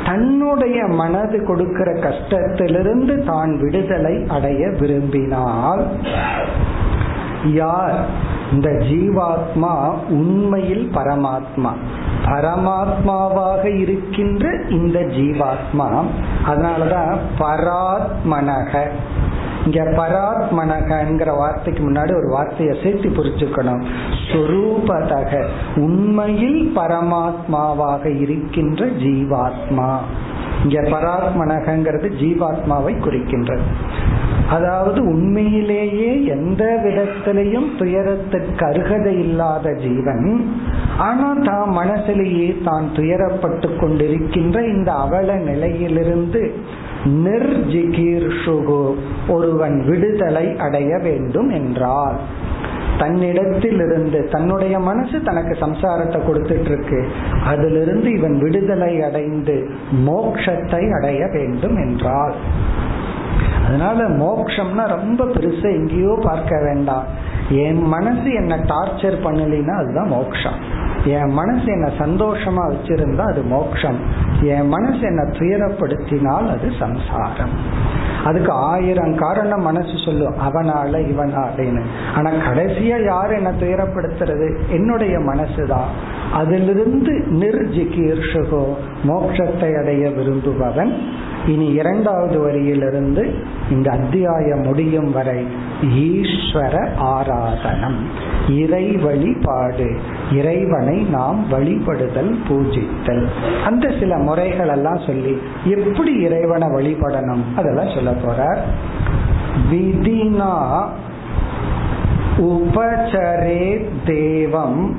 தன்னுடைய 0.06 0.88
மனது 0.88 1.46
கொடுக்கிற 1.46 1.92
கஷ்டத்திலிருந்து 1.94 3.24
தான் 3.26 3.60
விடுதலை 3.60 4.26
அடைய 4.28 4.70
விரும்பினால் 4.80 5.88
யார் 7.46 8.06
இந்த 8.52 8.70
ஜீவாத்மா 8.70 9.94
உண்மையில் 10.10 10.92
பரமாத்மா? 10.94 11.72
பரமாத்மாவாக 12.26 13.78
இருக்கின்ற 13.78 14.50
இந்த 14.70 15.00
ஜீவாத்மா 15.00 16.04
அதனாலதான் 16.46 17.18
பராத்மனக. 17.40 18.90
இங்க 19.74 19.84
பராத்மனகங்கிற 19.98 21.38
வார்த்தைக்கு 21.38 21.82
முன்னாடி 21.84 22.12
ஒரு 22.16 22.28
வார்த்தையை 22.28 22.74
சேர்த்து 22.84 23.10
புரிச்சுக்கணும் 23.10 23.84
சொரூபதக 24.32 25.44
உண்மையில் 25.76 26.72
பரமாத்மாவாக 26.76 28.04
இருக்கின்ற 28.22 28.86
ஜீவாத்மா. 28.86 29.90
இங்க 30.64 30.82
பராத்மனகங்கிறது 30.82 32.10
ஜீவாத்மாவை 32.22 32.94
குறிக்கின்றது. 33.00 33.64
அதாவது 34.50 35.00
உண்மையிலேயே 35.04 36.26
எந்த 36.26 36.64
விதத்திலையும் 36.84 37.70
துயரத்திற்கு 37.78 38.66
அருகதை 38.66 39.20
இல்லாத 39.20 39.74
ஜீவன் 39.74 40.28
ஆனா 40.98 41.34
தான் 41.44 41.70
மனசிலேயே 41.78 42.64
தான் 42.64 42.88
துயரப்பட்டு 42.96 43.70
கொண்டிருக்கின்ற 43.78 44.58
இந்த 44.68 44.92
அவல 44.92 45.34
நிலையிலிருந்து 45.34 46.42
நிர்ஜிகீர்ஷுகு 47.06 48.96
ஒருவன் 49.30 49.86
விடுதலை 49.88 50.58
அடைய 50.58 50.98
வேண்டும் 50.98 51.50
என்றால் 51.50 52.20
தன்னிடத்திலிருந்து 52.98 54.30
தன்னுடைய 54.30 54.80
மனசு 54.80 55.24
தனக்கு 55.24 55.58
சம்சாரத்தை 55.66 56.20
கொடுத்துட்டு 56.22 56.66
இருக்கு 56.66 57.08
அதிலிருந்து 57.46 58.12
இவன் 58.12 58.40
விடுதலை 58.40 59.02
அடைந்து 59.02 59.70
மோக்ஷத்தை 60.06 60.92
அடைய 60.92 61.28
வேண்டும் 61.34 61.78
என்றால் 61.78 62.34
அதனால 63.66 64.04
மோக்ஷம்னா 64.04 64.88
ரொம்ப 64.88 65.26
பெருசா 65.26 65.72
எங்கேயோ 65.74 66.20
பார்க்க 66.22 66.62
வேண்டாம். 66.62 67.06
என் 67.52 67.82
மனசு 67.82 68.34
என்ன 68.34 68.56
டார்ச்சர் 68.56 69.16
பண்ணலைன்னா 69.24 69.72
அதுதான் 69.72 70.08
மோக்ஷம். 70.08 70.54
என் 71.06 71.32
மனசு 71.32 71.66
என்ன 71.66 71.92
சந்தோஷமா 72.00 72.76
வச்சிருந்தா 72.76 73.30
அது 73.30 73.42
மோக்ஷம். 73.42 74.00
என் 74.42 74.68
மனசு 74.68 75.00
என்ன 75.00 75.24
துயரப்படுத்தினால் 75.24 76.50
அது 76.50 76.72
சம்சாரம். 76.80 77.90
அதுக்கு 78.26 78.52
ஆயிரம் 78.52 79.16
காரணம் 79.16 79.62
மனசு 79.62 79.92
சொல்லும் 80.06 80.34
அவனால 80.34 80.92
இவனாலேன்னு. 80.92 81.82
ஆனா 82.16 82.32
கடைசியா 82.32 83.06
யார் 83.06 83.32
என்ன 83.32 83.52
துயரப்படுத்துறது? 83.52 84.58
என்னுடைய 84.70 85.18
மனசுதான். 85.18 85.90
அதிலிருந்து 86.34 87.26
நிர்ஜிகீர்ஷகோ 87.32 88.76
மோட்சத்தை 89.08 89.80
அடைய 89.80 90.10
விரும்புபவன். 90.10 91.20
இனி 91.48 91.66
இரண்டாவது 91.66 92.40
வரியிலிருந்து 92.40 93.34
இந்த 93.72 93.92
அத்தியாயம் 93.92 94.60
முடியும் 94.60 95.12
வரை 95.12 95.48
ஈஸ்வர 95.84 96.90
ஆராதனம் 97.42 97.96
இறை 98.50 98.92
வழிபாடு 98.92 100.00
இறைவனை 100.32 101.02
நாம் 101.02 101.46
வழிபடுதல் 101.52 102.36
பூஜித்தல். 102.50 103.28
அந்த 103.66 103.94
சில 104.00 104.18
முறைகள் 104.18 104.68
எல்லாம் 104.68 105.02
சொல்லி 105.06 105.42
எப்படி 105.66 106.20
இறைவனை 106.20 106.68
வழிபடணும் 106.68 107.42
அதெல்லாம் 107.56 107.96
சொல்ல 107.96 108.12
போறார். 108.12 108.60
விதினா 109.72 110.82
உபச்சரே 112.40 113.90
தேவம் 114.06 114.96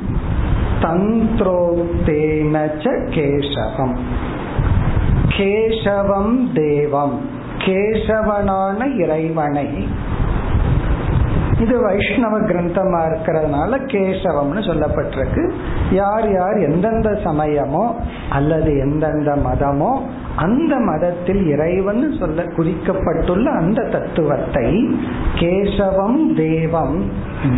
தந்திரோக்தேனச்ச 0.82 3.04
கேசவம். 3.14 3.96
கேசவம் 5.36 6.52
தேவம் 6.54 7.20
கேசவனான 7.58 8.98
இறைவனை 8.98 9.88
இது 11.62 11.74
வைஷ்ணவ 11.82 12.34
கிரந்தமா 12.40 13.00
இருக்கிறதுனால 13.08 13.78
கேசவம்னு 13.92 14.62
சொல்லப்பட்டிருக்கு. 14.68 15.44
யார் 15.92 16.26
யார் 16.32 16.58
எந்தெந்த 16.68 17.10
சமயமோ 17.24 17.84
அல்லது 18.30 18.72
எந்தெந்த 18.78 19.30
மதமோ 19.46 19.92
அந்த 20.36 20.74
மதத்தில் 20.88 21.40
இறைவன் 21.46 22.04
சொல்ல 22.18 22.44
குறிக்கப்பட்டுள்ள 22.56 23.46
அந்த 23.50 23.80
தத்துவத்தை 23.94 24.68
கேசவம் 25.34 26.20
தேவம் 26.36 26.96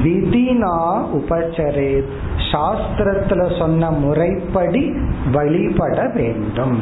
விதினா 0.05 0.77
உபச்சரே. 1.19 1.93
சாஸ்திரத்துல 2.51 3.43
சொன்ன 3.59 3.91
முறைப்படி 4.05 4.85
வழிபட 5.33 5.99
வேண்டும். 6.15 6.77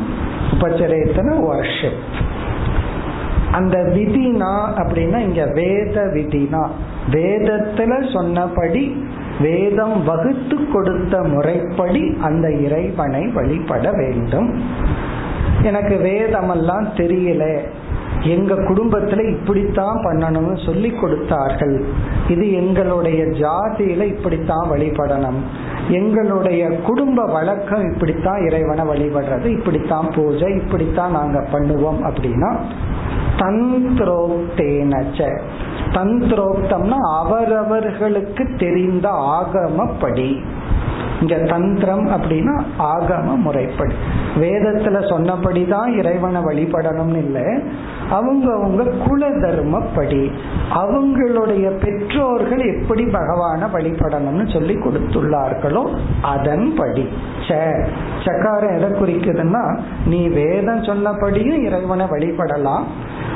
உபச்சரேத்தன 0.52 1.28
வர்ஷிப் 1.48 2.02
அந்த 3.52 3.78
விதினா 3.94 4.52
அப்படின்னா 4.76 5.18
இங்க 5.18 5.44
வேத 5.54 6.10
விதினா. 6.14 6.62
வேதத்துல 7.10 8.12
சொன்னபடி 8.12 9.04
வேதம் 9.40 10.04
வகுத்து 10.04 10.56
கொடுத்த 10.72 11.22
முறைப்படி 11.22 12.16
அந்த 12.22 12.50
இறைவனை 12.50 13.26
வழிபட 13.26 13.92
வேண்டும். 13.92 14.62
எனக்கு 15.62 15.96
வேதமெல்லாம் 15.96 16.88
தெரியல. 16.96 17.44
எங்க 18.24 18.54
குடும்பத்துல 18.54 19.30
இப்படித்தான் 19.30 19.96
பண்ணணும்னு 19.96 20.64
சொல்லி 20.64 20.90
கொடுத்தார்கள். 20.90 21.84
இது 22.28 22.52
எங்களுடைய 22.52 23.24
ஜாதியில 23.24 24.02
இப்படித்தான் 24.02 24.70
வழிபடணும். 24.70 25.40
எங்களுடைய 25.88 26.68
குடும்ப 26.68 27.24
வழக்கம் 27.24 27.92
இப்படித்தான் 27.92 28.46
இறைவனை 28.46 28.84
வழிபடுறது 28.84 29.44
இப்படித்தான் 29.44 30.08
பூஜை 30.14 30.54
இப்படித்தான் 30.54 31.10
நாங்க 31.10 31.46
பண்ணுவோம் 31.52 32.02
அப்படின்னா 32.02 32.56
தந்திரோக்தேனச்ச. 33.36 35.40
தந்திரோக்தம்னா 35.90 36.90
அவரவர்களுக்கு 36.90 38.54
தெரிந்த 38.58 39.10
ஆகமப்படி. 39.10 40.40
இங்க 41.22 41.36
தந்திரம் 41.36 42.08
அப்படின்னா 42.08 42.62
ஆகம 42.78 43.36
முறைப்படி. 43.36 43.94
வேதத்துல 44.40 44.96
சொன்னபடிதான் 45.10 45.96
இறைவனை 45.96 46.40
வழிபடணும்னு 46.40 47.16
இல்லை. 47.16 47.62
அவங்க 48.10 48.54
அவங்க 48.54 48.84
குல 49.08 49.30
தர்மப்படி. 49.30 50.30
அவங்களுடைய 50.74 51.70
பெற்றோர்கள் 51.84 52.58
எப்படி 52.58 53.04
பகவான 53.04 53.68
வழிபடணும்னு 53.72 54.52
சொல்லி 54.52 54.74
கொடுத்துள்ளார்களோ 54.74 55.94
அதன்படி. 56.22 57.08
சக்காரம் 58.24 58.76
எதை 58.76 58.90
குறிக்குதுன்னா 58.90 59.78
நீ 60.06 60.28
வேதம் 60.28 60.82
சொன்னபடியும் 60.82 61.62
இறைவனை 61.62 62.06
வழிபடலாம். 62.06 62.82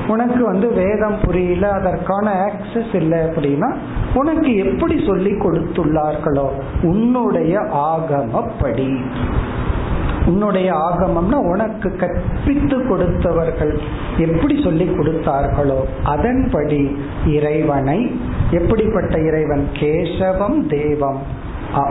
உனக்கு 0.09 0.45
வந்து 0.45 0.73
வேதம் 0.73 1.21
புரியல 1.25 1.73
அதற்கான 1.73 2.51
ஆக்சஸ் 2.51 2.95
இல்லை 2.95 3.19
அப்படின்னா 3.19 3.75
உனக்கு 4.15 4.57
எப்படி 4.57 5.05
சொல்லி 5.07 5.31
கொடுத்துள்ளார்களோ 5.31 6.49
உன்னுடைய 6.83 7.61
ஆகமப்படி. 7.61 9.01
உன்னுடைய 10.27 10.73
ஆகமம்னா 10.73 11.35
உனக்கு 11.35 11.97
கற்பித்து 11.97 12.79
கொடுத்தவர்கள் 12.79 13.79
எப்படி 14.19 14.61
சொல்லி 14.63 14.85
கொடுத்தார்களோ 14.85 15.79
அதன்படி 16.05 16.97
இறைவனை 17.27 18.21
எப்படிப்பட்ட 18.51 19.19
இறைவன்? 19.19 19.69
கேசவம் 19.81 20.67
தேவம். 20.67 21.45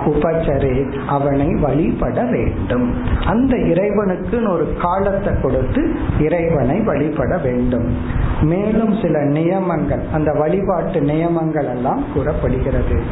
உபச்சரே 0.07 0.87
அவனை 1.07 1.55
வழிபட 1.55 2.33
வேண்டும் 2.33 2.95
அந்த 3.25 3.57
இறைவனுக்கு 3.71 4.51
ஒரு 4.51 4.77
காலத்தை 4.79 5.43
கொடுத்து 5.43 5.97
இறைவனை 6.19 6.81
வழிபட 6.81 7.39
வேண்டும் 7.39 7.97
மேலும் 8.43 9.03
சில 9.03 9.31
நியமங்கள் 9.31 10.01
அந்த 10.13 10.33
வழிபாட்டு 10.33 11.03
நியமங்கள் 11.03 11.67
எல்லாம் 11.67 12.05
கூறப்படுகிறது 12.15 13.03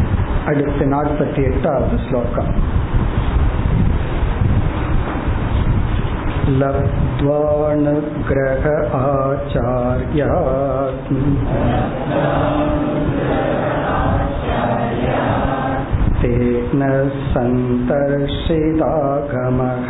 அடுத்து 0.46 0.86
நாற்பத்தி 0.86 1.44
எட்டாவது 1.44 2.06
ஸ்லோகம் 2.06 2.54
लब्ध्वानुग्रह 7.30 8.64
आचार्यात् 9.00 11.08
तेन 16.23 16.81
सन्तर्षिदागमः 17.33 19.87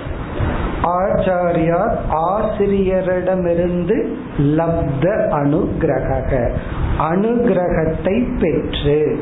ஆச்சாரியார் 0.86 1.94
ஆசிரியரிடமிருந்து 2.30 3.96
லப்த 4.38 5.04
அனுகிரக 5.30 6.50
அனுகிரகத்தை 7.10 8.16
பெற்று. 8.40 9.18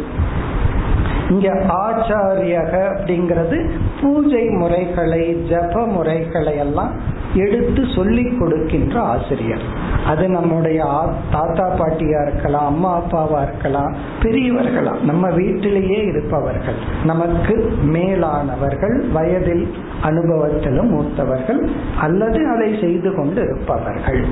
இங்க 1.28 1.48
ஆச்சாரியக 1.84 2.72
அப்படிங்கிறது 2.88 3.58
பூஜை 4.00 4.48
முறைகளை 4.48 5.24
ஜப 5.50 5.86
முறைகளை 5.86 6.56
எல்லாம் 6.56 6.92
எடுத்து 7.34 7.82
சொல்லி 7.94 8.36
கொடுக்கின்ற 8.38 9.00
ஆசிரியர். 9.00 9.62
அது 10.06 10.28
நம்முடைய 10.28 10.84
தாத்தா 11.30 11.70
பாட்டியா 11.78 12.28
இருக்கலாம் 12.28 12.66
அம்மா 12.66 13.00
அப்பாவா 13.00 13.42
இருக்கலாம் 13.42 13.94
பெரியவர்களா. 14.22 15.00
நம்ம 15.00 15.30
வீட்டிலேயே 15.30 16.04
இருப்பவர்கள். 16.04 16.74
நமக்கு 17.04 17.72
மேலானவர்கள் 17.82 19.08
வயதில் 19.12 19.74
அனுபவத்திலும் 20.02 20.90
மூத்தவர்கள் 20.90 21.68
அல்லது 22.00 22.48
அதை 22.48 22.78
செய்து 22.80 23.14
கொண்டு 23.14 23.42
இருப்பவர்கள். 23.42 24.24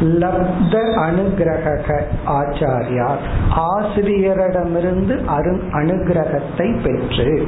லப்த 0.00 0.74
அனுகிரக 1.06 2.00
ஆச்சாரியார். 2.26 3.22
ஆசிரியரிடமிருந்து 3.56 5.24
அரு 5.24 5.62
அனுகிரகத்தை 5.72 6.76
பெற்று 6.82 7.46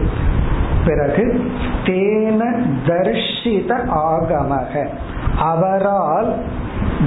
பிறகு 0.88 1.24
தேன 1.84 2.40
தர்ஷித 2.86 3.70
ஆகமக. 4.10 4.72
அவரால் 5.38 6.30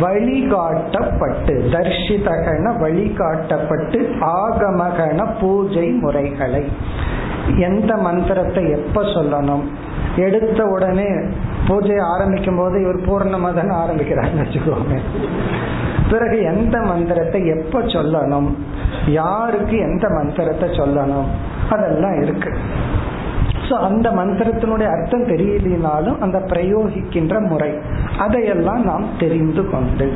வழிகாட்டப்பட்டு 0.01 1.55
தர்ஷிதகன 1.75 2.65
வழிகாட்டப்பட்டு 2.83 3.99
ஆகமகன 4.41 5.27
பூஜை 5.41 5.87
முறைகளை. 6.03 6.63
எந்த 7.57 7.91
மந்திரத்தை 7.97 8.63
எப்ப 8.69 9.01
சொல்லணும்? 9.01 9.63
எடுத்த 10.15 10.65
உடனே 10.65 11.09
பூஜை 11.67 11.97
ஆரம்பிக்கும் 11.97 12.57
போது 12.57 12.75
இவர் 12.81 12.99
பூர்ணமதன் 13.01 13.71
ஆரம்பிக்கிறார்னு 13.81 14.43
வச்சுக்கோங்க 14.43 14.95
பிறகு 16.09 16.37
எந்த 16.41 16.77
மந்திரத்தை 16.81 17.41
எப்ப 17.47 17.79
சொல்லணும்? 17.95 18.49
யாருக்கு 19.07 19.77
எந்த 19.77 20.09
மந்திரத்தை 20.09 20.69
சொல்லணும்? 20.69 21.29
அதெல்லாம் 21.69 22.17
இருக்கு. 22.21 22.51
ஸோ 23.71 23.77
அந்த 23.89 24.07
மந்திரத்தினுடைய 24.19 24.87
அர்த்தம் 24.95 25.29
தெரியலினாலும் 25.33 26.17
அந்த 26.25 26.37
பிரயோகிக்கின்ற 26.53 27.35
முறை 27.49 27.71
அதையெல்லாம் 28.25 28.83
நாம் 28.91 29.05
தெரிந்து 29.23 29.63
கொண்டு 29.69 30.07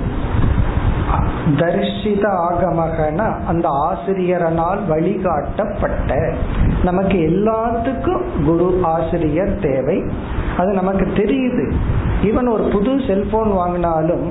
தரிசித 1.59 2.23
ஆகமகனா 2.47 3.25
அந்த 3.51 3.65
ஆசிரியரனால் 3.87 4.79
வழிகாட்டப்பட்ட 4.91 6.17
நமக்கு 6.83 7.17
எல்லாத்துக்கும் 7.29 8.23
குரு 8.45 8.67
ஆசிரியர் 8.93 9.53
தேவை. 9.59 9.97
அது 10.57 10.69
நமக்கு 10.79 11.05
தெரியுது. 11.21 11.65
ஈவன் 12.29 12.49
ஒரு 12.55 12.65
புது 12.75 12.93
செல்போன் 13.07 13.51
வாங்கினாலும் 13.61 14.25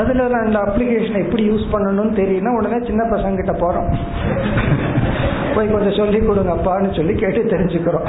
அதுல 0.00 0.28
அந்த 0.44 0.58
அப்ளிகேஷனை 0.66 1.20
எப்படி 1.24 1.44
யூஸ் 1.50 1.66
பண்ணணும்னு 1.74 2.14
தெரியும்னா 2.20 2.54
உடனே 2.58 2.78
சின்ன 2.86 3.02
பசங்க 3.14 3.34
கிட்ட 3.40 3.54
போறோம். 3.64 3.90
போய் 5.54 5.70
கொஞ்சம் 5.70 5.96
சொல்லி 5.96 6.18
கொடுங்கப்பான்னு 6.18 6.96
சொல்லி 6.96 7.14
கேட்டு 7.14 7.56
தெரிஞ்சுக்கிறோம். 7.56 8.08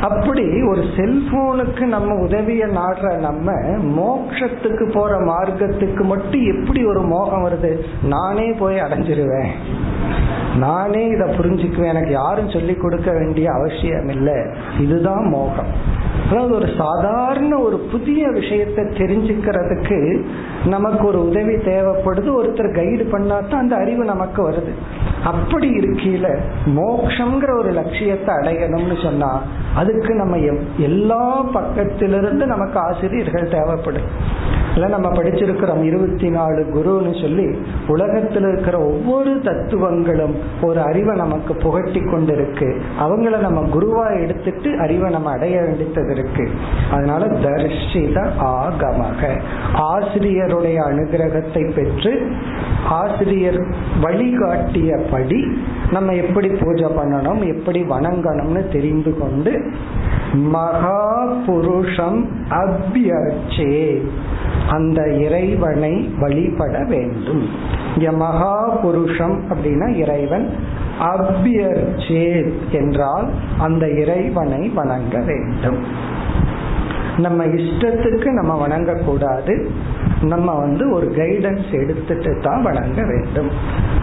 அப்படி 0.00 0.44
ஒரு 0.62 0.82
செல்போனுக்கு 0.96 1.80
நம்ம 1.80 2.14
உதவிய 2.14 2.66
நாடுற 2.66 3.18
நம்ம 3.18 3.52
மோட்சத்துக்கு 3.78 4.90
போற 4.92 5.18
மார்க்கத்துக்கு 5.18 6.02
மட்டும் 6.04 6.42
எப்படி 6.44 6.84
ஒரு 6.84 7.00
மோகம் 7.00 7.44
வருது? 7.44 7.78
நானே 8.02 8.52
போய் 8.52 8.76
அடைஞ்சிருவேன். 8.76 9.50
நானே 10.56 11.06
இதை 11.06 11.28
புரிஞ்சுக்குவேன். 11.36 11.88
எனக்கு 11.88 12.10
யாரும் 12.10 12.50
சொல்லி 12.50 12.74
கொடுக்க 12.74 13.10
வேண்டிய 13.12 13.52
அவசியம் 13.52 14.08
இல்லை 14.08 14.34
இதுதான் 14.78 15.28
மோகம். 15.28 16.00
அதாவது 16.32 16.54
ஒரு 16.54 16.68
சாதாரண 16.76 17.58
ஒரு 17.58 17.78
புதிய 17.78 18.28
விஷயத்தை 18.28 18.84
தெரிஞ்சுக்கிறதுக்கு 18.84 19.98
நமக்கு 20.66 21.06
ஒரு 21.06 21.28
உதவி 21.28 21.54
தேவைப்படுது. 21.54 22.28
ஒருத்தர் 22.38 22.74
கைடு 22.74 23.04
பண்ணாதான் 23.12 23.62
அந்த 23.64 23.76
அறிவு 23.76 24.04
நமக்கு 24.04 24.50
வருது. 24.50 24.72
அப்படி 25.24 25.68
இருக்கையில 25.70 26.28
மோக்ஷங்கிற 26.76 27.50
ஒரு 27.58 27.72
லட்சியத்தை 27.72 28.34
அடையணும்னு 28.34 29.02
சொன்னா 29.02 29.42
அதுக்கு 29.74 30.14
நம்ம 30.14 30.38
எல்லா 30.78 31.44
பக்கத்திலிருந்து 31.54 32.46
நமக்கு 32.46 32.78
ஆசிரியர்கள் 32.78 33.48
தேவைப்படும். 33.48 34.08
இல்ல 34.74 34.86
நம்ம 34.86 35.12
படிச்சிருக்கிறோம் 35.12 35.82
இருபத்தி 35.82 36.30
நாலு 36.30 36.66
குருன்னு 36.74 37.20
சொல்லி 37.20 37.58
உலகத்தில் 37.86 38.42
இருக்கிற 38.42 38.78
ஒவ்வொரு 38.78 39.40
தத்துவங்களும் 39.40 40.36
ஒரு 40.62 40.80
அறிவை 40.80 41.16
நமக்கு 41.16 41.54
புகட்டி 41.54 42.00
கொண்டிருக்கு. 42.00 42.80
அவங்கள 43.00 43.38
நம்ம 43.38 43.60
குருவா 43.60 44.20
எடுத்துட்டு 44.20 44.78
அறிவை 44.78 45.10
நம்ம 45.10 45.30
அடைய 45.30 45.60
வேண்டித்தது 45.60 46.10
இருக்கு. 46.10 46.50
அதனால 46.90 47.26
தர்ஷித 47.26 48.26
ஆகமக. 48.40 49.40
ஆசிரியருடைய 49.74 50.76
அனுகிரகத்தை 50.90 51.74
பெற்று 51.74 52.30
ஆசிரியர் 52.88 53.60
வழிகாட்டியபடி 54.02 55.56
நம்ம 55.90 56.12
எப்படி 56.12 56.48
பூஜை 56.48 56.86
பண்ணணும் 56.86 57.56
எப்படி 57.56 57.82
வணங்கணும்னு 57.82 58.68
தெரிந்து 58.68 59.18
கொண்டு 59.18 59.72
மகா 60.32 61.32
புருஷம் 61.46 62.26
அபியர்ச்சே. 62.50 64.02
அந்த 64.68 65.14
இறைவனை 65.14 66.14
வழிபட 66.20 66.84
வேண்டும். 66.88 67.48
இங்க 67.96 68.12
மகா 68.12 68.68
புருஷம் 68.68 69.40
அப்படின்னா 69.50 69.96
இறைவன். 69.96 70.50
அபியர்ச்சே 71.00 72.52
என்றால் 72.70 73.30
அந்த 73.58 73.90
இறைவனை 73.90 74.68
வணங்க 74.68 75.18
வேண்டும். 75.20 75.78
நம்ம 77.18 77.44
இஷ்டத்துக்கு 77.44 78.32
நம்ம 78.32 78.68
வணங்கக்கூடாது. 78.68 79.70
நம்ம 80.22 80.54
வந்து 80.54 80.90
ஒரு 80.92 81.06
கைடன்ஸ் 81.06 81.70
எடுத்துட்டு 81.72 82.38
தான் 82.40 82.62
வழங்க 82.62 83.02
வேண்டும். 83.04 83.50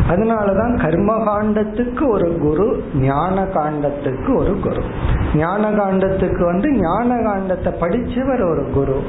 அதனாலதான் 0.10 0.74
கர்ம 0.82 1.16
காண்டத்துக்கு 1.18 2.10
ஒரு 2.10 2.38
குரு 2.38 2.84
ஞான 2.96 3.44
காண்டத்துக்கு 3.44 4.36
ஒரு 4.36 4.60
குரு. 4.60 4.82
ஞான 5.36 5.72
காண்டத்துக்கு 5.72 6.44
வந்து 6.46 6.72
ஞான 6.72 7.16
காண்டத்தை 7.16 7.74
படிச்சவர் 7.80 8.44
ஒரு 8.50 8.70
குரு. 8.74 9.00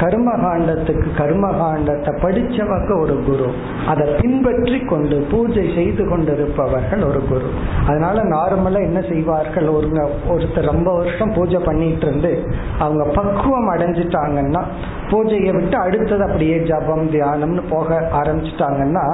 கர்ம 0.00 0.32
காண்டத்துக்கு 0.36 1.06
கர்ம 1.16 1.50
காண்டத்தை 1.50 2.12
படிச்சவங்க 2.22 3.00
ஒரு 3.00 3.22
குரு. 3.26 3.52
அதை 3.86 4.06
பின்பற்றி 4.20 4.78
கொண்டு 4.84 5.16
பூஜை 5.30 5.72
செய்து 5.74 6.08
கொண்டிருப்பவர்கள் 6.08 7.02
ஒரு 7.02 7.22
குரு. 7.28 7.48
அதனால 7.86 8.22
நார்மலா 8.22 8.80
என்ன 8.80 9.00
செய்வார்கள்? 9.00 9.68
ஒரு 9.68 9.88
ஒருத்தர் 10.28 10.70
ரொம்ப 10.72 10.94
வருஷம் 10.94 11.32
பூஜை 11.32 11.58
பண்ணிட்டு 11.58 12.06
இருந்து 12.06 12.48
அவங்க 12.78 13.04
பக்குவம் 13.04 13.72
அடைஞ்சிட்டாங்கன்னா 13.74 14.62
பூஜையை 15.08 15.52
விட்டு 15.52 15.76
அடுத்தது 15.78 16.24
அப்படியே 16.46 16.66
ஜபம் 16.70 17.06
தியானம்னு 17.12 17.62
போக 17.70 17.96
ஆரம்பிச்சிட்டாங்கன்னா 18.18 19.04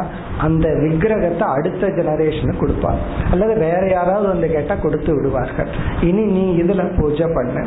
அந்த 0.47 0.67
விக்கிரகத்தை 0.83 1.45
அடுத்த 1.57 1.89
ஜெனரேஷனுக்கு 1.99 2.63
கொடுப்பாங்க. 2.63 3.01
அல்லது 3.33 3.55
வேற 3.67 3.83
யாராவது 3.97 4.27
வந்து 4.33 4.49
கேட்டா 4.55 4.75
கொடுத்து 4.75 5.11
விடுவார்கள். 5.17 5.71
இனி 6.09 6.25
நீ 6.37 6.45
இதுல 6.63 6.85
பூஜை 6.99 7.29
பண்ண. 7.37 7.65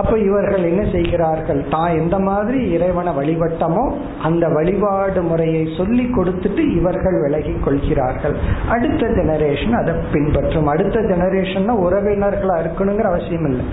அப்ப 0.00 0.12
இவர்கள் 0.26 0.62
என்ன 0.68 0.82
செய்கிறார்கள்? 0.92 1.58
தான் 1.72 1.96
எந்த 2.02 2.16
மாதிரி 2.28 2.60
இறைவனை 2.76 3.12
வழிபட்டமோ 3.18 3.84
அந்த 4.28 4.44
வழிபாடு 4.48 5.22
முறையை 5.22 5.64
சொல்லி 5.78 6.04
கொடுத்துட்டு 6.16 6.62
இவர்கள் 6.78 7.18
விலகி 7.24 7.54
கொள்கிறார்கள். 7.66 8.36
அடுத்த 8.74 9.10
ஜெனரேஷன் 9.18 9.76
அதை 9.82 9.94
பின்பற்றும். 10.14 10.70
அடுத்த 10.74 11.02
ஜெனரேஷன் 11.12 11.68
உறவினர்களா 11.86 12.56
இருக்கணுங்கிற 12.64 13.10
அவசியம் 13.12 13.48
இல்லை. 13.50 13.66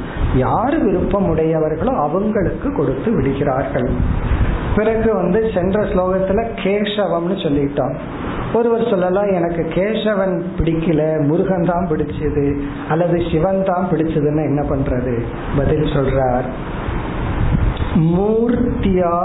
யார் 0.46 0.78
விருப்பம் 0.86 1.30
உடையவர்களோ 1.34 1.96
அவங்களுக்கு 2.08 2.70
கொடுத்து 2.82 3.12
விடுகிறார்கள். 3.18 3.90
பிறகு 4.76 5.14
வந்து 5.14 5.40
சென்ற 5.54 5.80
ஸ்லோகத்துல 5.82 6.42
கேசவம்னு 6.64 7.38
சொல்லிட்டோம் 7.44 7.96
ஒருவர் 8.54 8.90
சொல்லலாம் 8.90 9.30
எனக்கு 9.32 9.64
கேசவன் 9.76 10.36
பிடிக்கல 10.58 11.26
முருகன் 11.26 11.66
தான் 11.66 11.88
பிடிச்சது 11.90 12.46
அல்லது 12.88 13.18
சிவன் 13.32 13.64
தான் 13.64 13.88
பிடிச்சதுன்னு 13.92 14.44
என்ன 14.44 14.62
பண்றது? 14.62 15.14
பதில் 15.58 15.84
சொல்றார். 15.84 16.48
மூர்த்தியா 18.16 19.18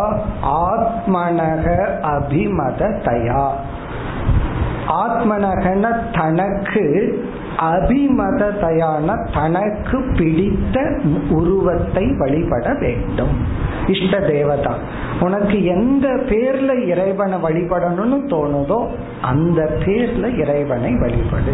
ஆத்மனக 0.70 1.66
அபிமத 2.14 2.90
தயா 3.06 3.46
ஆத்மனகன 5.02 5.84
தனக்கு 6.12 6.84
அபிமத 7.58 8.42
தயான 8.62 9.08
தனக்கு 9.34 9.98
பிடித்த 10.18 10.78
உருவத்தை 11.30 12.04
வழிபட 12.18 12.74
வேண்டும். 12.80 13.36
இஷ்ட 13.86 14.20
தேவதா. 14.20 14.74
உனக்கு 15.20 15.64
எந்த 15.64 16.08
பேர்ல 16.08 16.86
இறைவனை 16.86 17.38
வழிபடணும்னு 17.42 18.20
தோணுதோ 18.28 18.86
அந்த 19.22 19.78
பேர்ல 19.84 20.38
இறைவனை 20.38 20.94
வழிபடு. 20.94 21.52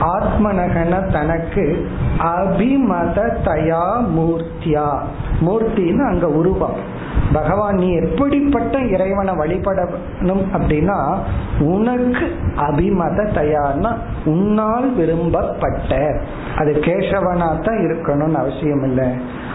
ஆத்மனகன 0.00 1.12
தனக்கு 1.12 1.88
அபிமத 2.18 3.30
தயா 3.44 4.04
மூர்த்தியா. 4.16 4.98
மூர்த்தின்னு 5.40 6.06
அங்க 6.06 6.28
உருவம். 6.28 7.04
பகவான் 7.32 7.74
நீ 7.74 7.92
எப்படிப்பட்ட 7.92 8.78
இறைவனை 8.78 9.34
வழிபடணும் 9.34 10.44
அப்படின்னா 10.56 11.16
உனக்கு 11.60 12.36
அபிமத 12.56 13.26
தயார்னா 13.34 13.96
உன்னால் 14.24 14.94
விரும்பப்பட்ட. 14.94 16.20
அது 16.56 16.72
கேசவனா 16.72 17.60
தான் 17.60 17.78
இருக்கணும்னு 17.78 18.34
அவசியம் 18.34 18.84
இல்லை 18.84 19.08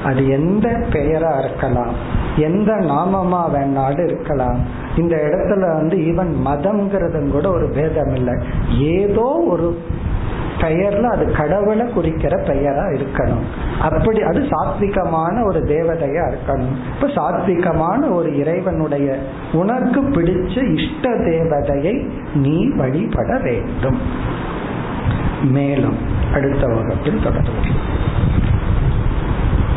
அது 0.06 0.30
எந்த 0.30 0.68
பெயரா 0.91 1.39
இருக்கலாம் 1.43 1.93
எந்த 2.38 2.72
நாமமா 2.74 3.41
வேணாலும் 3.56 4.08
இருக்கலாம். 4.08 4.60
இந்த 4.97 5.16
இடத்துல 5.16 5.60
வந்து 5.60 5.97
ஈவன் 5.97 6.32
மதம்ங்கிறதும் 6.45 7.32
கூட 7.32 7.52
ஒரு 7.52 7.70
பேதம் 7.70 8.16
இல்லை 8.16 8.34
ஏதோ 8.80 9.43
ஒரு 9.47 9.80
பெயர்ல 10.58 11.04
அது 11.04 11.32
கடவுளை 11.32 11.86
குறிக்கிற 11.88 12.38
பெயரா 12.38 12.86
இருக்கணும். 12.97 13.45
அப்படி 13.82 14.22
அது 14.22 14.39
சாத்விகமான 14.39 15.45
ஒரு 15.45 15.60
தேவதையா 15.60 16.24
இருக்கணும். 16.32 16.76
இப்ப 16.95 17.08
சாத்விகமான 17.08 18.12
ஒரு 18.12 18.38
இறைவனுடைய 18.38 19.18
உனக்கு 19.54 20.02
பிடிச்ச 20.02 20.80
இஷ்ட 20.80 21.10
தேவதையை 21.10 22.10
நீ 22.34 22.70
வழிபட 22.76 23.38
வேண்டும். 23.38 23.99
மேலும் 25.52 25.97
அடுத்த 26.34 26.68
வகுப்பில் 26.68 27.24
தொடர்பு 27.24 27.49